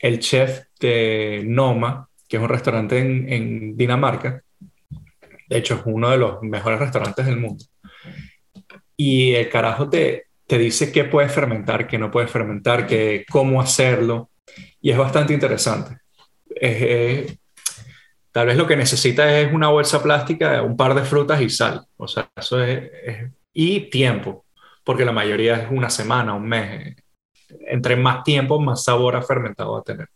el 0.01 0.19
chef 0.19 0.65
de 0.81 1.43
Noma, 1.47 2.09
que 2.29 2.37
es 2.37 2.43
un 2.43 2.49
restaurante 2.49 2.99
en, 2.99 3.77
Dinamarca. 3.77 4.43
De 5.49 5.59
hecho, 5.59 5.75
es 5.75 5.81
uno 5.85 6.11
de 6.11 6.19
los 6.19 6.43
mejores 6.43 6.79
restaurantes 6.79 7.27
del 7.27 7.39
mundo. 7.39 7.65
Y 8.97 9.35
el 9.35 9.49
carajo 9.49 9.89
te, 9.89 10.27
te 10.47 10.59
dice 10.59 10.93
qué 10.93 11.05
puedes 11.05 11.33
fermentar, 11.33 11.87
qué 11.87 11.99
no 11.99 12.11
puedes 12.11 12.31
fermentar, 12.31 12.87
qué, 12.87 13.25
cómo 13.29 13.61
hacerlo. 13.61 14.31
Y 14.81 14.91
es 14.91 14.99
bastante 14.99 15.33
interesante. 15.33 15.99
tal 18.33 18.47
vez 18.47 18.57
lo 18.57 18.67
que 18.67 18.77
necesitas 18.77 19.33
es 19.33 19.53
una 19.53 19.69
bolsa 19.69 20.03
plástica, 20.03 20.63
un 20.63 20.77
par 20.77 20.95
de 20.95 21.03
frutas 21.03 21.41
y 21.41 21.51
sal. 21.51 21.85
O 21.97 22.07
sea, 22.07 22.31
eso 22.37 22.63
es, 22.63 22.91
y 23.53 23.91
tiempo, 23.91 24.45
porque 24.85 25.05
la 25.05 25.13
mayoría 25.13 25.57
es 25.57 25.71
una 25.71 25.91
semana, 25.91 26.35
un 26.35 26.49
mes. 26.49 26.97
Entre 27.69 27.97
más 27.97 28.25
tiempo, 28.25 28.61
más 28.61 28.85
sabor 28.85 29.17
a 29.17 29.23
fermentado 29.23 29.73
va 29.73 29.81
a 29.81 29.83
tener 29.83 30.09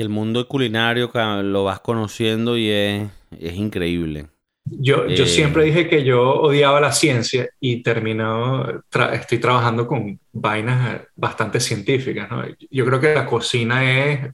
el 0.00 0.08
mundo 0.08 0.46
culinario 0.48 1.10
lo 1.42 1.64
vas 1.64 1.80
conociendo 1.80 2.56
y 2.56 2.70
es, 2.70 3.08
es 3.38 3.54
increíble. 3.54 4.28
Yo, 4.70 5.06
yo 5.06 5.24
eh, 5.24 5.28
siempre 5.28 5.64
dije 5.64 5.88
que 5.88 6.04
yo 6.04 6.22
odiaba 6.22 6.80
la 6.80 6.92
ciencia 6.92 7.48
y 7.58 7.82
termino, 7.82 8.82
estoy 9.12 9.38
trabajando 9.38 9.86
con 9.86 10.20
vainas 10.32 11.02
bastante 11.16 11.58
científicas. 11.58 12.30
¿no? 12.30 12.44
Yo 12.70 12.84
creo 12.84 13.00
que 13.00 13.14
la 13.14 13.24
cocina 13.24 14.04
es 14.04 14.30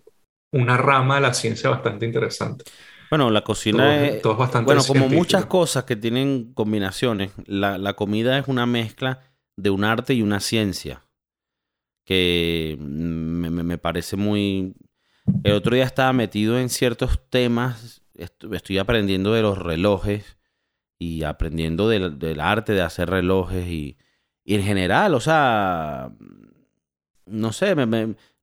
una 0.52 0.76
rama 0.76 1.16
de 1.16 1.20
la 1.20 1.34
ciencia 1.34 1.70
bastante 1.70 2.06
interesante. 2.06 2.64
Bueno, 3.10 3.30
la 3.30 3.42
cocina 3.42 4.08
es, 4.08 4.22
bastante 4.22 4.64
Bueno, 4.64 4.82
como 4.84 5.08
muchas 5.08 5.46
cosas 5.46 5.84
que 5.84 5.94
tienen 5.94 6.52
combinaciones, 6.52 7.30
la, 7.46 7.78
la 7.78 7.92
comida 7.92 8.36
es 8.38 8.48
una 8.48 8.66
mezcla 8.66 9.20
de 9.56 9.70
un 9.70 9.84
arte 9.84 10.14
y 10.14 10.22
una 10.22 10.40
ciencia 10.40 11.04
que 12.04 12.76
me, 12.80 13.50
me 13.50 13.78
parece 13.78 14.16
muy, 14.16 14.74
el 15.42 15.52
otro 15.52 15.74
día 15.74 15.84
estaba 15.84 16.12
metido 16.12 16.58
en 16.58 16.68
ciertos 16.68 17.20
temas, 17.30 18.02
estoy 18.14 18.78
aprendiendo 18.78 19.32
de 19.32 19.42
los 19.42 19.58
relojes 19.58 20.36
y 20.98 21.22
aprendiendo 21.24 21.88
del, 21.88 22.40
arte 22.40 22.72
de 22.72 22.82
hacer 22.82 23.10
relojes 23.10 23.66
y, 23.66 23.96
en 24.44 24.62
general, 24.62 25.14
o 25.14 25.20
sea, 25.20 26.12
no 27.26 27.52
sé, 27.52 27.74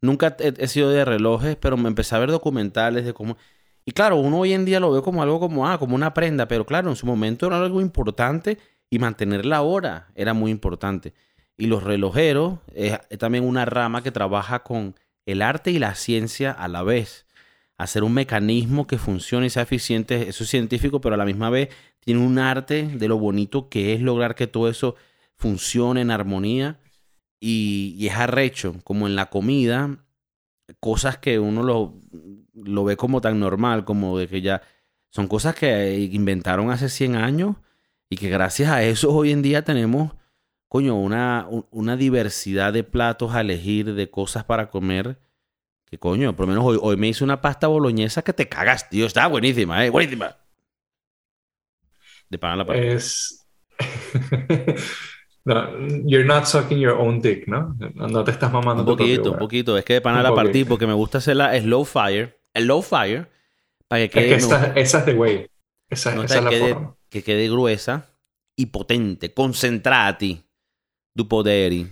nunca 0.01 0.35
he, 0.39 0.67
sido 0.67 0.89
de 0.89 1.05
relojes, 1.05 1.55
pero 1.55 1.77
me 1.77 1.87
empecé 1.87 2.15
a 2.15 2.19
ver 2.19 2.31
documentales 2.31 3.05
de 3.05 3.13
cómo... 3.13 3.37
Y 3.83 3.91
claro, 3.91 4.17
uno 4.17 4.39
hoy 4.39 4.53
en 4.53 4.65
día 4.65 4.79
lo 4.79 4.91
ve 4.91 5.01
como 5.01 5.23
algo 5.23 5.39
como, 5.39 5.67
ah, 5.67 5.79
como 5.79 5.95
una 5.95 6.13
prenda, 6.13 6.47
pero 6.47 6.65
claro, 6.65 6.89
en 6.89 6.95
su 6.95 7.07
momento 7.07 7.47
era 7.47 7.57
algo 7.57 7.81
importante 7.81 8.59
y 8.91 8.99
mantener 8.99 9.45
la 9.45 9.61
hora 9.61 10.09
era 10.13 10.35
muy 10.35 10.51
importante. 10.51 11.13
Y 11.57 11.67
los 11.67 11.83
relojeros 11.83 12.59
es 12.75 12.99
también 13.17 13.45
una 13.45 13.65
rama 13.65 14.03
que 14.03 14.11
trabaja 14.11 14.63
con 14.63 14.95
el 15.25 15.41
arte 15.41 15.71
y 15.71 15.79
la 15.79 15.95
ciencia 15.95 16.51
a 16.51 16.67
la 16.67 16.83
vez. 16.83 17.25
Hacer 17.77 18.03
un 18.03 18.13
mecanismo 18.13 18.85
que 18.85 18.97
funcione 18.97 19.47
y 19.47 19.49
sea 19.49 19.63
eficiente, 19.63 20.27
eso 20.27 20.43
es 20.43 20.49
científico, 20.49 21.01
pero 21.01 21.15
a 21.15 21.17
la 21.17 21.25
misma 21.25 21.49
vez 21.49 21.69
tiene 22.01 22.19
un 22.19 22.37
arte 22.37 22.87
de 22.87 23.07
lo 23.07 23.17
bonito 23.17 23.69
que 23.69 23.93
es 23.93 24.01
lograr 24.01 24.35
que 24.35 24.47
todo 24.47 24.69
eso 24.69 24.95
funcione 25.37 26.01
en 26.01 26.11
armonía 26.11 26.79
y, 27.39 28.05
es 28.05 28.13
arrecho, 28.13 28.75
como 28.83 29.07
en 29.07 29.15
la 29.15 29.29
comida, 29.29 30.03
cosas 30.79 31.17
que 31.17 31.39
uno 31.39 31.63
lo, 31.63 31.97
lo 32.53 32.83
ve 32.83 32.97
como 32.97 33.21
tan 33.21 33.39
normal, 33.39 33.85
como 33.85 34.17
de 34.17 34.27
que 34.27 34.41
ya 34.41 34.61
son 35.09 35.27
cosas 35.27 35.55
que 35.55 35.97
inventaron 36.11 36.69
hace 36.71 36.89
100 36.89 37.15
años 37.15 37.55
y 38.11 38.17
que 38.17 38.29
gracias 38.29 38.69
a 38.69 38.83
eso 38.83 39.09
hoy 39.09 39.31
en 39.31 39.41
día 39.41 39.63
tenemos 39.63 40.11
coño, 40.67 40.97
una, 40.97 41.47
una 41.71 41.95
diversidad 41.95 42.73
de 42.73 42.83
platos 42.83 43.33
a 43.33 43.39
elegir, 43.39 43.93
de 43.93 44.09
cosas 44.09 44.43
para 44.43 44.69
comer. 44.69 45.17
Que 45.85 45.97
coño, 45.97 46.35
por 46.35 46.45
lo 46.45 46.53
menos 46.53 46.65
hoy, 46.65 46.77
hoy 46.81 46.97
me 46.97 47.07
hice 47.07 47.23
una 47.23 47.41
pasta 47.41 47.67
boloñesa 47.67 48.21
que 48.21 48.33
te 48.33 48.49
cagas, 48.49 48.89
tío. 48.89 49.05
Está 49.05 49.27
buenísima, 49.27 49.85
¿eh? 49.85 49.89
Buenísima. 49.89 50.35
De 52.29 52.37
pan 52.37 52.51
a 52.51 52.55
la 52.57 52.65
parte. 52.65 52.93
Es. 52.93 53.47
no, 55.45 55.87
you're 56.05 56.25
not 56.25 56.45
sucking 56.45 56.79
your 56.79 56.97
own 56.97 57.21
dick, 57.21 57.47
¿no? 57.47 57.77
No 57.93 58.25
te 58.25 58.31
estás 58.31 58.51
mamando. 58.51 58.83
Un 58.83 58.97
poquito, 58.97 59.31
un 59.31 59.37
poquito. 59.37 59.77
Es 59.77 59.85
que 59.85 59.93
de 59.95 60.01
pan 60.01 60.17
a 60.17 60.23
la 60.23 60.35
partida 60.35 60.67
porque 60.67 60.87
me 60.87 60.93
gusta 60.93 61.19
hacer 61.19 61.37
la 61.37 61.57
slow 61.57 61.85
fire. 61.85 62.41
El 62.53 62.67
low 62.67 62.81
fire. 62.81 63.29
Para 63.87 64.01
que 64.03 64.09
quede. 64.09 64.35
Es 64.35 64.47
que 64.47 64.81
esa, 64.81 64.99
es 64.99 65.05
de 65.05 65.13
güey. 65.13 65.50
Esa, 65.91 66.23
esa 66.23 66.37
es 66.37 66.43
la 66.43 66.51
forma. 66.51 66.95
Que 67.09 67.21
quede 67.21 67.49
gruesa 67.49 68.09
y 68.57 68.67
potente. 68.67 69.33
Concentrada 69.33 70.07
a 70.07 70.17
ti 70.17 70.45
du 71.13 71.27
poderi? 71.27 71.87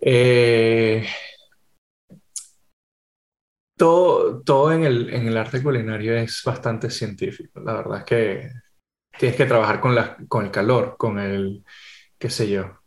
Eh, 0.00 1.06
todo, 3.76 4.42
todo 4.42 4.72
en 4.72 4.84
el, 4.84 5.14
en 5.14 5.28
el 5.28 5.36
arte 5.36 5.62
culinario 5.62 6.16
es 6.16 6.42
bastante 6.44 6.90
científico. 6.90 7.60
La 7.60 7.74
verdad 7.74 7.98
es 7.98 8.04
que 8.04 8.50
tienes 9.18 9.36
que 9.36 9.46
trabajar 9.46 9.80
con, 9.80 9.94
la, 9.94 10.16
con 10.28 10.44
el 10.44 10.50
calor, 10.50 10.96
con 10.98 11.18
el, 11.18 11.64
qué 12.18 12.30
sé 12.30 12.50
yo. 12.50 12.80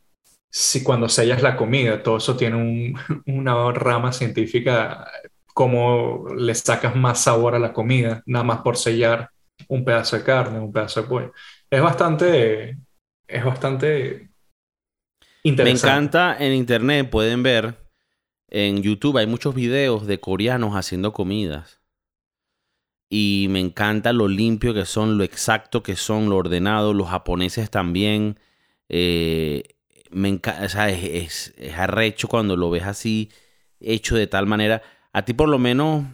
Si 0.51 0.83
cuando 0.83 1.09
sellas 1.09 1.41
la 1.41 1.55
comida, 1.55 2.03
todo 2.03 2.17
eso 2.17 2.35
tiene 2.35 2.57
un, 2.57 3.23
una 3.27 3.71
rama 3.71 4.11
científica, 4.11 5.07
cómo 5.53 6.27
le 6.35 6.53
sacas 6.55 6.95
más 6.95 7.23
sabor 7.23 7.55
a 7.55 7.59
la 7.59 7.73
comida, 7.73 8.21
nada 8.25 8.43
más 8.43 8.61
por 8.61 8.77
sellar 8.77 9.32
un 9.67 9.85
pedazo 9.85 10.17
de 10.17 10.23
carne, 10.23 10.59
un 10.59 10.71
pedazo 10.71 11.01
de 11.01 11.07
pollo. 11.07 11.33
Es 11.69 11.81
bastante, 11.81 12.77
es 13.27 13.43
bastante 13.43 14.33
me 15.43 15.71
encanta 15.71 16.37
en 16.39 16.53
internet, 16.53 17.09
pueden 17.09 17.43
ver, 17.43 17.75
en 18.49 18.81
YouTube 18.81 19.17
hay 19.17 19.27
muchos 19.27 19.53
videos 19.53 20.07
de 20.07 20.19
coreanos 20.19 20.73
haciendo 20.75 21.13
comidas. 21.13 21.81
y 23.09 23.47
me 23.49 23.59
encanta 23.59 24.11
lo 24.13 24.27
limpio 24.27 24.73
que 24.73 24.85
son, 24.85 25.17
lo 25.17 25.23
exacto 25.23 25.83
que 25.83 25.95
son, 25.95 26.29
lo 26.29 26.37
ordenado. 26.37 26.93
Los 26.93 27.09
japoneses 27.09 27.69
también. 27.69 28.39
Eh, 28.89 29.63
me 30.11 30.29
encanta, 30.29 30.65
o 30.65 30.69
sea, 30.69 30.89
es, 30.89 31.53
es, 31.57 31.73
arrecho 31.77 32.27
cuando 32.27 32.55
lo 32.57 32.69
ves 32.71 32.83
así, 32.83 33.31
hecho 33.79 34.15
de 34.15 34.27
tal 34.27 34.47
manera. 34.47 34.81
A 35.13 35.25
ti 35.25 35.33
por 35.33 35.49
lo 35.49 35.59
menos, 35.59 36.05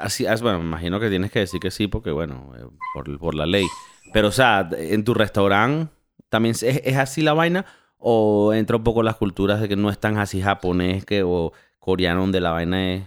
así, 0.00 0.26
bueno, 0.42 0.60
imagino 0.60 1.00
que 1.00 1.10
tienes 1.10 1.30
que 1.30 1.40
decir 1.40 1.60
que 1.60 1.70
sí, 1.70 1.86
porque 1.88 2.10
bueno, 2.10 2.52
eh, 2.56 2.66
por, 2.94 3.18
por 3.18 3.34
la 3.34 3.46
ley. 3.46 3.66
Pero, 4.12 4.28
o 4.28 4.32
sea, 4.32 4.68
en 4.72 5.04
tu 5.04 5.14
restaurante, 5.14 5.92
¿también 6.28 6.52
es, 6.52 6.62
es, 6.62 6.96
así 6.96 7.22
la 7.22 7.34
vaina? 7.34 7.66
¿O 7.98 8.52
entra 8.54 8.76
un 8.76 8.84
poco 8.84 9.02
las 9.02 9.16
culturas 9.16 9.60
de 9.60 9.68
que 9.68 9.76
no 9.76 9.90
es 9.90 9.98
tan 9.98 10.18
así 10.18 10.40
japonés 10.40 11.04
que, 11.04 11.22
o 11.22 11.52
coreano 11.78 12.20
donde 12.20 12.40
la 12.40 12.52
vaina 12.52 12.94
es... 12.94 13.02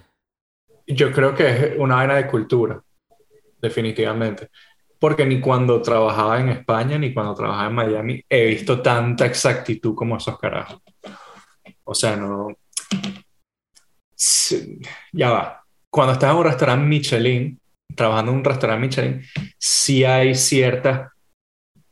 Yo 0.87 1.11
creo 1.11 1.33
que 1.33 1.47
es 1.47 1.73
una 1.77 1.95
vaina 1.95 2.15
de 2.15 2.27
cultura, 2.27 2.83
definitivamente. 3.61 4.49
Porque 4.99 5.25
ni 5.25 5.39
cuando 5.39 5.81
trabajaba 5.81 6.39
en 6.39 6.49
España 6.49 6.97
ni 6.97 7.13
cuando 7.13 7.33
trabajaba 7.33 7.69
en 7.69 7.75
Miami 7.75 8.25
he 8.29 8.45
visto 8.45 8.81
tanta 8.81 9.25
exactitud 9.25 9.95
como 9.95 10.17
esos 10.17 10.37
carajos. 10.37 10.79
O 11.83 11.95
sea, 11.95 12.15
no. 12.15 12.49
Ya 15.13 15.31
va. 15.31 15.60
Cuando 15.91 16.13
estás 16.13 16.31
en 16.31 16.37
un 16.37 16.45
restaurante 16.45 16.87
Michelin, 16.87 17.59
trabajando 17.95 18.31
en 18.31 18.37
un 18.37 18.43
restaurante 18.45 18.87
Michelin, 18.87 19.21
sí 19.57 20.05
hay 20.05 20.33
ciertas 20.33 21.09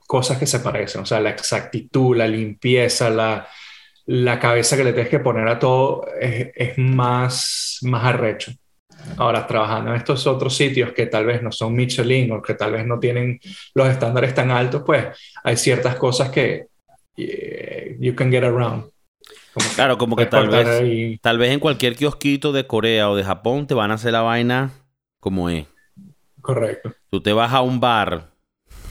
cosas 0.07 0.37
que 0.37 0.47
se 0.47 0.61
parecen. 0.61 1.01
O 1.01 1.05
sea, 1.05 1.19
la 1.19 1.31
exactitud, 1.31 2.15
la 2.15 2.25
limpieza, 2.25 3.09
la, 3.09 3.45
la 4.05 4.39
cabeza 4.39 4.77
que 4.77 4.85
le 4.85 4.93
tienes 4.93 5.09
que 5.09 5.19
poner 5.19 5.47
a 5.49 5.59
todo 5.59 6.07
es, 6.19 6.49
es 6.55 6.77
más, 6.77 7.79
más 7.81 8.05
arrecho. 8.05 8.53
Ahora, 9.17 9.45
trabajando 9.45 9.91
en 9.91 9.97
estos 9.97 10.25
otros 10.27 10.55
sitios 10.55 10.93
que 10.93 11.07
tal 11.07 11.25
vez 11.25 11.43
no 11.43 11.51
son 11.51 11.75
Michelin 11.75 12.31
o 12.31 12.41
que 12.41 12.53
tal 12.53 12.71
vez 12.71 12.85
no 12.85 12.99
tienen 12.99 13.39
los 13.73 13.89
estándares 13.89 14.33
tan 14.33 14.49
altos, 14.49 14.83
pues 14.85 15.07
hay 15.43 15.57
ciertas 15.57 15.95
cosas 15.95 16.29
que 16.29 16.67
eh, 17.17 17.97
you 17.99 18.15
can 18.15 18.31
get 18.31 18.43
around. 18.43 18.85
Claro, 19.75 19.97
como 19.97 20.15
que 20.15 20.25
tal 20.25 20.49
vez, 20.49 21.19
tal 21.21 21.37
vez 21.37 21.51
en 21.51 21.59
cualquier 21.59 21.95
kiosquito 21.95 22.51
de 22.51 22.67
Corea 22.67 23.09
o 23.09 23.15
de 23.15 23.23
Japón 23.23 23.67
te 23.67 23.73
van 23.73 23.91
a 23.91 23.95
hacer 23.95 24.13
la 24.13 24.21
vaina 24.21 24.71
como 25.19 25.49
es. 25.49 25.67
Correcto. 26.41 26.93
Tú 27.09 27.21
te 27.21 27.33
vas 27.33 27.53
a 27.53 27.61
un 27.61 27.79
bar 27.79 28.31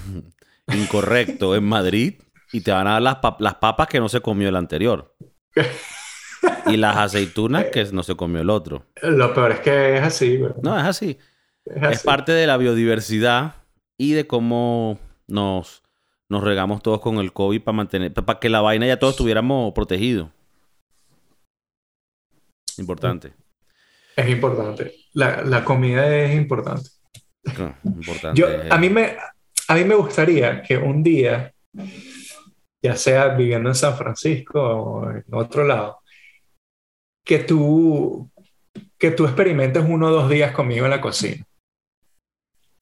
incorrecto 0.68 1.54
en 1.54 1.64
Madrid 1.64 2.14
y 2.52 2.61
te 2.61 2.70
van 2.70 2.86
a 2.86 2.92
dar 2.92 3.02
las, 3.02 3.18
las 3.38 3.54
papas 3.56 3.88
que 3.88 4.00
no 4.00 4.09
se 4.09 4.20
comió 4.20 4.48
el 4.48 4.56
anterior. 4.56 5.14
y 6.66 6.76
las 6.76 6.96
aceitunas 6.96 7.66
que 7.66 7.84
no 7.92 8.02
se 8.02 8.14
comió 8.14 8.40
el 8.40 8.50
otro. 8.50 8.84
Lo 9.02 9.34
peor 9.34 9.52
es 9.52 9.61
que 9.61 9.96
es 9.96 10.02
así, 10.02 10.40
No, 10.62 10.78
es 10.78 10.84
así. 10.84 11.18
es 11.64 12.02
parte 12.02 12.32
de 12.32 12.46
la 12.46 12.56
biodiversidad 12.56 13.54
y 13.96 14.12
de 14.12 14.26
cómo 14.26 14.98
nos, 15.26 15.82
nos 16.28 16.42
regamos 16.44 16.82
todos 16.82 17.00
con 17.00 17.18
el 17.18 17.32
COVID 17.32 17.62
para 17.62 17.76
mantener, 17.76 18.12
para 18.12 18.38
que 18.38 18.48
la 18.48 18.61
vaina 18.61 18.86
ya 18.86 18.98
todos 18.98 19.14
estuviéramos 19.14 19.72
protegidos. 19.72 20.28
Importante. 22.78 23.32
Es 24.16 24.28
importante. 24.28 24.94
La, 25.12 25.64
comida 25.64 26.16
es 26.16 26.34
importante. 26.34 26.90
importante. 27.84 28.40
Yo, 28.40 28.46
a, 28.70 28.78
mí 28.78 28.90
me, 28.90 29.16
a 29.68 29.74
mí 29.74 29.84
me 29.84 29.94
gustaría 29.94 30.62
que 30.62 30.76
un 30.76 31.02
día, 31.02 31.52
ya 32.82 32.96
sea 32.96 33.28
viviendo 33.28 33.68
en 33.68 33.74
San 33.74 33.96
Francisco 33.96 34.60
o 34.60 35.10
en 35.10 35.24
otro 35.30 35.64
lado, 35.64 36.00
que 37.24 37.40
tú, 37.40 38.30
que 38.98 39.10
tú 39.10 39.24
experimentes 39.24 39.84
uno 39.86 40.08
o 40.08 40.10
dos 40.10 40.30
días 40.30 40.52
conmigo 40.52 40.84
en 40.86 40.90
la 40.90 41.00
cocina. 41.00 41.44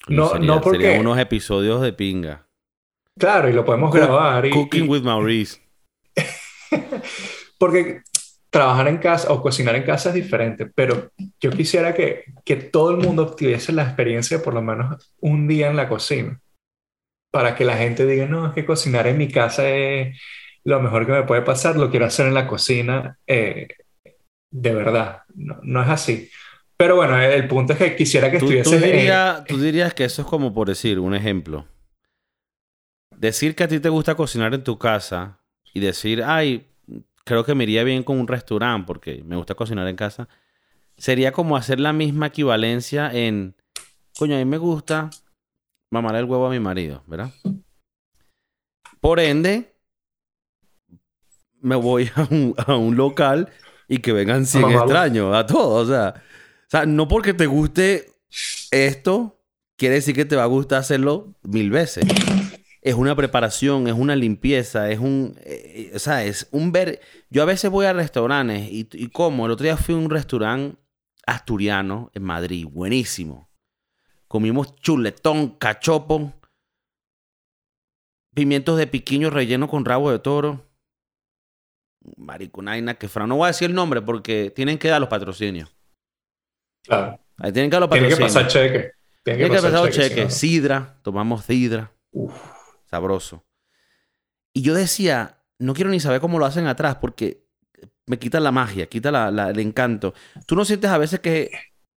No, 0.09 0.39
no 0.39 0.61
porque... 0.61 0.85
Serían 0.85 1.01
unos 1.01 1.19
episodios 1.19 1.83
de 1.83 1.93
pinga. 1.93 2.47
Claro, 3.19 3.49
y 3.49 3.53
lo 3.53 3.65
podemos 3.65 3.93
grabar. 3.93 4.49
cooking 4.51 4.89
with 4.89 5.03
Maurice. 5.03 5.61
porque 7.59 8.03
trabajar 8.57 8.89
en 8.89 8.97
casa 8.97 9.31
o 9.31 9.43
cocinar 9.43 9.77
en 9.77 9.83
casa 9.83 10.09
es 10.09 10.15
diferente, 10.15 10.65
pero 10.65 11.11
yo 11.39 11.51
quisiera 11.51 11.93
que, 11.93 12.25
que 12.43 12.57
todo 12.57 12.91
el 12.91 12.97
mundo 12.97 13.37
tuviese 13.37 13.71
la 13.71 13.83
experiencia 13.83 14.39
de 14.39 14.43
por 14.43 14.55
lo 14.55 14.63
menos 14.63 15.13
un 15.21 15.47
día 15.47 15.69
en 15.69 15.77
la 15.77 15.91
cocina, 15.91 16.41
para 17.31 17.55
que 17.55 17.67
la 17.67 17.77
gente 17.77 18.07
diga, 18.07 18.25
no, 18.25 18.47
es 18.47 18.55
que 18.55 18.65
cocinar 18.65 19.07
en 19.09 19.19
mi 19.19 19.29
casa 19.29 19.69
es 19.69 20.19
lo 20.65 20.81
mejor 20.81 21.05
que 21.05 21.13
me 21.13 21.25
puede 21.25 21.43
pasar, 21.43 21.77
lo 21.77 21.91
quiero 21.91 22.07
hacer 22.07 22.29
en 22.29 22.33
la 22.33 22.47
cocina. 22.47 23.19
Eh, 23.27 23.69
de 24.51 24.75
verdad, 24.75 25.21
no, 25.35 25.83
es 25.83 25.89
así. 25.91 26.31
Pero 26.79 26.97
bueno, 26.97 27.21
el 27.21 27.47
punto 27.47 27.75
es 27.75 27.79
que 27.79 27.95
quisiera 27.95 28.31
que 28.31 28.39
estuviese... 28.39 29.45
Tú, 29.47 29.59
dirías 29.59 29.93
que 29.93 30.05
eso 30.05 30.23
es 30.23 30.29
como 30.29 30.55
por 30.55 30.69
decir, 30.69 30.99
un 30.99 31.15
ejemplo. 31.15 31.67
Decir 33.15 33.55
que 33.55 33.65
a 33.65 33.69
ti 33.69 33.81
te 33.81 33.91
gusta 33.91 34.15
cocinar 34.15 34.55
en 34.55 34.65
tu 34.65 34.79
casa 34.79 35.41
y 35.75 35.81
decir, 35.81 36.23
ay, 36.25 36.67
creo 37.27 37.45
que 37.45 37.57
me 37.57 37.65
iría 37.65 37.83
bien 37.83 38.05
con 38.05 38.21
un 38.21 38.29
restaurante 38.29 38.87
porque 38.87 39.23
me 39.25 39.37
gusta 39.37 39.57
cocinar 39.57 39.87
en 39.89 39.97
casa, 39.97 40.29
sería 40.97 41.33
como 41.33 41.57
hacer 41.57 41.81
la 41.81 41.93
misma 41.93 42.29
equivalencia 42.29 43.11
en, 43.13 43.57
coño, 44.17 44.37
a 44.37 44.39
mí 44.39 44.45
me 44.45 44.59
gusta 44.59 45.11
mamar 45.91 46.15
el 46.15 46.25
huevo 46.25 46.47
a 46.47 46.51
mi 46.51 46.61
marido, 46.61 47.03
¿verdad? 47.09 47.33
Por 49.01 49.19
ende, 49.19 49.75
me 51.61 51.75
voy 51.75 52.09
a 52.15 52.29
un, 52.31 52.55
a 52.65 52.77
un 52.77 52.97
local 52.97 53.51
y 53.89 53.99
que 53.99 54.13
vengan 54.13 54.47
100 54.47 54.71
extraños 54.71 55.35
a 55.35 55.47
todos. 55.47 55.89
O 55.89 55.93
sea, 55.93 56.15
o 56.17 56.71
sea, 56.71 56.87
no 56.87 57.09
porque 57.09 57.35
te 57.35 57.47
guste 57.47 58.07
esto, 58.71 59.43
quiere 59.77 59.97
decir 59.97 60.15
que 60.15 60.25
te 60.25 60.37
va 60.37 60.45
a 60.45 60.47
gustar 60.47 60.79
hacerlo 60.79 61.35
mil 61.43 61.71
veces. 61.71 62.05
Es 62.87 62.95
una 62.95 63.17
preparación, 63.17 63.89
es 63.89 63.95
una 63.95 64.15
limpieza, 64.15 64.91
es 64.91 65.01
un... 65.01 65.37
Eh, 65.45 65.91
o 65.95 65.99
sea, 65.99 66.25
es 66.25 66.49
un 66.53 66.71
ver... 66.71 67.01
Yo 67.31 67.43
a 67.43 67.47
veces 67.47 67.71
voy 67.71 67.87
a 67.87 67.93
restaurantes 67.93 68.71
y, 68.71 68.89
y 68.93 69.09
como. 69.09 69.47
El 69.47 69.53
otro 69.53 69.65
día 69.65 69.77
fui 69.77 69.95
a 69.95 69.99
un 69.99 70.09
restaurante 70.09 70.79
asturiano 71.27 72.11
en 72.15 72.23
Madrid, 72.23 72.67
buenísimo. 72.71 73.49
Comimos 74.29 74.77
chuletón, 74.77 75.51
cachopo, 75.59 76.33
pimientos 78.35 78.79
de 78.79 78.87
piquiño 78.87 79.31
relleno 79.31 79.67
con 79.67 79.85
rabo 79.85 80.11
de 80.13 80.19
toro 80.21 80.67
Maricunaina, 82.17 82.95
que 82.95 83.09
Fran, 83.09 83.29
no 83.29 83.37
voy 83.37 83.47
a 83.47 83.49
decir 83.49 83.71
el 83.71 83.75
nombre 83.75 84.01
porque 84.03 84.53
tienen 84.55 84.79
que 84.79 84.89
dar 84.89 85.01
los 85.01 85.09
patrocinios. 85.09 85.75
Claro. 86.85 87.19
Ahí 87.39 87.53
tienen 87.53 87.71
que 87.71 87.75
dar 87.75 87.81
los 87.81 87.91
patrocinios. 87.91 88.19
Tienen 88.19 88.33
que 88.33 88.35
pasar 88.35 88.49
cheque. 88.49 88.91
Tienen 89.25 89.51
que, 89.51 89.57
pasar 89.57 89.91
cheque. 89.91 90.31
Sidra, 90.31 90.99
tomamos 91.03 91.45
sidra. 91.45 91.93
Sabroso. 92.97 93.45
Y 94.55 94.63
yo 94.63 94.73
decía, 94.75 95.43
no 95.59 95.75
quiero 95.75 95.91
ni 95.91 96.01
saber 96.01 96.23
cómo 96.23 96.39
lo 96.39 96.47
hacen 96.47 96.67
atrás 96.67 96.97
porque 96.97 97.45
me 98.07 98.19
quita 98.19 98.41
la 98.41 98.53
magia, 98.53 98.87
quita 98.87 99.11
la, 99.11 99.51
el 99.51 99.59
encanto. 99.59 100.15
¿Tú 100.47 100.57
no 100.57 100.65
sientes 100.65 100.91
a 100.91 100.97
veces 100.97 101.21
que 101.21 101.51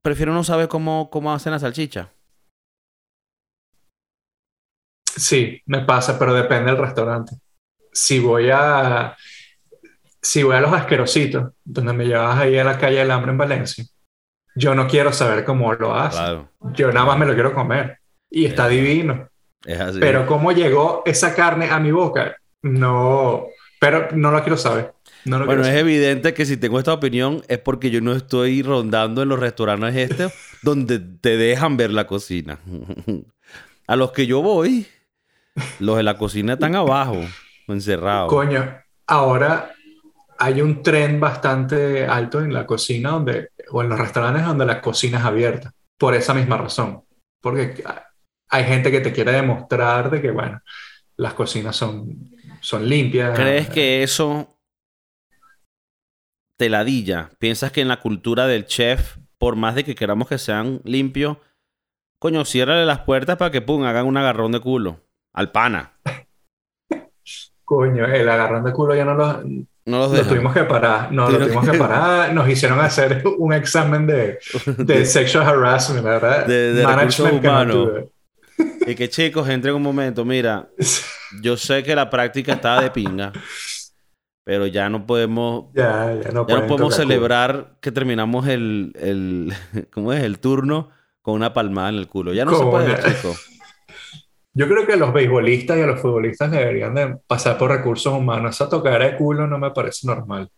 prefiero 0.03 0.33
no 0.33 0.43
saber 0.43 0.67
cómo, 0.67 1.09
cómo 1.09 1.33
hacen 1.33 1.53
la 1.53 1.61
salchicha? 1.61 2.13
Sí, 5.05 5.63
me 5.67 5.85
pasa, 5.85 6.19
pero 6.19 6.35
depende 6.35 6.73
del 6.73 6.81
restaurante. 6.81 7.37
Si 7.93 8.19
voy 8.19 8.51
a 8.53 9.17
si 10.21 10.43
voy 10.43 10.57
a 10.57 10.61
los 10.61 10.73
asquerositos, 10.73 11.53
donde 11.65 11.93
me 11.93 12.07
llevas 12.07 12.39
ahí 12.39 12.59
a 12.59 12.65
la 12.65 12.77
calle 12.77 12.99
del 12.99 13.11
hambre 13.13 13.31
en 13.31 13.39
Valencia, 13.39 13.85
yo 14.57 14.75
no 14.75 14.89
quiero 14.89 15.13
saber 15.13 15.45
cómo 15.45 15.73
lo 15.75 15.95
hace. 15.95 16.41
Yo 16.73 16.91
nada 16.91 17.07
más 17.07 17.19
me 17.19 17.27
lo 17.27 17.35
quiero 17.35 17.55
comer. 17.55 18.01
Y 18.29 18.47
está 18.47 18.67
divino. 18.67 19.29
Es 19.65 19.81
así. 19.81 19.99
Pero 20.01 20.27
cómo 20.27 20.53
llegó 20.53 21.03
esa 21.05 21.35
carne 21.35 21.69
a 21.71 21.79
mi 21.79 21.91
boca, 21.91 22.37
no, 22.63 23.47
pero 23.81 24.09
no 24.13 24.31
lo 24.31 24.43
quiero 24.43 24.57
saber. 24.57 24.93
bueno, 25.25 25.63
es 25.65 25.75
evidente 25.75 26.35
que 26.35 26.47
si 26.47 26.57
tengo 26.57 26.79
esta 26.79 26.93
opinión 26.93 27.43
es 27.49 27.59
porque 27.59 27.91
yo 27.91 28.01
no 28.01 28.13
estoy 28.13 28.63
rondando 28.63 29.23
en 29.23 29.29
los 29.29 29.39
restaurantes 29.39 29.97
estos 29.97 30.33
donde 30.63 30.99
te 30.99 31.37
dejan 31.37 31.77
ver 31.77 31.91
la 31.91 32.07
cocina. 32.07 32.59
a 33.87 33.97
los 33.97 34.13
que 34.13 34.27
yo 34.27 34.43
voy, 34.43 34.87
los 35.81 35.97
de 35.97 36.03
la 36.03 36.17
cocina 36.17 36.55
están 36.55 36.75
abajo, 36.75 37.21
encerrados. 37.67 38.29
Coño, 38.29 38.81
ahora 39.07 39.73
hay 40.39 40.61
un 40.61 40.83
tren 40.83 41.19
bastante 41.19 42.07
alto 42.07 42.41
en 42.41 42.53
la 42.53 42.65
cocina 42.65 43.11
donde, 43.11 43.51
o 43.71 43.83
en 43.83 43.89
los 43.89 43.99
restaurantes 43.99 44.45
donde 44.45 44.67
la 44.67 44.81
cocina 44.81 45.19
es 45.19 45.25
abierta, 45.25 45.73
por 45.97 46.15
esa 46.15 46.33
misma 46.33 46.57
razón. 46.57 47.03
Porque 47.41 47.83
hay 48.51 48.65
gente 48.65 48.91
que 48.91 49.01
te 49.01 49.13
quiere 49.13 49.33
demostrar 49.33 50.11
de 50.11 50.23
que, 50.23 50.31
bueno, 50.31 50.61
las 51.17 51.35
cocinas 51.35 51.77
son, 51.77 52.31
son 52.61 52.89
limpias. 52.89 53.39
¿Crees 53.39 53.69
que 53.69 54.03
eso 54.03 54.57
te 56.57 56.69
ladilla? 56.69 57.31
¿Piensas 57.39 57.73
que 57.73 57.81
en 57.81 57.89
la 57.89 58.01
cultura 58.01 58.47
del 58.47 58.67
chef, 58.67 59.19
por 59.39 59.57
más 59.57 59.75
de 59.75 59.85
que 59.85 59.95
queramos 59.95 60.29
que 60.29 60.39
sean 60.39 60.81
limpios, 60.85 61.37
coño, 62.19 62.45
ciérrale 62.45 62.87
las 62.87 63.01
puertas 63.01 63.37
para 63.37 63.51
que, 63.51 63.61
pum, 63.61 63.85
hagan 63.85 64.07
un 64.07 64.17
agarrón 64.17 64.53
de 64.53 64.61
culo? 64.61 65.01
Al 65.35 65.53
pana. 65.53 65.93
coño, 67.65 68.07
el 68.07 68.29
agarrón 68.29 68.65
de 68.65 68.73
culo 68.73 68.95
ya 68.95 69.05
no 69.05 69.15
lo 69.15 69.43
No 69.85 69.99
los 69.99 70.13
Lo 70.13 70.25
tuvimos 70.25 70.55
que 70.55 70.65
parar, 70.65 71.13
no, 71.13 71.31
lo 71.31 71.39
tuvimos 71.39 71.69
que 71.69 71.77
parar. 71.77 72.33
Nos 72.33 72.49
hicieron 72.49 72.81
hacer 72.81 73.23
un 73.39 73.53
examen 73.53 74.07
de, 74.07 74.39
de 74.79 75.05
sexual 75.07 75.47
harassment, 75.47 76.05
¿verdad? 76.05 76.47
De, 76.47 76.73
de 76.75 76.83
Management 76.83 77.45
humano. 77.45 78.09
Y 78.89 78.95
que 78.95 79.09
chicos, 79.11 79.49
entre 79.49 79.73
un 79.73 79.83
momento, 79.83 80.25
mira, 80.25 80.69
yo 81.43 81.57
sé 81.57 81.83
que 81.83 81.95
la 81.95 82.09
práctica 82.09 82.55
estaba 82.55 82.83
de 82.83 82.91
pinga, 82.91 83.33
pero 84.45 84.67
ya 84.67 84.89
no 84.89 85.07
podemos, 85.07 85.67
ya, 85.75 86.15
ya 86.15 86.31
no, 86.31 86.47
ya 86.47 86.61
no 86.61 86.67
podemos 86.67 86.95
celebrar 86.95 87.77
que 87.81 87.93
terminamos 87.93 88.49
el, 88.49 88.93
el, 88.99 89.53
¿cómo 89.93 90.13
es? 90.13 90.23
El 90.23 90.39
turno 90.39 90.91
con 91.21 91.35
una 91.35 91.53
palmada 91.53 91.91
en 91.91 91.97
el 91.97 92.09
culo. 92.09 92.33
Ya 92.33 92.47
no 92.47 92.57
se 92.57 92.65
puede, 92.65 92.95
chicos. 92.97 93.59
Yo 94.55 94.67
creo 94.67 94.87
que 94.87 94.97
los 94.97 95.13
beisbolistas 95.13 95.77
y 95.77 95.83
a 95.83 95.87
los 95.87 96.01
futbolistas 96.01 96.51
deberían 96.51 96.95
de 96.95 97.19
pasar 97.27 97.59
por 97.59 97.71
recursos 97.71 98.13
humanos. 98.13 98.57
Esa 98.57 98.69
tocar 98.69 99.03
de 99.03 99.17
culo 99.17 99.47
no 99.47 99.59
me 99.59 99.71
parece 99.71 100.07
normal. 100.07 100.51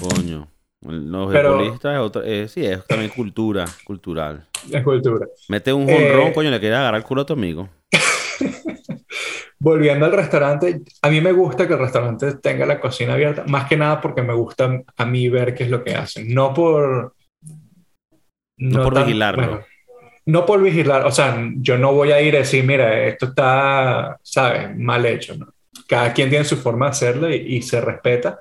Coño. 0.00 0.48
Los 0.82 1.32
beisbolistas 1.32 1.94
es 1.94 2.00
otra, 2.00 2.22
eh, 2.24 2.48
sí, 2.48 2.64
es 2.64 2.86
también 2.86 3.10
cultura, 3.10 3.64
cultural. 3.84 4.46
Es 4.70 4.82
cultura. 4.82 5.26
Mete 5.48 5.72
un 5.72 5.86
jonrón, 5.86 6.28
eh, 6.28 6.32
coño, 6.32 6.50
le 6.50 6.60
quieres 6.60 6.78
agarrar 6.78 7.00
el 7.00 7.04
culo 7.04 7.22
a 7.22 7.26
tu 7.26 7.32
amigo. 7.32 7.68
Volviendo 9.58 10.04
al 10.04 10.12
restaurante, 10.12 10.82
a 11.02 11.08
mí 11.08 11.20
me 11.20 11.32
gusta 11.32 11.66
que 11.66 11.72
el 11.72 11.78
restaurante 11.78 12.36
tenga 12.36 12.66
la 12.66 12.78
cocina 12.78 13.14
abierta, 13.14 13.44
más 13.48 13.66
que 13.68 13.76
nada 13.76 14.00
porque 14.00 14.22
me 14.22 14.34
gusta 14.34 14.82
a 14.96 15.06
mí 15.06 15.28
ver 15.28 15.54
qué 15.54 15.64
es 15.64 15.70
lo 15.70 15.82
que 15.82 15.94
hacen, 15.94 16.32
no 16.32 16.52
por... 16.52 17.14
No, 18.58 18.82
por 18.82 19.04
vigilarlo 19.04 19.64
no 20.26 20.44
por 20.44 20.60
vigilar, 20.60 21.06
o 21.06 21.10
sea, 21.12 21.38
yo 21.56 21.78
no 21.78 21.92
voy 21.92 22.10
a 22.10 22.20
ir 22.20 22.34
a 22.34 22.40
decir, 22.40 22.64
mira, 22.64 23.06
esto 23.06 23.26
está, 23.26 24.18
¿sabes? 24.22 24.76
Mal 24.76 25.06
hecho, 25.06 25.36
¿no? 25.36 25.54
Cada 25.86 26.12
quien 26.12 26.28
tiene 26.28 26.44
su 26.44 26.56
forma 26.56 26.86
de 26.86 26.90
hacerlo 26.90 27.30
y, 27.32 27.62
se 27.62 27.80
respeta. 27.80 28.40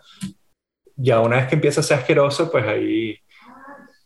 Ya 0.96 1.20
una 1.20 1.38
vez 1.38 1.48
que 1.48 1.56
empieza 1.56 1.82
a 1.82 1.84
ser 1.84 2.00
asqueroso, 2.00 2.52
pues 2.52 2.66
ahí, 2.66 3.18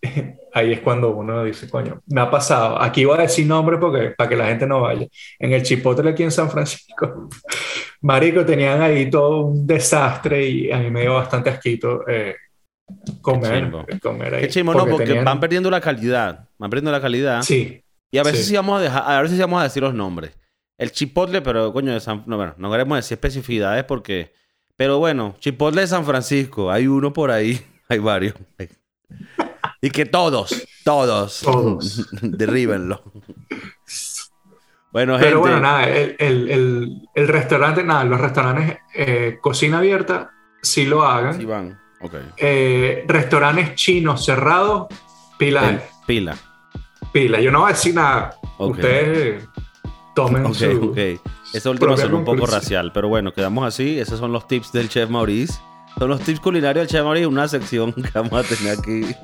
ahí 0.54 0.74
es 0.74 0.80
cuando 0.82 1.16
uno 1.16 1.44
dice, 1.44 1.70
coño, 1.70 2.02
me 2.08 2.22
ha 2.22 2.30
pasado. 2.30 2.82
Aquí 2.82 3.06
voy 3.06 3.18
a 3.18 3.22
decir 3.22 3.46
nombre 3.46 3.78
porque, 3.78 4.12
para 4.18 4.30
que 4.30 4.36
la 4.36 4.48
gente 4.48 4.66
no 4.66 4.82
vaya. 4.82 5.08
En 5.38 5.54
el 5.54 5.64
Chipotle 5.64 6.10
aquí 6.10 6.24
en 6.24 6.32
San 6.32 6.50
Francisco, 6.50 7.30
Marico, 8.02 8.46
tenían 8.46 8.82
ahí 8.82 9.10
todo 9.10 9.46
un 9.46 9.68
desastre 9.68 10.46
y 10.48 10.72
a 10.72 10.80
mí 10.80 10.90
me 10.90 11.02
dio 11.02 11.16
bastante 11.16 11.50
asquito. 11.50 12.08
Eh, 12.08 12.36
comer, 13.22 13.72
comer 14.02 14.36
ahí. 14.36 14.42
Qué 14.42 14.48
chimo, 14.50 14.74
no, 14.74 14.86
porque 14.86 15.22
van 15.22 15.40
perdiendo 15.40 15.70
la 15.70 15.82
calidad. 15.82 16.48
Van 16.58 16.70
perdiendo 16.70 16.92
la 16.92 17.02
calidad. 17.02 17.42
Sí. 17.42 17.84
Y 18.12 18.18
a 18.18 18.24
veces 18.24 18.48
sí, 18.48 18.56
vamos 18.56 18.80
a 18.80 18.84
dejar, 18.84 19.04
a 19.06 19.22
veces 19.22 19.38
sí 19.38 19.42
vamos 19.42 19.60
a 19.60 19.64
decir 19.64 19.84
los 19.84 19.94
nombres. 19.94 20.32
El 20.78 20.92
Chipotle, 20.92 21.42
pero 21.42 21.72
coño, 21.74 21.94
de 21.94 22.00
San, 22.00 22.24
no, 22.26 22.38
bueno, 22.38 22.56
no 22.58 22.72
queremos 22.72 22.98
decir 22.98 23.16
especificidades 23.16 23.84
porque. 23.84 24.34
Pero 24.80 24.98
bueno, 24.98 25.36
Chipotle 25.40 25.82
de 25.82 25.88
San 25.88 26.06
Francisco, 26.06 26.72
hay 26.72 26.88
uno 26.88 27.12
por 27.12 27.32
ahí, 27.32 27.60
hay 27.90 28.00
varios. 28.00 28.36
Y 29.82 29.90
que 29.90 30.06
todos, 30.06 30.66
todos, 30.86 31.42
todos. 31.42 32.10
derríbenlo. 32.22 33.04
Bueno, 34.94 35.18
Pero 35.20 35.42
bueno, 35.42 35.60
nada, 35.60 35.84
el, 35.84 36.16
el, 36.18 37.02
el, 37.14 37.28
restaurante, 37.28 37.84
nada, 37.84 38.06
los 38.06 38.22
restaurantes 38.22 38.78
eh, 38.96 39.38
cocina 39.42 39.80
abierta, 39.80 40.32
sí 40.62 40.86
lo 40.86 41.04
hagan. 41.04 41.38
Sí 41.38 41.44
van. 41.44 41.78
Eh, 42.38 43.04
restaurantes 43.06 43.76
chinos 43.76 44.24
cerrados, 44.24 44.88
pila. 45.38 45.84
pila. 46.08 46.38
Pila. 47.12 47.42
Yo 47.42 47.52
no 47.52 47.60
voy 47.60 47.72
a 47.72 47.74
decir 47.74 47.96
nada. 47.96 48.34
Ustedes 48.58 49.46
tomen 50.16 50.46
okay, 50.46 50.72
su. 50.72 50.86
Ok, 50.92 51.22
Esta 51.54 51.72
última 51.72 51.98
son 51.98 52.14
un 52.14 52.26
poco 52.26 52.46
racial, 52.46 52.92
pero 52.94 53.08
bueno, 53.08 53.34
quedamos 53.34 53.66
así. 53.66 54.00
Esos 54.00 54.20
son 54.20 54.32
los 54.32 54.48
tips 54.48 54.72
del 54.72 54.88
chef 54.88 55.10
Maurice. 55.10 55.60
Son 55.98 56.10
los 56.10 56.22
tips 56.22 56.40
culinarios 56.40 56.84
del 56.84 56.92
chef 56.92 57.04
Maurice, 57.04 57.28
una 57.28 57.48
sección 57.48 57.92
que 57.94 58.10
vamos 58.14 58.34
a 58.34 58.44
tener 58.44 58.78
aquí. 58.78 59.02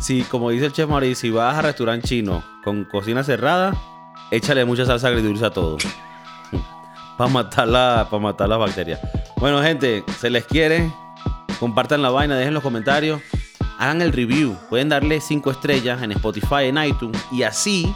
sí, 0.00 0.24
como 0.30 0.50
dice 0.50 0.66
el 0.66 0.72
chef 0.72 0.88
Maurice, 0.88 1.20
si 1.20 1.30
vas 1.30 1.58
a 1.58 1.62
restaurante 1.62 2.08
chino 2.08 2.42
con 2.64 2.84
cocina 2.84 3.22
cerrada, 3.22 3.74
échale 4.30 4.64
mucha 4.64 4.86
salsa 4.86 5.08
agridulce 5.08 5.44
a 5.44 5.50
todo. 5.50 5.76
para 7.18 7.30
matar, 7.30 7.68
la, 7.68 8.08
para 8.10 8.22
matar 8.22 8.48
las 8.48 8.58
bacterias. 8.58 9.00
Bueno, 9.36 9.62
gente, 9.62 10.02
se 10.18 10.30
les 10.30 10.46
quiere. 10.46 10.90
Compartan 11.60 12.00
la 12.00 12.10
vaina, 12.10 12.36
dejen 12.36 12.54
los 12.54 12.62
comentarios. 12.62 13.20
Hagan 13.78 14.00
el 14.00 14.12
review. 14.12 14.56
Pueden 14.70 14.88
darle 14.88 15.20
5 15.20 15.50
estrellas 15.50 16.02
en 16.02 16.12
Spotify, 16.12 16.64
en 16.64 16.78
iTunes. 16.78 17.22
Y 17.30 17.42
así 17.42 17.94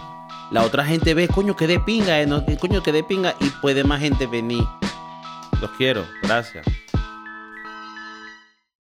la 0.50 0.62
otra 0.62 0.84
gente 0.84 1.14
ve, 1.14 1.28
coño, 1.28 1.56
que 1.56 1.66
de 1.66 1.78
pinga, 1.78 2.20
eh, 2.20 2.28
coño, 2.58 2.82
que 2.82 2.92
de 2.92 3.04
pinga. 3.04 3.34
Y 3.40 3.50
puede 3.60 3.84
más 3.84 4.00
gente 4.00 4.26
venir. 4.26 4.64
Los 5.60 5.70
quiero. 5.72 6.06
Gracias. 6.22 6.66